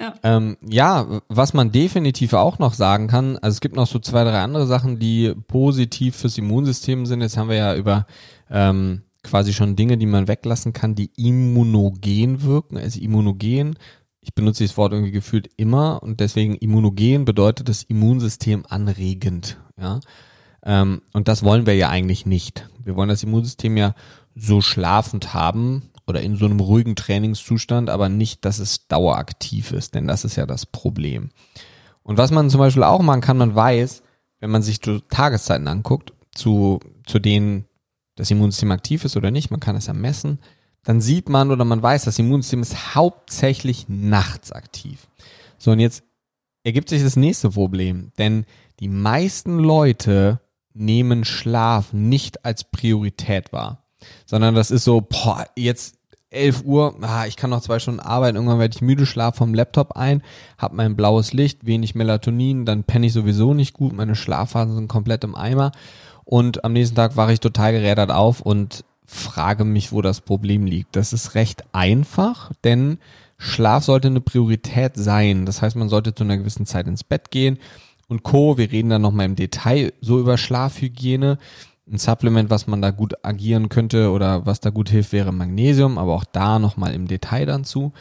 Ja. 0.00 0.14
Ähm, 0.22 0.56
ja, 0.66 1.20
was 1.28 1.54
man 1.54 1.70
definitiv 1.70 2.32
auch 2.32 2.58
noch 2.58 2.74
sagen 2.74 3.06
kann, 3.06 3.38
also 3.38 3.54
es 3.54 3.60
gibt 3.60 3.76
noch 3.76 3.86
so 3.86 3.98
zwei, 3.98 4.24
drei 4.24 4.40
andere 4.40 4.66
Sachen, 4.66 4.98
die 4.98 5.34
positiv 5.46 6.16
fürs 6.16 6.36
Immunsystem 6.38 7.06
sind. 7.06 7.20
Jetzt 7.20 7.36
haben 7.36 7.48
wir 7.48 7.56
ja 7.56 7.74
über 7.74 8.06
ähm, 8.50 9.02
quasi 9.22 9.52
schon 9.52 9.76
Dinge, 9.76 9.96
die 9.96 10.06
man 10.06 10.28
weglassen 10.28 10.72
kann, 10.72 10.94
die 10.94 11.10
immunogen 11.16 12.42
wirken. 12.42 12.78
Also 12.78 13.00
immunogen, 13.00 13.78
ich 14.20 14.34
benutze 14.34 14.64
dieses 14.64 14.76
Wort 14.76 14.92
irgendwie 14.92 15.12
gefühlt 15.12 15.48
immer 15.56 16.02
und 16.02 16.20
deswegen 16.20 16.54
immunogen 16.56 17.24
bedeutet 17.24 17.68
das 17.68 17.84
Immunsystem 17.84 18.64
anregend. 18.68 19.58
Ja. 19.80 20.00
Ähm, 20.68 21.00
und 21.14 21.28
das 21.28 21.42
wollen 21.42 21.66
wir 21.66 21.74
ja 21.74 21.88
eigentlich 21.88 22.26
nicht. 22.26 22.68
Wir 22.84 22.94
wollen 22.94 23.08
das 23.08 23.22
Immunsystem 23.22 23.76
ja 23.78 23.94
so 24.36 24.60
schlafend 24.60 25.32
haben 25.32 25.90
oder 26.06 26.20
in 26.20 26.36
so 26.36 26.44
einem 26.44 26.60
ruhigen 26.60 26.94
Trainingszustand, 26.94 27.88
aber 27.88 28.10
nicht, 28.10 28.44
dass 28.44 28.58
es 28.58 28.86
daueraktiv 28.86 29.72
ist, 29.72 29.94
denn 29.94 30.06
das 30.06 30.24
ist 30.24 30.36
ja 30.36 30.46
das 30.46 30.66
Problem. 30.66 31.30
Und 32.02 32.18
was 32.18 32.30
man 32.30 32.50
zum 32.50 32.60
Beispiel 32.60 32.84
auch 32.84 33.00
machen 33.00 33.22
kann, 33.22 33.38
man 33.38 33.54
weiß, 33.54 34.02
wenn 34.40 34.50
man 34.50 34.62
sich 34.62 34.80
Tageszeiten 34.80 35.68
anguckt, 35.68 36.12
zu, 36.32 36.80
zu 37.06 37.18
denen 37.18 37.64
das 38.14 38.30
Immunsystem 38.30 38.70
aktiv 38.70 39.04
ist 39.04 39.16
oder 39.16 39.30
nicht, 39.30 39.50
man 39.50 39.60
kann 39.60 39.74
es 39.74 39.86
ja 39.86 39.94
messen, 39.94 40.38
dann 40.84 41.00
sieht 41.00 41.30
man 41.30 41.50
oder 41.50 41.64
man 41.64 41.82
weiß, 41.82 42.04
das 42.04 42.18
Immunsystem 42.18 42.60
ist 42.60 42.94
hauptsächlich 42.94 43.86
nachts 43.88 44.52
aktiv. 44.52 45.08
So, 45.56 45.70
und 45.70 45.80
jetzt 45.80 46.04
ergibt 46.62 46.90
sich 46.90 47.02
das 47.02 47.16
nächste 47.16 47.50
Problem, 47.50 48.12
denn 48.18 48.44
die 48.80 48.88
meisten 48.88 49.58
Leute 49.58 50.40
nehmen 50.78 51.24
Schlaf 51.24 51.92
nicht 51.92 52.44
als 52.44 52.64
Priorität 52.64 53.52
wahr, 53.52 53.84
sondern 54.26 54.54
das 54.54 54.70
ist 54.70 54.84
so, 54.84 55.00
boah, 55.00 55.46
jetzt 55.56 55.96
11 56.30 56.64
Uhr, 56.64 56.94
ah, 57.00 57.26
ich 57.26 57.36
kann 57.36 57.50
noch 57.50 57.62
zwei 57.62 57.78
Stunden 57.78 58.00
arbeiten, 58.00 58.36
irgendwann 58.36 58.58
werde 58.58 58.74
ich 58.74 58.82
müde, 58.82 59.06
schlaf 59.06 59.36
vom 59.36 59.54
Laptop 59.54 59.92
ein, 59.92 60.22
habe 60.58 60.76
mein 60.76 60.94
blaues 60.94 61.32
Licht, 61.32 61.64
wenig 61.64 61.94
Melatonin, 61.94 62.66
dann 62.66 62.84
penne 62.84 63.06
ich 63.06 63.12
sowieso 63.12 63.54
nicht 63.54 63.72
gut, 63.72 63.94
meine 63.94 64.14
Schlafphasen 64.14 64.74
sind 64.74 64.88
komplett 64.88 65.24
im 65.24 65.34
Eimer 65.34 65.72
und 66.24 66.64
am 66.64 66.74
nächsten 66.74 66.96
Tag 66.96 67.16
wache 67.16 67.32
ich 67.32 67.40
total 67.40 67.72
gerädert 67.72 68.10
auf 68.10 68.42
und 68.42 68.84
frage 69.06 69.64
mich, 69.64 69.90
wo 69.90 70.02
das 70.02 70.20
Problem 70.20 70.66
liegt. 70.66 70.94
Das 70.94 71.14
ist 71.14 71.34
recht 71.34 71.64
einfach, 71.72 72.52
denn 72.62 72.98
Schlaf 73.38 73.84
sollte 73.84 74.08
eine 74.08 74.20
Priorität 74.20 74.92
sein. 74.96 75.46
Das 75.46 75.62
heißt, 75.62 75.76
man 75.76 75.88
sollte 75.88 76.14
zu 76.14 76.24
einer 76.24 76.36
gewissen 76.36 76.66
Zeit 76.66 76.86
ins 76.86 77.04
Bett 77.04 77.30
gehen 77.30 77.58
und 78.08 78.22
Co. 78.22 78.58
Wir 78.58 78.72
reden 78.72 78.90
dann 78.90 79.02
nochmal 79.02 79.26
im 79.26 79.36
Detail 79.36 79.92
so 80.00 80.18
über 80.18 80.36
Schlafhygiene. 80.36 81.38
Ein 81.90 81.98
Supplement, 81.98 82.50
was 82.50 82.66
man 82.66 82.82
da 82.82 82.90
gut 82.90 83.14
agieren 83.24 83.68
könnte 83.68 84.10
oder 84.10 84.44
was 84.44 84.60
da 84.60 84.70
gut 84.70 84.90
hilft, 84.90 85.12
wäre 85.12 85.32
Magnesium, 85.32 85.96
aber 85.96 86.14
auch 86.14 86.24
da 86.24 86.58
nochmal 86.58 86.94
im 86.94 87.06
Detail 87.06 87.46
dann 87.46 87.64
zu. 87.64 87.92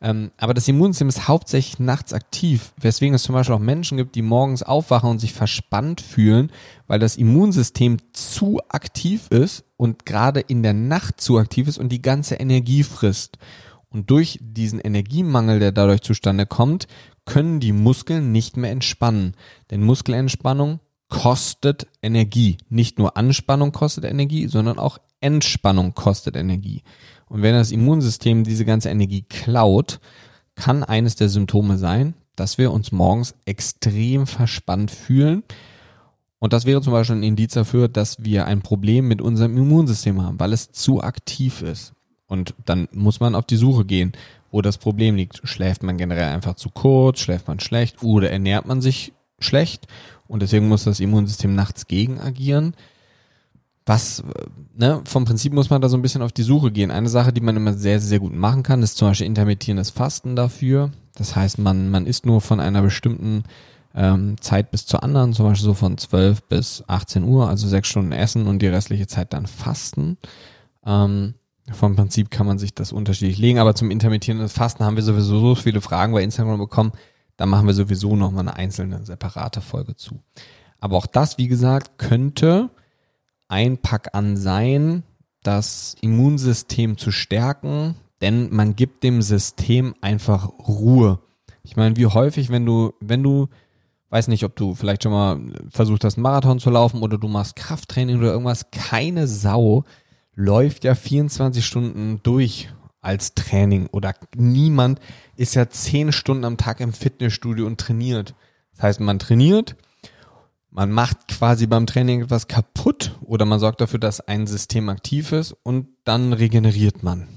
Ähm, 0.00 0.30
aber 0.38 0.54
das 0.54 0.68
Immunsystem 0.68 1.08
ist 1.08 1.28
hauptsächlich 1.28 1.78
nachts 1.78 2.12
aktiv, 2.12 2.72
weswegen 2.78 3.14
es 3.14 3.22
zum 3.22 3.34
Beispiel 3.34 3.54
auch 3.54 3.60
Menschen 3.60 3.96
gibt, 3.96 4.14
die 4.14 4.22
morgens 4.22 4.62
aufwachen 4.62 5.10
und 5.10 5.18
sich 5.18 5.32
verspannt 5.32 6.00
fühlen, 6.00 6.50
weil 6.86 6.98
das 6.98 7.16
Immunsystem 7.16 7.96
zu 8.12 8.60
aktiv 8.68 9.28
ist 9.30 9.64
und 9.76 10.04
gerade 10.04 10.40
in 10.40 10.62
der 10.62 10.74
Nacht 10.74 11.20
zu 11.20 11.38
aktiv 11.38 11.68
ist 11.68 11.78
und 11.78 11.90
die 11.90 12.02
ganze 12.02 12.34
Energie 12.34 12.82
frisst. 12.82 13.38
Und 13.88 14.10
durch 14.10 14.38
diesen 14.42 14.80
Energiemangel, 14.80 15.60
der 15.60 15.72
dadurch 15.72 16.02
zustande 16.02 16.46
kommt, 16.46 16.88
können 17.24 17.60
die 17.60 17.72
Muskeln 17.72 18.32
nicht 18.32 18.56
mehr 18.56 18.70
entspannen. 18.70 19.34
Denn 19.70 19.82
Muskelentspannung 19.82 20.80
kostet 21.08 21.86
Energie. 22.02 22.58
Nicht 22.68 22.98
nur 22.98 23.16
Anspannung 23.16 23.72
kostet 23.72 24.04
Energie, 24.04 24.46
sondern 24.46 24.78
auch 24.78 24.98
Entspannung 25.20 25.94
kostet 25.94 26.36
Energie. 26.36 26.82
Und 27.26 27.42
wenn 27.42 27.54
das 27.54 27.72
Immunsystem 27.72 28.44
diese 28.44 28.64
ganze 28.64 28.90
Energie 28.90 29.22
klaut, 29.22 30.00
kann 30.54 30.84
eines 30.84 31.16
der 31.16 31.28
Symptome 31.28 31.78
sein, 31.78 32.14
dass 32.36 32.58
wir 32.58 32.72
uns 32.72 32.92
morgens 32.92 33.34
extrem 33.44 34.26
verspannt 34.26 34.90
fühlen. 34.90 35.42
Und 36.38 36.52
das 36.52 36.66
wäre 36.66 36.82
zum 36.82 36.92
Beispiel 36.92 37.16
ein 37.16 37.22
Indiz 37.22 37.54
dafür, 37.54 37.88
dass 37.88 38.22
wir 38.22 38.46
ein 38.46 38.60
Problem 38.60 39.08
mit 39.08 39.22
unserem 39.22 39.56
Immunsystem 39.56 40.20
haben, 40.22 40.38
weil 40.38 40.52
es 40.52 40.72
zu 40.72 41.02
aktiv 41.02 41.62
ist. 41.62 41.94
Und 42.26 42.54
dann 42.64 42.88
muss 42.92 43.20
man 43.20 43.34
auf 43.34 43.46
die 43.46 43.56
Suche 43.56 43.84
gehen 43.84 44.12
wo 44.54 44.62
das 44.62 44.78
Problem 44.78 45.16
liegt. 45.16 45.40
Schläft 45.42 45.82
man 45.82 45.98
generell 45.98 46.32
einfach 46.32 46.54
zu 46.54 46.70
kurz, 46.70 47.18
schläft 47.18 47.48
man 47.48 47.58
schlecht 47.58 48.04
oder 48.04 48.30
ernährt 48.30 48.66
man 48.66 48.80
sich 48.80 49.12
schlecht 49.40 49.88
und 50.28 50.42
deswegen 50.42 50.68
muss 50.68 50.84
das 50.84 51.00
Immunsystem 51.00 51.56
nachts 51.56 51.88
gegen 51.88 52.20
agieren. 52.20 52.74
Was, 53.84 54.22
ne, 54.76 55.02
vom 55.06 55.24
Prinzip 55.24 55.52
muss 55.52 55.70
man 55.70 55.82
da 55.82 55.88
so 55.88 55.96
ein 55.96 56.02
bisschen 56.02 56.22
auf 56.22 56.30
die 56.30 56.44
Suche 56.44 56.70
gehen. 56.70 56.92
Eine 56.92 57.08
Sache, 57.08 57.32
die 57.32 57.40
man 57.40 57.56
immer 57.56 57.74
sehr, 57.74 57.98
sehr 57.98 58.20
gut 58.20 58.32
machen 58.32 58.62
kann, 58.62 58.84
ist 58.84 58.96
zum 58.96 59.08
Beispiel 59.08 59.26
intermittierendes 59.26 59.90
Fasten 59.90 60.36
dafür. 60.36 60.92
Das 61.16 61.34
heißt, 61.34 61.58
man, 61.58 61.90
man 61.90 62.06
isst 62.06 62.24
nur 62.24 62.40
von 62.40 62.60
einer 62.60 62.80
bestimmten 62.80 63.42
ähm, 63.92 64.40
Zeit 64.40 64.70
bis 64.70 64.86
zur 64.86 65.02
anderen, 65.02 65.32
zum 65.32 65.46
Beispiel 65.46 65.66
so 65.66 65.74
von 65.74 65.98
12 65.98 66.44
bis 66.44 66.84
18 66.86 67.24
Uhr, 67.24 67.48
also 67.48 67.66
sechs 67.66 67.88
Stunden 67.88 68.12
essen 68.12 68.46
und 68.46 68.62
die 68.62 68.68
restliche 68.68 69.08
Zeit 69.08 69.32
dann 69.32 69.46
fasten. 69.48 70.16
Ähm, 70.86 71.34
vom 71.72 71.96
Prinzip 71.96 72.30
kann 72.30 72.46
man 72.46 72.58
sich 72.58 72.74
das 72.74 72.92
unterschiedlich 72.92 73.38
legen, 73.38 73.58
aber 73.58 73.74
zum 73.74 73.90
intermittierenden 73.90 74.48
Fasten 74.48 74.84
haben 74.84 74.96
wir 74.96 75.02
sowieso 75.02 75.40
so 75.40 75.54
viele 75.54 75.80
Fragen 75.80 76.12
bei 76.12 76.22
Instagram 76.22 76.58
bekommen. 76.58 76.92
Da 77.36 77.46
machen 77.46 77.66
wir 77.66 77.74
sowieso 77.74 78.16
nochmal 78.16 78.42
eine 78.42 78.56
einzelne 78.56 79.04
separate 79.04 79.60
Folge 79.60 79.96
zu. 79.96 80.20
Aber 80.78 80.96
auch 80.96 81.06
das, 81.06 81.38
wie 81.38 81.48
gesagt, 81.48 81.98
könnte 81.98 82.70
ein 83.48 83.78
Pack 83.78 84.10
an 84.12 84.36
sein, 84.36 85.02
das 85.42 85.96
Immunsystem 86.00 86.98
zu 86.98 87.10
stärken, 87.10 87.96
denn 88.20 88.54
man 88.54 88.76
gibt 88.76 89.02
dem 89.02 89.22
System 89.22 89.94
einfach 90.00 90.48
Ruhe. 90.58 91.20
Ich 91.62 91.76
meine, 91.76 91.96
wie 91.96 92.06
häufig, 92.06 92.50
wenn 92.50 92.66
du, 92.66 92.92
wenn 93.00 93.22
du, 93.22 93.48
weiß 94.10 94.28
nicht, 94.28 94.44
ob 94.44 94.54
du 94.56 94.74
vielleicht 94.74 95.02
schon 95.02 95.12
mal 95.12 95.40
versucht 95.70 96.04
hast, 96.04 96.16
einen 96.16 96.22
Marathon 96.22 96.58
zu 96.58 96.70
laufen 96.70 97.02
oder 97.02 97.18
du 97.18 97.28
machst 97.28 97.56
Krafttraining 97.56 98.18
oder 98.18 98.32
irgendwas, 98.32 98.70
keine 98.70 99.26
Sau 99.26 99.84
läuft 100.34 100.84
ja 100.84 100.94
24 100.94 101.64
Stunden 101.64 102.20
durch 102.22 102.68
als 103.00 103.34
Training 103.34 103.88
oder 103.92 104.14
niemand 104.34 104.98
ist 105.36 105.54
ja 105.54 105.68
10 105.68 106.12
Stunden 106.12 106.44
am 106.44 106.56
Tag 106.56 106.80
im 106.80 106.92
Fitnessstudio 106.92 107.66
und 107.66 107.78
trainiert. 107.78 108.34
Das 108.72 108.82
heißt, 108.82 109.00
man 109.00 109.18
trainiert, 109.18 109.76
Man 110.76 110.90
macht 110.90 111.28
quasi 111.28 111.68
beim 111.68 111.86
Training 111.86 112.22
etwas 112.22 112.48
kaputt 112.48 113.16
oder 113.20 113.44
man 113.44 113.60
sorgt 113.60 113.80
dafür, 113.80 114.00
dass 114.00 114.20
ein 114.20 114.48
System 114.48 114.88
aktiv 114.88 115.30
ist 115.30 115.54
und 115.62 115.86
dann 116.02 116.32
regeneriert 116.32 117.04
man. 117.04 117.28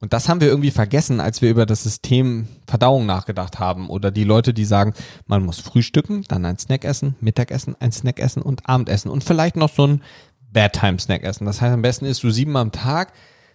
Und 0.00 0.14
das 0.14 0.26
haben 0.26 0.40
wir 0.40 0.48
irgendwie 0.48 0.70
vergessen, 0.70 1.20
als 1.20 1.42
wir 1.42 1.50
über 1.50 1.66
das 1.66 1.82
System 1.82 2.48
Verdauung 2.66 3.04
nachgedacht 3.04 3.58
haben. 3.58 3.90
Oder 3.90 4.10
die 4.10 4.24
Leute, 4.24 4.54
die 4.54 4.64
sagen, 4.64 4.94
man 5.26 5.44
muss 5.44 5.60
frühstücken, 5.60 6.24
dann 6.28 6.46
ein 6.46 6.58
Snack 6.58 6.86
essen, 6.86 7.16
Mittagessen, 7.20 7.76
ein 7.80 7.92
Snack 7.92 8.18
essen 8.18 8.40
und 8.40 8.66
Abendessen 8.66 9.10
und 9.10 9.22
vielleicht 9.22 9.56
noch 9.56 9.70
so 9.70 9.86
ein 9.86 10.02
Bedtime-Snack 10.52 11.22
essen. 11.22 11.46
Das 11.46 11.60
heißt, 11.60 11.72
am 11.72 11.82
besten 11.82 12.06
isst 12.06 12.22
du 12.22 12.30
sieben 12.30 12.56
am 12.56 12.72
Tag. 12.72 13.12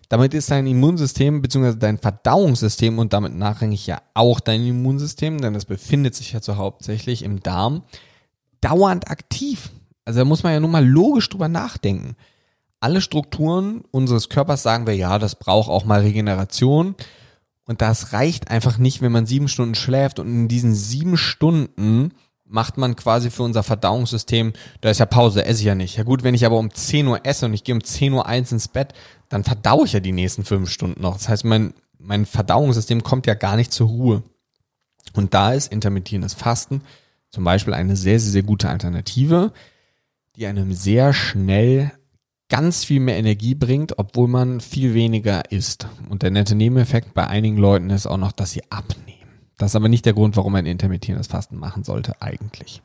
Damit 0.10 0.34
ist 0.34 0.52
dein 0.52 0.68
Immunsystem 0.68 1.42
bzw. 1.42 1.76
dein 1.78 1.98
Verdauungssystem 1.98 3.00
und 3.00 3.14
damit 3.14 3.34
nachrangig 3.34 3.88
ja 3.88 4.02
auch 4.14 4.40
dein 4.40 4.66
Immunsystem, 4.66 5.40
denn 5.40 5.54
das 5.54 5.66
befindet 5.66 6.16
sich 6.16 6.34
ja 6.34 6.42
so 6.42 6.58
hauptsächlich 6.58 7.24
im 7.24 7.42
Darm, 7.42 7.84
dauernd 8.60 9.10
aktiv. 9.10 9.70
Also 10.04 10.20
da 10.20 10.26
muss 10.26 10.44
man 10.44 10.52
ja 10.52 10.60
nur 10.60 10.70
mal 10.70 10.86
logisch 10.86 11.30
drüber 11.30 11.48
nachdenken 11.48 12.16
alle 12.82 13.00
Strukturen 13.00 13.84
unseres 13.92 14.28
Körpers 14.28 14.64
sagen 14.64 14.88
wir, 14.88 14.96
ja, 14.96 15.20
das 15.20 15.36
braucht 15.36 15.70
auch 15.70 15.86
mal 15.86 16.02
Regeneration. 16.02 16.96
Und 17.66 17.82
das 17.82 18.12
reicht 18.12 18.50
einfach 18.50 18.80
nicht, 18.80 19.02
wenn 19.02 19.12
man 19.12 19.28
sieben 19.28 19.48
Stunden 19.48 19.76
schläft. 19.76 20.20
Und 20.20 20.28
in 20.28 20.48
diesen 20.48 20.74
sieben 20.74 21.16
Stunden 21.16 22.12
macht 22.52 22.78
man 22.78 22.96
quasi 22.96 23.32
für 23.32 23.44
unser 23.44 23.64
Verdauungssystem, 23.64 24.54
da 24.82 24.90
ist 24.90 25.00
ja 25.00 25.06
Pause, 25.06 25.46
esse 25.46 25.62
ich 25.62 25.66
ja 25.66 25.76
nicht. 25.76 25.98
Ja 25.98 26.04
gut, 26.04 26.24
wenn 26.24 26.36
ich 26.36 26.46
aber 26.46 26.58
um 26.58 26.74
10 26.74 27.08
Uhr 27.08 27.26
esse 27.26 27.46
und 27.46 27.54
ich 27.54 27.64
gehe 27.64 27.74
um 27.74 27.84
10 27.84 28.14
Uhr 28.14 28.26
eins 28.26 28.52
ins 28.52 28.68
Bett, 28.68 28.94
dann 29.30 29.44
verdaue 29.44 29.86
ich 29.86 29.94
ja 29.94 30.00
die 30.00 30.12
nächsten 30.12 30.44
fünf 30.44 30.70
Stunden 30.70 31.02
noch. 31.02 31.14
Das 31.14 31.30
heißt, 31.30 31.46
mein, 31.46 31.74
mein 31.98 32.26
Verdauungssystem 32.26 33.04
kommt 33.04 33.26
ja 33.26 33.34
gar 33.34 33.56
nicht 33.56 33.72
zur 33.72 33.88
Ruhe. 33.88 34.24
Und 35.14 35.34
da 35.34 35.54
ist 35.54 35.72
intermittierendes 35.72 36.34
Fasten 36.34 36.82
zum 37.30 37.46
Beispiel 37.46 37.74
eine 37.74 37.96
sehr, 37.96 38.20
sehr, 38.20 38.32
sehr 38.32 38.44
gute 38.44 38.70
Alternative, 38.70 39.54
die 40.36 40.46
einem 40.46 40.74
sehr 40.74 41.14
schnell 41.14 41.92
ganz 42.50 42.84
viel 42.84 43.00
mehr 43.00 43.16
Energie 43.16 43.56
bringt, 43.56 43.98
obwohl 43.98 44.28
man 44.28 44.60
viel 44.60 44.94
weniger 44.94 45.50
isst. 45.52 45.88
Und 46.10 46.22
der 46.22 46.32
nette 46.32 46.56
Nebeneffekt 46.56 47.14
bei 47.14 47.26
einigen 47.26 47.56
Leuten 47.56 47.90
ist 47.90 48.08
auch 48.08 48.18
noch, 48.18 48.34
dass 48.34 48.52
sie 48.52 48.70
abnehmen. 48.70 49.21
Das 49.62 49.74
ist 49.74 49.76
aber 49.76 49.90
nicht 49.90 50.08
der 50.08 50.14
Grund, 50.14 50.38
warum 50.38 50.54
man 50.54 50.66
intermittierendes 50.66 51.28
Fasten 51.28 51.56
machen 51.56 51.84
sollte, 51.84 52.20
eigentlich. 52.20 52.82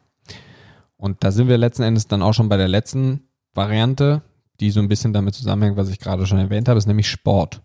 Und 0.99 1.24
da 1.24 1.33
sind 1.33 1.49
wir 1.49 1.57
letzten 1.57 1.85
Endes 1.85 2.07
dann 2.07 2.20
auch 2.20 2.35
schon 2.35 2.51
bei 2.51 2.59
der 2.59 2.68
letzten 2.68 3.22
Variante, 3.55 4.20
die 4.61 4.70
so 4.70 4.81
ein 4.81 4.89
bisschen 4.89 5.14
damit 5.14 5.35
zusammenhängt, 5.35 5.79
was 5.79 5.89
ich 5.89 5.99
gerade 5.99 6.27
schon 6.27 6.39
erwähnt 6.39 6.68
habe, 6.68 6.77
ist 6.77 6.85
nämlich 6.85 7.09
Sport. 7.09 7.62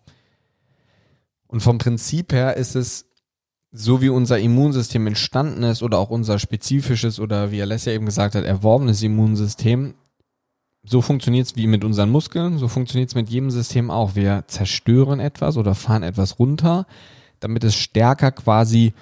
Und 1.48 1.60
vom 1.60 1.78
Prinzip 1.78 2.32
her 2.32 2.56
ist 2.56 2.78
es 2.78 3.06
so 3.74 4.02
wie 4.02 4.08
unser 4.08 4.40
Immunsystem 4.40 5.06
entstanden 5.06 5.64
ist 5.64 5.84
oder 5.84 5.98
auch 6.00 6.10
unser 6.10 6.40
spezifisches 6.40 7.20
oder 7.20 7.52
wie 7.52 7.62
Alessia 7.62 7.92
eben 7.92 8.06
gesagt 8.06 8.36
hat, 8.36 8.46
erworbenes 8.46 9.04
Immunsystem, 9.04 9.96
so 10.86 11.02
funktioniert 11.02 11.48
es 11.48 11.58
wie 11.58 11.68
mit 11.68 11.84
unseren 11.84 12.12
Muskeln, 12.12 12.58
so 12.58 12.70
funktioniert 12.70 13.10
es 13.10 13.16
mit 13.16 13.30
jedem 13.30 13.52
System 13.52 13.92
auch. 13.92 14.16
Wir 14.16 14.46
zerstören 14.48 15.20
etwas 15.20 15.58
oder 15.58 15.76
fahren 15.76 16.04
etwas 16.04 16.40
runter, 16.40 16.88
damit 17.42 17.64
es 17.64 17.76
stärker 17.76 18.32
quasi 18.32 18.94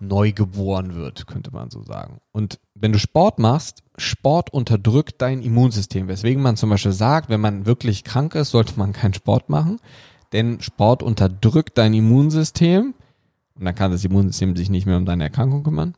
neu 0.00 0.32
geboren 0.32 0.94
wird, 0.94 1.26
könnte 1.26 1.50
man 1.52 1.70
so 1.70 1.82
sagen. 1.82 2.18
Und 2.32 2.60
wenn 2.74 2.92
du 2.92 2.98
Sport 2.98 3.38
machst, 3.38 3.82
Sport 3.96 4.52
unterdrückt 4.52 5.20
dein 5.20 5.42
Immunsystem. 5.42 6.08
Weswegen 6.08 6.42
man 6.42 6.56
zum 6.56 6.70
Beispiel 6.70 6.92
sagt, 6.92 7.28
wenn 7.28 7.40
man 7.40 7.66
wirklich 7.66 8.04
krank 8.04 8.34
ist, 8.34 8.50
sollte 8.50 8.78
man 8.78 8.92
keinen 8.92 9.14
Sport 9.14 9.48
machen. 9.48 9.80
Denn 10.32 10.60
Sport 10.60 11.02
unterdrückt 11.02 11.78
dein 11.78 11.94
Immunsystem 11.94 12.94
und 13.58 13.64
dann 13.64 13.74
kann 13.74 13.90
das 13.90 14.04
Immunsystem 14.04 14.56
sich 14.56 14.70
nicht 14.70 14.86
mehr 14.86 14.96
um 14.96 15.04
deine 15.04 15.24
Erkrankung 15.24 15.64
kümmern. 15.64 15.94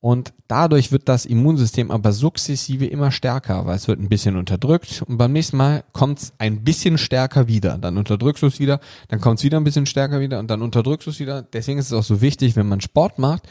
Und 0.00 0.32
dadurch 0.46 0.92
wird 0.92 1.08
das 1.08 1.26
Immunsystem 1.26 1.90
aber 1.90 2.12
sukzessive 2.12 2.86
immer 2.86 3.10
stärker, 3.10 3.66
weil 3.66 3.76
es 3.76 3.88
wird 3.88 4.00
ein 4.00 4.08
bisschen 4.08 4.36
unterdrückt 4.36 5.02
und 5.06 5.18
beim 5.18 5.32
nächsten 5.32 5.56
Mal 5.56 5.82
kommt 5.92 6.20
es 6.20 6.32
ein 6.38 6.62
bisschen 6.62 6.98
stärker 6.98 7.48
wieder. 7.48 7.78
Dann 7.78 7.98
unterdrückst 7.98 8.42
du 8.42 8.46
es 8.46 8.60
wieder, 8.60 8.78
dann 9.08 9.20
kommt 9.20 9.40
es 9.40 9.44
wieder 9.44 9.58
ein 9.58 9.64
bisschen 9.64 9.86
stärker 9.86 10.20
wieder 10.20 10.38
und 10.38 10.48
dann 10.48 10.62
unterdrückst 10.62 11.06
du 11.06 11.10
es 11.10 11.18
wieder. 11.18 11.42
Deswegen 11.42 11.80
ist 11.80 11.86
es 11.86 11.92
auch 11.92 12.04
so 12.04 12.20
wichtig, 12.20 12.54
wenn 12.54 12.68
man 12.68 12.80
Sport 12.80 13.18
macht, 13.18 13.48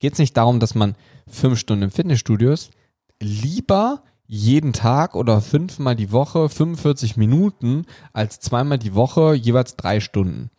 geht 0.00 0.14
es 0.14 0.18
nicht 0.18 0.36
darum, 0.36 0.58
dass 0.58 0.74
man 0.74 0.96
fünf 1.28 1.58
Stunden 1.58 1.84
im 1.84 1.90
Fitnessstudio 1.92 2.52
ist, 2.52 2.72
lieber 3.20 4.02
jeden 4.26 4.72
Tag 4.72 5.14
oder 5.14 5.40
fünfmal 5.40 5.94
die 5.94 6.10
Woche 6.10 6.48
45 6.48 7.16
Minuten 7.16 7.86
als 8.12 8.40
zweimal 8.40 8.78
die 8.78 8.94
Woche 8.94 9.34
jeweils 9.34 9.76
drei 9.76 10.00
Stunden. 10.00 10.50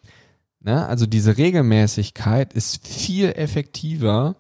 Ne? 0.61 0.85
Also 0.85 1.05
diese 1.05 1.37
Regelmäßigkeit 1.37 2.53
ist 2.53 2.87
viel 2.87 3.33
effektiver 3.33 4.37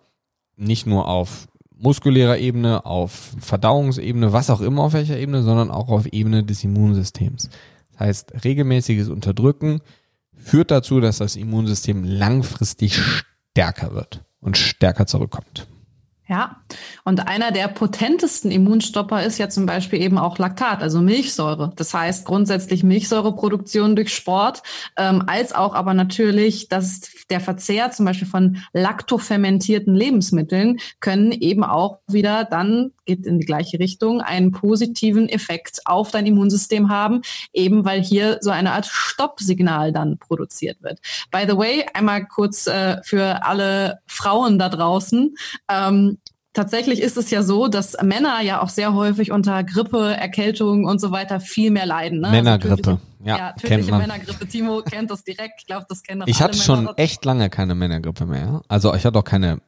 nicht 0.57 0.85
nur 0.85 1.07
auf 1.07 1.47
muskulärer 1.79 2.37
Ebene, 2.39 2.85
auf 2.85 3.35
Verdauungsebene, 3.39 4.33
was 4.33 4.49
auch 4.49 4.61
immer 4.61 4.83
auf 4.83 4.93
welcher 4.93 5.17
Ebene, 5.17 5.43
sondern 5.43 5.69
auch 5.69 5.89
auf 5.89 6.07
Ebene 6.07 6.43
des 6.43 6.63
Immunsystems. 6.63 7.49
Das 7.91 7.99
heißt, 7.99 8.43
regelmäßiges 8.43 9.09
Unterdrücken 9.09 9.81
führt 10.35 10.71
dazu, 10.71 10.99
dass 10.99 11.19
das 11.19 11.35
Immunsystem 11.35 12.03
langfristig 12.03 12.97
stärker 12.97 13.93
wird 13.93 14.23
und 14.39 14.57
stärker 14.57 15.05
zurückkommt. 15.05 15.67
Ja, 16.29 16.57
und 17.05 17.25
einer 17.25 17.51
der 17.51 17.69
potentesten 17.69 18.51
Immunstopper 18.51 19.23
ist 19.23 19.37
ja 19.37 19.47
zum 19.47 19.65
Beispiel 19.65 20.01
eben 20.01 20.17
auch 20.17 20.37
Laktat, 20.37 20.81
also 20.81 20.99
Milchsäure. 20.99 21.71
Das 21.77 21.93
heißt 21.93 22.25
grundsätzlich 22.25 22.83
Milchsäureproduktion 22.83 23.95
durch 23.95 24.13
Sport, 24.13 24.61
ähm, 24.97 25.23
als 25.27 25.53
auch 25.53 25.73
aber 25.73 25.93
natürlich, 25.93 26.67
dass 26.67 27.01
der 27.29 27.39
Verzehr 27.39 27.91
zum 27.91 28.05
Beispiel 28.05 28.27
von 28.27 28.57
laktofermentierten 28.73 29.95
Lebensmitteln 29.95 30.79
können 30.99 31.31
eben 31.31 31.63
auch 31.63 31.99
wieder 32.07 32.43
dann, 32.43 32.91
geht 33.05 33.25
in 33.25 33.39
die 33.39 33.45
gleiche 33.45 33.79
Richtung, 33.79 34.19
einen 34.19 34.51
positiven 34.51 35.29
Effekt 35.29 35.79
auf 35.85 36.11
dein 36.11 36.25
Immunsystem 36.25 36.89
haben, 36.89 37.21
eben 37.53 37.85
weil 37.85 38.03
hier 38.03 38.39
so 38.41 38.49
eine 38.49 38.73
Art 38.73 38.85
Stoppsignal 38.85 39.93
dann 39.93 40.17
produziert 40.17 40.83
wird. 40.83 40.99
By 41.31 41.45
the 41.47 41.57
way, 41.57 41.85
einmal 41.93 42.25
kurz 42.25 42.67
äh, 42.67 43.01
für 43.03 43.45
alle 43.45 43.99
Frauen 44.07 44.59
da 44.59 44.67
draußen. 44.67 45.35
Ähm, 45.69 46.16
Tatsächlich 46.57 47.03
ist 47.03 47.17
es 47.17 47.29
ja 47.29 47.43
so, 47.43 47.67
dass 47.67 47.95
Männer 48.01 48.41
ja 48.41 48.63
auch 48.63 48.69
sehr 48.69 48.95
häufig 48.95 49.31
unter 49.31 49.63
Grippe, 49.63 50.15
Erkältung 50.19 50.85
und 50.85 50.99
so 50.99 51.11
weiter 51.11 51.39
viel 51.39 51.69
mehr 51.69 51.85
leiden. 51.85 52.21
Ne? 52.21 52.29
Also 52.29 52.35
Männergrippe. 52.35 52.89
Also 52.89 52.99
ja, 53.23 53.37
ja 53.37 53.53
kennt 53.61 53.87
man. 53.91 53.99
Männergrippe. 53.99 54.47
Timo 54.47 54.81
kennt 54.81 55.11
das 55.11 55.23
direkt. 55.23 55.59
Ich 55.59 55.67
glaube, 55.67 55.85
das 55.87 56.01
kennen 56.01 56.23
auch 56.23 56.27
Ich 56.27 56.41
hatte 56.41 56.57
schon 56.57 56.89
echt 56.97 57.23
lange 57.25 57.51
keine 57.51 57.75
Männergrippe 57.75 58.25
mehr. 58.25 58.63
Also 58.69 58.91
ich 58.95 59.05
hatte 59.05 59.19
auch 59.19 59.23
keine 59.23 59.61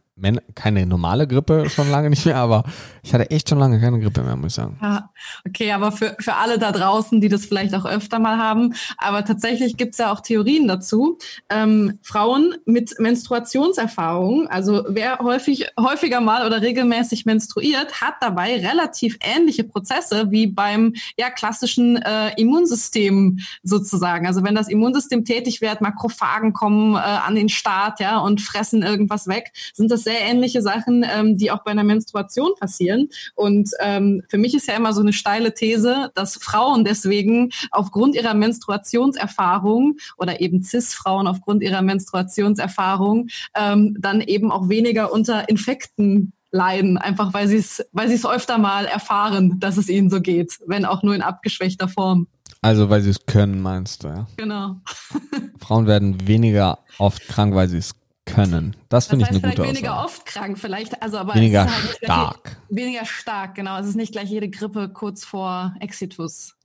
keine 0.56 0.86
normale 0.86 1.28
Grippe 1.28 1.70
schon 1.70 1.90
lange 1.90 2.10
nicht 2.10 2.26
mehr, 2.26 2.38
aber 2.38 2.64
ich 3.04 3.14
hatte 3.14 3.30
echt 3.32 3.50
schon 3.50 3.60
lange 3.60 3.80
keine 3.80 4.00
Grippe 4.00 4.22
mehr, 4.22 4.36
muss 4.36 4.48
ich 4.48 4.54
sagen. 4.56 4.78
Ja, 4.82 5.10
okay, 5.48 5.72
aber 5.72 5.92
für, 5.92 6.16
für 6.20 6.36
alle 6.36 6.60
da 6.60 6.72
draußen, 6.72 7.22
die 7.22 7.30
das 7.30 7.46
vielleicht 7.46 7.74
auch 7.76 7.86
öfter 7.86 8.20
mal 8.20 8.38
haben, 8.38 8.74
aber 8.98 9.24
tatsächlich 9.24 9.78
gibt's 9.78 9.98
ja 9.98 10.12
auch 10.12 10.22
Theorien 10.22 10.68
dazu. 10.68 11.18
Ähm, 11.50 12.00
Frauen 12.02 12.56
mit 12.66 13.00
Menstruationserfahrung, 13.00 14.48
also 14.48 14.84
wer 14.90 15.20
häufig, 15.20 15.68
häufiger 15.80 16.22
mal 16.22 16.46
oder 16.46 16.62
regelmäßig 16.62 17.26
menstruiert, 17.26 18.02
hat 18.02 18.16
dabei 18.22 18.58
relativ 18.58 19.18
ähnliche 19.22 19.64
Prozesse 19.64 20.32
wie 20.32 20.48
beim 20.48 20.94
ja, 21.18 21.30
klassischen 21.30 21.98
äh, 21.98 22.34
Immunsystem 22.38 23.40
sozusagen. 23.64 24.28
Also 24.28 24.44
wenn 24.44 24.56
das 24.56 24.68
Immunsystem 24.68 25.26
tätig 25.26 25.62
wird, 25.62 25.82
Makrophagen 25.82 26.54
kommen 26.54 26.96
äh, 26.96 27.00
an 27.00 27.36
den 27.36 27.50
Start 27.50 28.00
ja, 28.00 28.20
und 28.20 28.42
fressen 28.42 28.84
irgendwas 28.84 29.28
weg, 29.28 29.52
sind 29.74 29.92
das 29.92 30.04
sehr 30.10 30.22
ähnliche 30.22 30.64
Sachen, 30.64 31.06
ähm, 31.08 31.38
die 31.38 31.52
auch 31.52 31.64
bei 31.64 31.70
einer 31.70 31.84
Menstruation 31.84 32.54
passieren. 32.60 33.10
Und 33.36 33.70
ähm, 33.80 34.24
für 34.28 34.40
mich 34.40 34.56
ist 34.56 34.68
ja 34.68 34.76
immer 34.76 34.92
so 34.92 35.02
eine 35.02 35.14
steile 35.14 35.54
These, 35.54 36.10
dass 36.16 36.38
Frauen 36.38 36.84
deswegen 36.84 37.52
aufgrund 37.70 38.16
ihrer 38.16 38.34
Menstruationserfahrung 38.34 39.98
oder 40.18 40.42
eben 40.42 40.64
CIS-Frauen 40.64 41.28
aufgrund 41.28 41.62
ihrer 41.62 41.84
Menstruationserfahrung 41.84 43.28
ähm, 43.56 43.98
dann 44.00 44.22
eben 44.22 44.52
auch 44.52 44.68
weniger 44.68 45.14
unter 45.14 45.48
Infekten 45.48 46.34
leiden, 46.52 46.98
einfach 46.98 47.32
weil 47.36 47.48
sie 47.48 47.58
es, 47.58 47.86
weil 47.92 48.08
sie 48.08 48.16
es 48.16 48.26
öfter 48.26 48.58
mal 48.58 48.86
erfahren, 48.86 49.60
dass 49.60 49.78
es 49.78 49.90
ihnen 49.90 50.10
so 50.10 50.22
geht, 50.22 50.58
wenn 50.66 50.86
auch 50.86 51.04
nur 51.04 51.14
in 51.14 51.22
abgeschwächter 51.22 51.88
Form. 51.88 52.26
Also 52.62 52.90
weil 52.90 53.02
sie 53.02 53.12
es 53.12 53.28
können, 53.28 53.62
meinst 53.62 54.04
du, 54.04 54.08
ja? 54.08 54.28
Genau. 54.38 54.78
Frauen 55.60 55.86
werden 55.86 56.28
weniger 56.28 56.80
oft 56.98 57.28
krank, 57.28 57.54
weil 57.54 57.70
sie 57.70 57.78
es 57.78 57.99
können. 58.34 58.76
Das 58.90 59.08
finde 59.08 59.26
ich 59.26 59.30
eine 59.30 59.40
gute 59.40 59.54
Aussage. 59.54 59.70
Weniger 59.70 60.06
oft 60.06 60.26
krank, 60.26 60.58
vielleicht, 60.58 61.02
also 61.02 61.18
aber 61.18 61.36
weniger 61.36 61.66
halt 61.66 61.98
stark. 62.04 62.58
Weniger 62.70 63.06
stark, 63.06 63.56
genau. 63.56 63.78
Es 63.80 63.88
ist 63.88 63.96
nicht 63.96 64.12
gleich 64.12 64.30
jede 64.30 64.50
Grippe 64.50 64.90
kurz 64.90 65.26
vor 65.26 65.74
Exitus. 65.80 66.56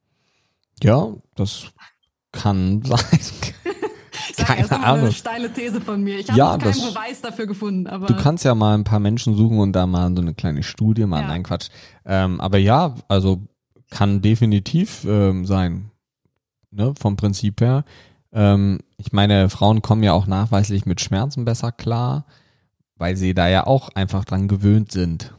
Ja, 0.83 1.09
das 1.35 1.67
kann 2.33 2.83
sein. 2.85 3.21
Keine 4.37 4.63
das 4.63 4.71
ist 4.71 4.85
Ahnung. 4.85 5.01
eine 5.01 5.13
steile 5.13 5.53
These 5.53 5.81
von 5.81 6.03
mir. 6.03 6.19
Ich 6.19 6.29
habe 6.29 6.39
ja, 6.39 6.57
keinen 6.57 6.65
das, 6.65 6.93
Beweis 6.93 7.21
dafür 7.21 7.47
gefunden. 7.47 7.87
Aber 7.87 8.07
du 8.07 8.17
kannst 8.17 8.45
ja 8.45 8.55
mal 8.55 8.75
ein 8.75 8.85
paar 8.85 9.01
Menschen 9.01 9.37
suchen 9.37 9.59
und 9.59 9.73
da 9.73 9.87
mal 9.87 10.15
so 10.15 10.23
eine 10.23 10.35
kleine 10.35 10.63
Studie 10.63 11.07
machen. 11.07 11.23
Ja. 11.23 11.29
Nein, 11.29 11.43
Quatsch. 11.43 11.69
Ähm, 12.05 12.41
aber 12.41 12.59
ja, 12.59 12.95
also 13.09 13.43
kann 13.91 14.23
definitiv 14.23 15.05
ähm, 15.05 15.47
sein. 15.47 15.91
Ne, 16.71 16.93
vom 16.99 17.17
Prinzip 17.17 17.61
her. 17.61 17.85
Ähm, 18.35 18.81
ich 18.99 19.13
meine, 19.13 19.49
Frauen 19.49 19.81
kommen 19.81 20.03
ja 20.03 20.13
auch 20.13 20.27
nachweislich 20.27 20.87
mit 20.87 21.01
Schmerzen 21.01 21.45
besser 21.45 21.73
klar, 21.73 22.27
weil 22.97 23.17
sie 23.17 23.33
da 23.33 23.49
ja 23.49 23.67
auch 23.67 23.91
einfach 23.95 24.25
dran 24.25 24.49
gewöhnt 24.49 24.93
sind. 24.93 25.33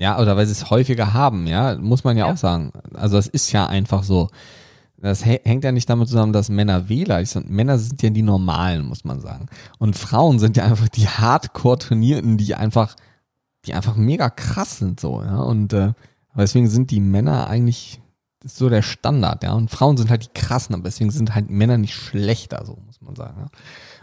ja, 0.00 0.20
oder 0.20 0.36
weil 0.36 0.46
sie 0.46 0.52
es 0.52 0.70
häufiger 0.70 1.12
haben, 1.14 1.46
ja, 1.46 1.76
muss 1.76 2.04
man 2.04 2.16
ja, 2.16 2.26
ja. 2.26 2.32
auch 2.32 2.36
sagen. 2.36 2.72
Also 2.94 3.18
es 3.18 3.26
ist 3.26 3.52
ja 3.52 3.66
einfach 3.66 4.02
so. 4.02 4.28
Das 5.00 5.24
hängt 5.24 5.62
ja 5.62 5.70
nicht 5.70 5.88
damit 5.88 6.08
zusammen, 6.08 6.32
dass 6.32 6.48
Männer 6.48 6.88
Wähler 6.88 7.24
sind. 7.24 7.48
Männer 7.50 7.78
sind 7.78 8.02
ja 8.02 8.10
die 8.10 8.22
Normalen, 8.22 8.84
muss 8.84 9.04
man 9.04 9.20
sagen. 9.20 9.46
Und 9.78 9.96
Frauen 9.96 10.40
sind 10.40 10.56
ja 10.56 10.64
einfach 10.64 10.88
die 10.88 11.06
Hardcore-Turnierten, 11.06 12.36
die 12.36 12.56
einfach, 12.56 12.96
die 13.64 13.74
einfach 13.74 13.94
mega 13.94 14.28
krass 14.28 14.78
sind 14.78 14.98
so, 14.98 15.22
ja. 15.22 15.38
Und 15.38 15.72
äh, 15.72 15.92
deswegen 16.36 16.68
sind 16.68 16.90
die 16.90 17.00
Männer 17.00 17.46
eigentlich 17.48 18.00
das 18.00 18.07
ist 18.44 18.56
so 18.56 18.68
der 18.68 18.82
Standard, 18.82 19.42
ja. 19.42 19.52
Und 19.52 19.70
Frauen 19.70 19.96
sind 19.96 20.10
halt 20.10 20.24
die 20.24 20.40
krassen, 20.40 20.74
aber 20.74 20.84
deswegen 20.84 21.10
sind 21.10 21.34
halt 21.34 21.50
Männer 21.50 21.76
nicht 21.76 21.94
schlechter, 21.94 22.64
so 22.64 22.78
muss 22.86 23.00
man 23.00 23.16
sagen. 23.16 23.34
Ja? 23.40 23.46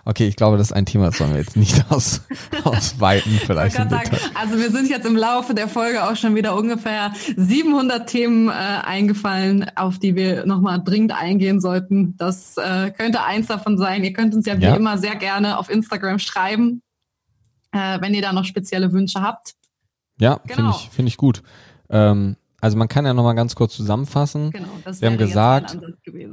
Okay, 0.03 0.27
ich 0.27 0.35
glaube, 0.35 0.57
das 0.57 0.67
ist 0.67 0.73
ein 0.73 0.85
Thema, 0.85 1.05
das 1.05 1.17
sollen 1.17 1.31
wir 1.31 1.39
jetzt 1.39 1.55
nicht 1.55 1.85
aus, 1.89 2.21
ausweiten 2.63 3.31
vielleicht. 3.43 3.77
Sagen, 3.77 4.17
also 4.33 4.57
wir 4.57 4.71
sind 4.71 4.89
jetzt 4.89 5.05
im 5.05 5.15
Laufe 5.15 5.53
der 5.53 5.67
Folge 5.67 6.03
auch 6.03 6.15
schon 6.15 6.35
wieder 6.35 6.55
ungefähr 6.55 7.13
700 7.37 8.07
Themen 8.07 8.49
äh, 8.49 8.51
eingefallen, 8.51 9.71
auf 9.75 9.99
die 9.99 10.15
wir 10.15 10.45
nochmal 10.45 10.83
dringend 10.83 11.13
eingehen 11.13 11.61
sollten. 11.61 12.15
Das 12.17 12.57
äh, 12.57 12.91
könnte 12.91 13.23
eins 13.23 13.47
davon 13.47 13.77
sein. 13.77 14.03
Ihr 14.03 14.13
könnt 14.13 14.35
uns 14.35 14.45
ja 14.45 14.57
wie 14.59 14.63
ja. 14.63 14.75
immer 14.75 14.97
sehr 14.97 15.15
gerne 15.15 15.57
auf 15.57 15.69
Instagram 15.69 16.19
schreiben, 16.19 16.81
äh, 17.71 17.99
wenn 18.01 18.13
ihr 18.13 18.21
da 18.21 18.33
noch 18.33 18.45
spezielle 18.45 18.91
Wünsche 18.91 19.21
habt. 19.21 19.55
Ja, 20.19 20.39
genau. 20.45 20.55
finde 20.55 20.71
ich, 20.71 20.89
finde 20.89 21.09
ich 21.09 21.17
gut. 21.17 21.41
Ähm, 21.89 22.35
also 22.65 22.77
man 22.77 22.87
kann 22.87 23.05
ja 23.05 23.13
nochmal 23.13 23.35
ganz 23.35 23.53
kurz 23.53 23.75
zusammenfassen. 23.75 24.49
Genau, 24.49 24.69
das 24.83 24.99
Wir 24.99 25.11
haben 25.11 25.19
gesagt, 25.19 25.77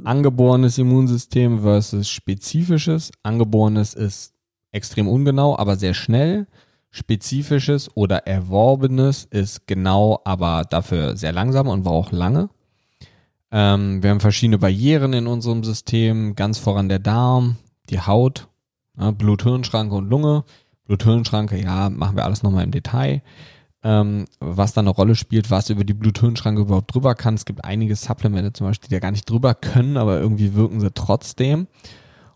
angeborenes 0.03 0.79
Immunsystem 0.79 1.61
versus 1.61 2.09
spezifisches. 2.09 3.11
Angeborenes 3.21 3.93
ist 3.93 4.33
extrem 4.71 5.07
ungenau, 5.07 5.55
aber 5.55 5.75
sehr 5.75 5.93
schnell. 5.93 6.47
Spezifisches 6.89 7.95
oder 7.95 8.25
erworbenes 8.25 9.25
ist 9.25 9.67
genau, 9.67 10.21
aber 10.25 10.63
dafür 10.67 11.15
sehr 11.17 11.33
langsam 11.33 11.67
und 11.67 11.83
braucht 11.83 12.11
lange. 12.11 12.49
Ähm, 13.51 14.01
wir 14.01 14.09
haben 14.09 14.19
verschiedene 14.19 14.57
Barrieren 14.57 15.13
in 15.13 15.27
unserem 15.27 15.63
System, 15.63 16.33
ganz 16.33 16.57
voran 16.57 16.89
der 16.89 16.97
Darm, 16.97 17.57
die 17.91 17.99
Haut, 17.99 18.47
ja, 18.97 19.11
Blut-Hirn-Schranke 19.11 19.93
und 19.93 20.09
Lunge. 20.09 20.45
Blut-Hirn-Schranke, 20.85 21.61
ja, 21.61 21.91
machen 21.91 22.15
wir 22.15 22.25
alles 22.25 22.41
nochmal 22.41 22.63
im 22.63 22.71
Detail 22.71 23.21
ähm, 23.83 24.25
was 24.39 24.73
da 24.73 24.81
eine 24.81 24.89
Rolle 24.89 25.15
spielt, 25.15 25.51
was 25.51 25.69
über 25.69 25.83
die 25.83 25.93
Bluthirnschranke 25.93 26.61
überhaupt 26.61 26.93
drüber 26.93 27.15
kann. 27.15 27.35
Es 27.35 27.45
gibt 27.45 27.65
einige 27.65 27.95
Supplemente 27.95 28.53
zum 28.53 28.67
Beispiel, 28.67 28.89
die 28.89 28.95
ja 28.95 28.99
gar 28.99 29.11
nicht 29.11 29.29
drüber 29.29 29.55
können, 29.55 29.97
aber 29.97 30.19
irgendwie 30.19 30.53
wirken 30.53 30.79
sie 30.79 30.91
trotzdem. 30.91 31.67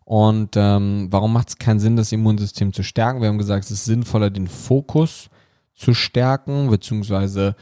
Und 0.04 0.56
ähm, 0.56 1.08
warum 1.10 1.34
macht 1.34 1.50
es 1.50 1.58
keinen 1.58 1.80
Sinn, 1.80 1.96
das 1.98 2.12
Immunsystem 2.12 2.74
zu 2.74 2.84
stärken? 2.84 3.22
Wir 3.22 3.28
haben 3.28 3.38
gesagt, 3.38 3.66
es 3.66 3.72
ist 3.72 3.86
sinnvoller, 3.86 4.30
den 4.30 4.48
Fokus 4.48 5.30
zu 5.76 5.94
stärken, 5.94 6.70
beziehungsweise 6.70 7.56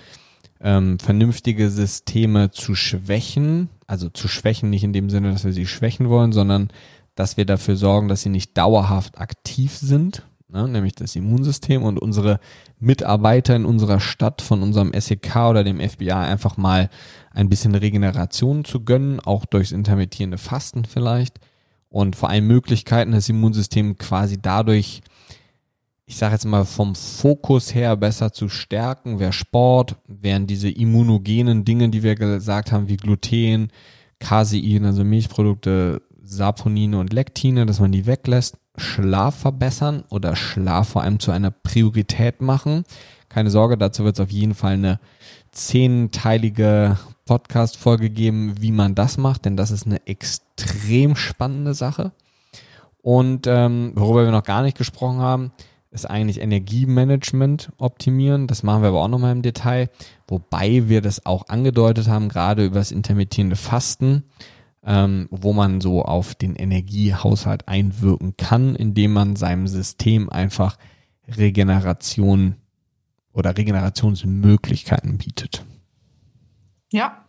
ähm, 0.61 0.99
vernünftige 0.99 1.69
Systeme 1.69 2.51
zu 2.51 2.75
schwächen. 2.75 3.69
Also 3.87 4.09
zu 4.09 4.27
schwächen 4.27 4.69
nicht 4.69 4.83
in 4.83 4.93
dem 4.93 5.09
Sinne, 5.09 5.31
dass 5.31 5.43
wir 5.43 5.53
sie 5.53 5.67
schwächen 5.67 6.09
wollen, 6.09 6.33
sondern 6.33 6.69
dass 7.15 7.37
wir 7.37 7.45
dafür 7.45 7.75
sorgen, 7.77 8.07
dass 8.07 8.21
sie 8.21 8.29
nicht 8.29 8.57
dauerhaft 8.57 9.19
aktiv 9.19 9.75
sind, 9.75 10.25
ne? 10.49 10.67
nämlich 10.67 10.95
das 10.95 11.15
Immunsystem 11.15 11.83
und 11.83 11.99
unsere 11.99 12.39
Mitarbeiter 12.79 13.55
in 13.55 13.65
unserer 13.65 13.99
Stadt 13.99 14.41
von 14.41 14.61
unserem 14.61 14.91
SEK 14.93 15.35
oder 15.49 15.63
dem 15.63 15.79
FBI 15.79 16.11
einfach 16.11 16.57
mal 16.57 16.89
ein 17.31 17.49
bisschen 17.49 17.75
Regeneration 17.75 18.65
zu 18.65 18.83
gönnen, 18.83 19.19
auch 19.19 19.45
durchs 19.45 19.71
intermittierende 19.71 20.37
Fasten 20.37 20.85
vielleicht. 20.85 21.39
Und 21.89 22.15
vor 22.15 22.29
allem 22.29 22.47
Möglichkeiten, 22.47 23.11
das 23.11 23.29
Immunsystem 23.29 23.97
quasi 23.97 24.41
dadurch, 24.41 25.01
ich 26.05 26.17
sage 26.17 26.33
jetzt 26.33 26.45
mal 26.45 26.65
vom 26.65 26.93
Fokus 26.95 27.73
her 27.73 27.95
besser 27.95 28.33
zu 28.33 28.49
stärken, 28.49 29.19
wäre 29.19 29.33
Sport, 29.33 29.95
wären 30.07 30.45
diese 30.45 30.69
immunogenen 30.69 31.63
Dinge, 31.65 31.89
die 31.89 32.03
wir 32.03 32.15
gesagt 32.15 32.71
haben, 32.71 32.89
wie 32.89 32.97
Gluten, 32.97 33.69
Casein, 34.19 34.85
also 34.85 35.03
Milchprodukte, 35.03 36.01
Saponine 36.25 36.99
und 36.99 37.13
Lektine, 37.13 37.65
dass 37.65 37.79
man 37.79 37.91
die 37.91 38.05
weglässt 38.05 38.57
Schlaf 38.77 39.35
verbessern 39.35 40.03
oder 40.09 40.35
Schlaf 40.35 40.89
vor 40.89 41.03
allem 41.03 41.19
zu 41.19 41.31
einer 41.31 41.51
Priorität 41.51 42.41
machen. 42.41 42.83
Keine 43.29 43.49
Sorge, 43.49 43.77
dazu 43.77 44.03
wird 44.03 44.17
es 44.17 44.23
auf 44.23 44.31
jeden 44.31 44.55
Fall 44.55 44.73
eine 44.73 44.99
zehnteilige 45.51 46.97
Podcast-Folge 47.25 48.09
geben, 48.09 48.55
wie 48.59 48.71
man 48.71 48.95
das 48.95 49.17
macht, 49.17 49.45
denn 49.45 49.55
das 49.55 49.71
ist 49.71 49.85
eine 49.85 50.05
extrem 50.07 51.15
spannende 51.15 51.73
Sache. 51.73 52.11
Und 53.01 53.47
ähm, 53.47 53.93
worüber 53.95 54.25
wir 54.25 54.31
noch 54.31 54.43
gar 54.43 54.63
nicht 54.63 54.77
gesprochen 54.77 55.19
haben, 55.19 55.51
ist 55.91 56.09
eigentlich 56.09 56.41
Energiemanagement 56.41 57.71
optimieren. 57.77 58.47
Das 58.47 58.63
machen 58.63 58.81
wir 58.81 58.89
aber 58.89 59.01
auch 59.01 59.07
nochmal 59.07 59.31
im 59.31 59.41
Detail, 59.41 59.89
wobei 60.27 60.89
wir 60.89 61.01
das 61.01 61.25
auch 61.25 61.47
angedeutet 61.47 62.07
haben, 62.07 62.29
gerade 62.29 62.65
über 62.65 62.79
das 62.79 62.91
intermittierende 62.91 63.55
Fasten 63.55 64.23
ähm, 64.85 65.27
wo 65.31 65.53
man 65.53 65.81
so 65.81 66.03
auf 66.03 66.35
den 66.35 66.55
Energiehaushalt 66.55 67.67
einwirken 67.67 68.37
kann, 68.37 68.75
indem 68.75 69.13
man 69.13 69.35
seinem 69.35 69.67
System 69.67 70.29
einfach 70.29 70.77
Regeneration 71.27 72.55
oder 73.33 73.57
Regenerationsmöglichkeiten 73.57 75.17
bietet. 75.17 75.65
Ja, 76.91 77.24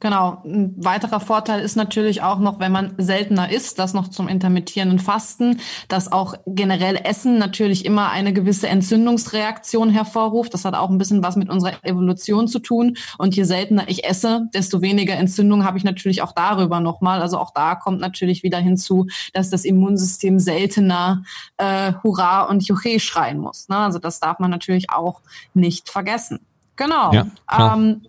Genau. 0.00 0.40
Ein 0.46 0.74
weiterer 0.78 1.20
Vorteil 1.20 1.60
ist 1.60 1.76
natürlich 1.76 2.22
auch 2.22 2.38
noch, 2.38 2.58
wenn 2.58 2.72
man 2.72 2.94
seltener 2.96 3.52
isst, 3.52 3.78
das 3.78 3.92
noch 3.92 4.08
zum 4.08 4.28
intermittierenden 4.28 4.98
Fasten, 4.98 5.60
dass 5.88 6.10
auch 6.10 6.34
generell 6.46 6.96
Essen 7.04 7.36
natürlich 7.38 7.84
immer 7.84 8.08
eine 8.10 8.32
gewisse 8.32 8.68
Entzündungsreaktion 8.68 9.90
hervorruft. 9.90 10.54
Das 10.54 10.64
hat 10.64 10.74
auch 10.74 10.88
ein 10.88 10.96
bisschen 10.96 11.22
was 11.22 11.36
mit 11.36 11.50
unserer 11.50 11.84
Evolution 11.84 12.48
zu 12.48 12.60
tun. 12.60 12.96
Und 13.18 13.36
je 13.36 13.44
seltener 13.44 13.88
ich 13.88 14.04
esse, 14.04 14.48
desto 14.54 14.80
weniger 14.80 15.14
Entzündung 15.14 15.64
habe 15.64 15.76
ich 15.76 15.84
natürlich 15.84 16.22
auch 16.22 16.32
darüber 16.32 16.80
nochmal. 16.80 17.20
Also 17.20 17.38
auch 17.38 17.50
da 17.52 17.74
kommt 17.74 18.00
natürlich 18.00 18.42
wieder 18.42 18.58
hinzu, 18.58 19.06
dass 19.34 19.50
das 19.50 19.66
Immunsystem 19.66 20.38
seltener 20.38 21.24
äh, 21.58 21.92
Hurra 22.02 22.44
und 22.44 22.66
Juche 22.66 23.00
schreien 23.00 23.38
muss. 23.38 23.68
Ne? 23.68 23.76
Also 23.76 23.98
das 23.98 24.18
darf 24.18 24.38
man 24.38 24.50
natürlich 24.50 24.88
auch 24.90 25.20
nicht 25.52 25.90
vergessen. 25.90 26.40
Genau. 26.76 27.12
Ja, 27.12 27.26
ähm, 27.74 28.06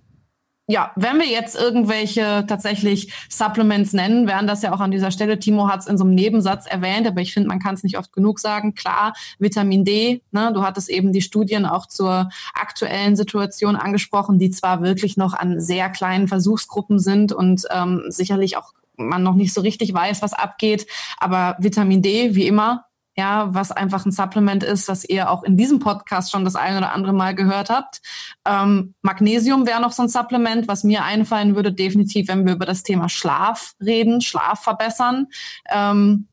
ja, 0.72 0.92
wenn 0.96 1.20
wir 1.20 1.28
jetzt 1.28 1.56
irgendwelche 1.56 2.46
tatsächlich 2.48 3.14
Supplements 3.30 3.92
nennen, 3.92 4.26
wären 4.26 4.48
das 4.48 4.62
ja 4.62 4.72
auch 4.72 4.80
an 4.80 4.92
dieser 4.92 5.12
Stelle, 5.12 5.38
Timo 5.38 5.68
hat 5.68 5.82
es 5.82 5.88
in 5.88 5.98
so 5.98 6.06
einem 6.06 6.16
Nebensatz 6.16 6.66
erwähnt, 6.66 7.06
aber 7.06 7.20
ich 7.20 7.34
finde, 7.34 7.50
man 7.50 7.60
kann 7.60 7.76
es 7.76 7.84
nicht 7.84 7.98
oft 7.98 8.14
genug 8.14 8.40
sagen. 8.40 8.74
Klar, 8.74 9.14
Vitamin 9.38 9.84
D, 9.84 10.22
ne, 10.32 10.52
du 10.54 10.64
hattest 10.64 10.90
eben 10.90 11.12
die 11.12 11.22
Studien 11.22 11.66
auch 11.66 11.88
zur 11.88 12.30
aktuellen 12.54 13.18
Situation 13.18 13.76
angesprochen, 13.76 14.40
die 14.40 14.50
zwar 14.50 14.82
wirklich 14.82 15.18
noch 15.18 15.34
an 15.34 15.60
sehr 15.60 15.90
kleinen 15.90 16.30
Versuchsgruppen 16.30 17.00
sind 17.00 17.34
und 17.34 17.66
ähm, 17.72 18.06
sicherlich 18.08 18.56
auch 18.56 18.72
man 18.96 19.24
noch 19.24 19.36
nicht 19.36 19.54
so 19.54 19.62
richtig 19.62 19.94
weiß, 19.94 20.22
was 20.22 20.34
abgeht, 20.34 20.88
aber 21.18 21.56
Vitamin 21.60 22.02
D, 22.02 22.36
wie 22.36 22.48
immer, 22.48 22.86
ja, 23.22 23.54
was 23.54 23.72
einfach 23.72 24.04
ein 24.04 24.12
Supplement 24.12 24.64
ist, 24.64 24.88
was 24.88 25.06
ihr 25.06 25.30
auch 25.30 25.44
in 25.44 25.56
diesem 25.56 25.78
Podcast 25.78 26.32
schon 26.32 26.44
das 26.44 26.56
ein 26.56 26.76
oder 26.76 26.92
andere 26.92 27.14
Mal 27.14 27.36
gehört 27.36 27.70
habt. 27.70 28.02
Ähm, 28.46 28.96
Magnesium 29.04 29.68
wäre 29.68 29.80
noch 29.80 29.92
so 29.92 30.02
ein 30.02 30.10
Supplement, 30.10 30.68
was 30.68 30.84
mir 30.84 31.04
einfallen 31.04 31.56
würde, 31.56 31.72
definitiv, 31.72 32.30
wenn 32.30 32.48
wir 32.48 32.54
über 32.54 32.66
das 32.66 32.82
Thema 32.82 33.10
Schlaf 33.10 33.74
reden, 33.80 34.22
Schlaf 34.22 34.64
verbessern. 34.64 35.28
Ähm, 35.70 36.30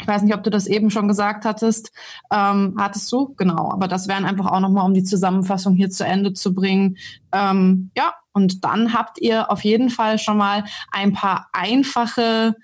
ich 0.00 0.06
weiß 0.06 0.22
nicht, 0.22 0.32
ob 0.32 0.44
du 0.44 0.50
das 0.50 0.68
eben 0.68 0.92
schon 0.92 1.08
gesagt 1.08 1.44
hattest. 1.44 1.90
Ähm, 2.30 2.76
hattest 2.78 3.10
du? 3.10 3.34
Genau. 3.36 3.72
Aber 3.72 3.88
das 3.88 4.06
wären 4.06 4.24
einfach 4.24 4.46
auch 4.46 4.60
nochmal, 4.60 4.84
um 4.84 4.94
die 4.94 5.02
Zusammenfassung 5.02 5.74
hier 5.74 5.90
zu 5.90 6.06
Ende 6.06 6.34
zu 6.34 6.54
bringen. 6.54 6.98
Ähm, 7.32 7.90
ja, 7.96 8.14
und 8.32 8.64
dann 8.64 8.94
habt 8.94 9.20
ihr 9.20 9.50
auf 9.50 9.64
jeden 9.64 9.90
Fall 9.90 10.20
schon 10.20 10.36
mal 10.36 10.62
ein 10.92 11.14
paar 11.14 11.48
einfache 11.52 12.54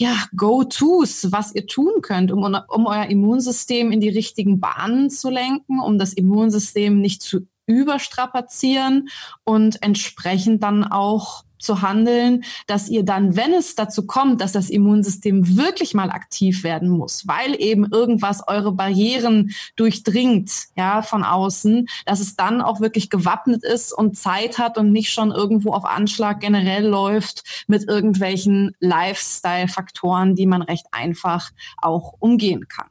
ja, 0.00 0.16
Go-Tos, 0.34 1.30
was 1.30 1.54
ihr 1.54 1.66
tun 1.66 2.00
könnt, 2.00 2.32
um, 2.32 2.42
um 2.68 2.86
euer 2.86 3.04
Immunsystem 3.04 3.92
in 3.92 4.00
die 4.00 4.08
richtigen 4.08 4.58
Bahnen 4.58 5.10
zu 5.10 5.28
lenken, 5.28 5.78
um 5.78 5.98
das 5.98 6.14
Immunsystem 6.14 7.02
nicht 7.02 7.20
zu 7.20 7.46
überstrapazieren 7.66 9.10
und 9.44 9.82
entsprechend 9.82 10.62
dann 10.62 10.84
auch 10.84 11.44
zu 11.60 11.82
handeln, 11.82 12.42
dass 12.66 12.88
ihr 12.88 13.04
dann, 13.04 13.36
wenn 13.36 13.52
es 13.52 13.74
dazu 13.74 14.06
kommt, 14.06 14.40
dass 14.40 14.52
das 14.52 14.70
Immunsystem 14.70 15.56
wirklich 15.56 15.94
mal 15.94 16.10
aktiv 16.10 16.64
werden 16.64 16.88
muss, 16.88 17.26
weil 17.26 17.60
eben 17.60 17.86
irgendwas 17.90 18.42
eure 18.48 18.72
Barrieren 18.72 19.52
durchdringt, 19.76 20.50
ja, 20.76 21.02
von 21.02 21.22
außen, 21.22 21.88
dass 22.06 22.20
es 22.20 22.34
dann 22.34 22.60
auch 22.60 22.80
wirklich 22.80 23.10
gewappnet 23.10 23.62
ist 23.62 23.92
und 23.92 24.16
Zeit 24.16 24.58
hat 24.58 24.78
und 24.78 24.90
nicht 24.90 25.12
schon 25.12 25.30
irgendwo 25.30 25.72
auf 25.72 25.84
Anschlag 25.84 26.40
generell 26.40 26.86
läuft 26.86 27.64
mit 27.66 27.88
irgendwelchen 27.88 28.74
Lifestyle-Faktoren, 28.80 30.34
die 30.34 30.46
man 30.46 30.62
recht 30.62 30.86
einfach 30.92 31.50
auch 31.76 32.14
umgehen 32.18 32.66
kann. 32.68 32.88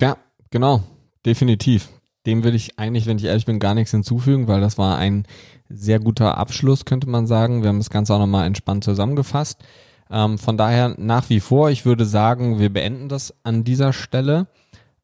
Ja, 0.00 0.16
genau, 0.50 0.82
definitiv. 1.26 1.90
Dem 2.26 2.44
will 2.44 2.54
ich 2.54 2.78
eigentlich, 2.78 3.06
wenn 3.06 3.18
ich 3.18 3.24
ehrlich 3.24 3.46
bin, 3.46 3.58
gar 3.58 3.74
nichts 3.74 3.90
hinzufügen, 3.90 4.48
weil 4.48 4.60
das 4.60 4.78
war 4.78 4.98
ein 4.98 5.26
sehr 5.70 6.00
guter 6.00 6.36
Abschluss, 6.36 6.84
könnte 6.84 7.08
man 7.08 7.26
sagen. 7.26 7.62
Wir 7.62 7.68
haben 7.68 7.78
das 7.78 7.90
Ganze 7.90 8.14
auch 8.14 8.18
nochmal 8.18 8.46
entspannt 8.46 8.84
zusammengefasst. 8.84 9.62
Ähm, 10.10 10.38
von 10.38 10.56
daher 10.56 10.94
nach 10.98 11.30
wie 11.30 11.40
vor, 11.40 11.70
ich 11.70 11.84
würde 11.84 12.04
sagen, 12.04 12.58
wir 12.58 12.72
beenden 12.72 13.08
das 13.08 13.34
an 13.44 13.64
dieser 13.64 13.92
Stelle. 13.92 14.48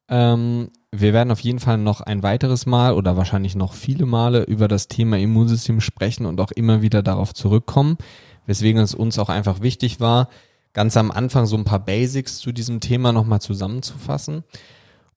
Ähm, 0.09 0.69
wir 0.91 1.13
werden 1.13 1.31
auf 1.31 1.39
jeden 1.39 1.59
Fall 1.59 1.77
noch 1.77 2.01
ein 2.01 2.23
weiteres 2.23 2.65
Mal 2.65 2.93
oder 2.93 3.17
wahrscheinlich 3.17 3.55
noch 3.55 3.73
viele 3.73 4.05
Male 4.05 4.43
über 4.43 4.67
das 4.67 4.87
Thema 4.87 5.17
Immunsystem 5.17 5.81
sprechen 5.81 6.25
und 6.25 6.39
auch 6.39 6.51
immer 6.51 6.81
wieder 6.81 7.03
darauf 7.03 7.33
zurückkommen, 7.33 7.97
weswegen 8.45 8.81
es 8.81 8.95
uns 8.95 9.19
auch 9.19 9.29
einfach 9.29 9.61
wichtig 9.61 9.99
war, 9.99 10.29
ganz 10.73 10.95
am 10.97 11.11
Anfang 11.11 11.45
so 11.45 11.57
ein 11.57 11.65
paar 11.65 11.83
Basics 11.83 12.37
zu 12.39 12.51
diesem 12.51 12.79
Thema 12.79 13.11
nochmal 13.11 13.41
zusammenzufassen. 13.41 14.43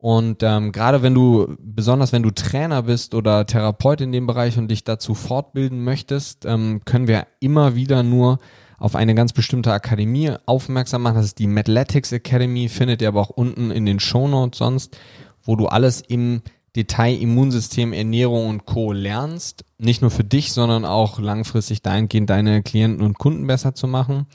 Und 0.00 0.42
ähm, 0.42 0.72
gerade 0.72 1.02
wenn 1.02 1.12
du, 1.12 1.56
besonders 1.58 2.12
wenn 2.12 2.22
du 2.22 2.30
Trainer 2.30 2.84
bist 2.84 3.14
oder 3.14 3.46
Therapeut 3.46 4.00
in 4.00 4.12
dem 4.12 4.26
Bereich 4.26 4.56
und 4.56 4.68
dich 4.68 4.82
dazu 4.82 5.14
fortbilden 5.14 5.84
möchtest, 5.84 6.46
ähm, 6.46 6.80
können 6.86 7.06
wir 7.06 7.26
immer 7.38 7.74
wieder 7.74 8.02
nur 8.02 8.38
auf 8.78 8.96
eine 8.96 9.14
ganz 9.14 9.34
bestimmte 9.34 9.74
Akademie 9.74 10.32
aufmerksam 10.46 11.02
machen. 11.02 11.16
Das 11.16 11.26
ist 11.26 11.38
die 11.38 11.46
Mathletics 11.46 12.12
Academy, 12.12 12.70
findet 12.70 13.02
ihr 13.02 13.08
aber 13.08 13.20
auch 13.20 13.28
unten 13.28 13.70
in 13.70 13.84
den 13.84 14.00
Show 14.00 14.26
Notes 14.26 14.58
sonst, 14.58 14.96
wo 15.42 15.54
du 15.54 15.66
alles 15.66 16.00
im 16.00 16.40
Detail 16.76 17.20
Immunsystem, 17.20 17.92
Ernährung 17.92 18.48
und 18.48 18.64
Co. 18.64 18.92
lernst. 18.92 19.66
Nicht 19.76 20.00
nur 20.00 20.10
für 20.10 20.24
dich, 20.24 20.52
sondern 20.52 20.86
auch 20.86 21.18
langfristig 21.18 21.82
dahingehend 21.82 22.30
deine 22.30 22.62
Klienten 22.62 23.04
und 23.04 23.18
Kunden 23.18 23.46
besser 23.46 23.74
zu 23.74 23.86
machen. 23.86 24.26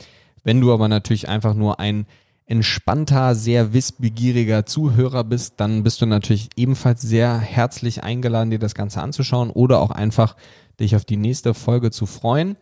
Wenn 0.43 0.61
du 0.61 0.71
aber 0.71 0.89
natürlich 0.89 1.27
einfach 1.27 1.55
nur 1.55 1.79
ein 1.79 2.05
entspannter, 2.45 3.33
sehr 3.33 3.73
wissbegieriger 3.73 4.65
Zuhörer 4.65 5.23
bist, 5.23 5.55
dann 5.57 5.83
bist 5.83 6.01
du 6.01 6.05
natürlich 6.05 6.49
ebenfalls 6.55 7.01
sehr 7.01 7.37
herzlich 7.39 8.03
eingeladen, 8.03 8.51
dir 8.51 8.59
das 8.59 8.75
Ganze 8.75 9.01
anzuschauen 9.01 9.49
oder 9.49 9.79
auch 9.81 9.91
einfach 9.91 10.35
dich 10.79 10.95
auf 10.95 11.05
die 11.05 11.17
nächste 11.17 11.53
Folge 11.53 11.91
zu 11.91 12.05
freuen. 12.05 12.55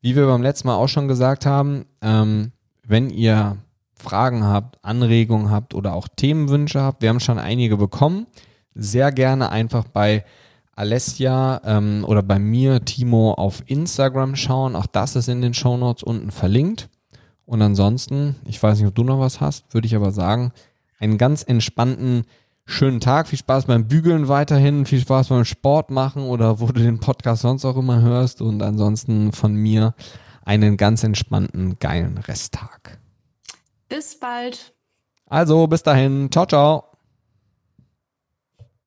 Wie 0.00 0.16
wir 0.16 0.26
beim 0.26 0.42
letzten 0.42 0.68
Mal 0.68 0.76
auch 0.76 0.88
schon 0.88 1.08
gesagt 1.08 1.44
haben, 1.44 1.84
ähm, 2.00 2.52
wenn 2.86 3.10
ihr 3.10 3.58
Fragen 3.94 4.44
habt, 4.44 4.82
Anregungen 4.82 5.50
habt 5.50 5.74
oder 5.74 5.92
auch 5.92 6.08
Themenwünsche 6.08 6.80
habt, 6.80 7.02
wir 7.02 7.10
haben 7.10 7.20
schon 7.20 7.38
einige 7.38 7.76
bekommen, 7.76 8.26
sehr 8.74 9.12
gerne 9.12 9.50
einfach 9.50 9.84
bei 9.84 10.24
Alessia 10.74 11.60
ähm, 11.64 12.04
oder 12.06 12.22
bei 12.22 12.38
mir, 12.38 12.82
Timo, 12.86 13.34
auf 13.34 13.62
Instagram 13.66 14.36
schauen. 14.36 14.74
Auch 14.74 14.86
das 14.86 15.16
ist 15.16 15.28
in 15.28 15.42
den 15.42 15.52
Show 15.52 15.76
Notes 15.76 16.02
unten 16.02 16.30
verlinkt. 16.30 16.88
Und 17.50 17.62
ansonsten, 17.62 18.36
ich 18.44 18.62
weiß 18.62 18.78
nicht, 18.78 18.86
ob 18.86 18.94
du 18.94 19.02
noch 19.02 19.18
was 19.18 19.40
hast, 19.40 19.74
würde 19.74 19.84
ich 19.88 19.96
aber 19.96 20.12
sagen, 20.12 20.52
einen 21.00 21.18
ganz 21.18 21.42
entspannten, 21.42 22.22
schönen 22.64 23.00
Tag. 23.00 23.26
Viel 23.26 23.40
Spaß 23.40 23.64
beim 23.64 23.88
Bügeln 23.88 24.28
weiterhin, 24.28 24.86
viel 24.86 25.00
Spaß 25.00 25.30
beim 25.30 25.44
Sport 25.44 25.90
machen 25.90 26.22
oder 26.22 26.60
wo 26.60 26.66
du 26.66 26.74
den 26.74 27.00
Podcast 27.00 27.42
sonst 27.42 27.64
auch 27.64 27.76
immer 27.76 28.02
hörst. 28.02 28.40
Und 28.40 28.62
ansonsten 28.62 29.32
von 29.32 29.52
mir 29.52 29.94
einen 30.44 30.76
ganz 30.76 31.02
entspannten, 31.02 31.76
geilen 31.80 32.18
Resttag. 32.18 33.00
Bis 33.88 34.16
bald. 34.20 34.72
Also, 35.26 35.66
bis 35.66 35.82
dahin. 35.82 36.30
Ciao, 36.30 36.46
ciao. 36.46 36.89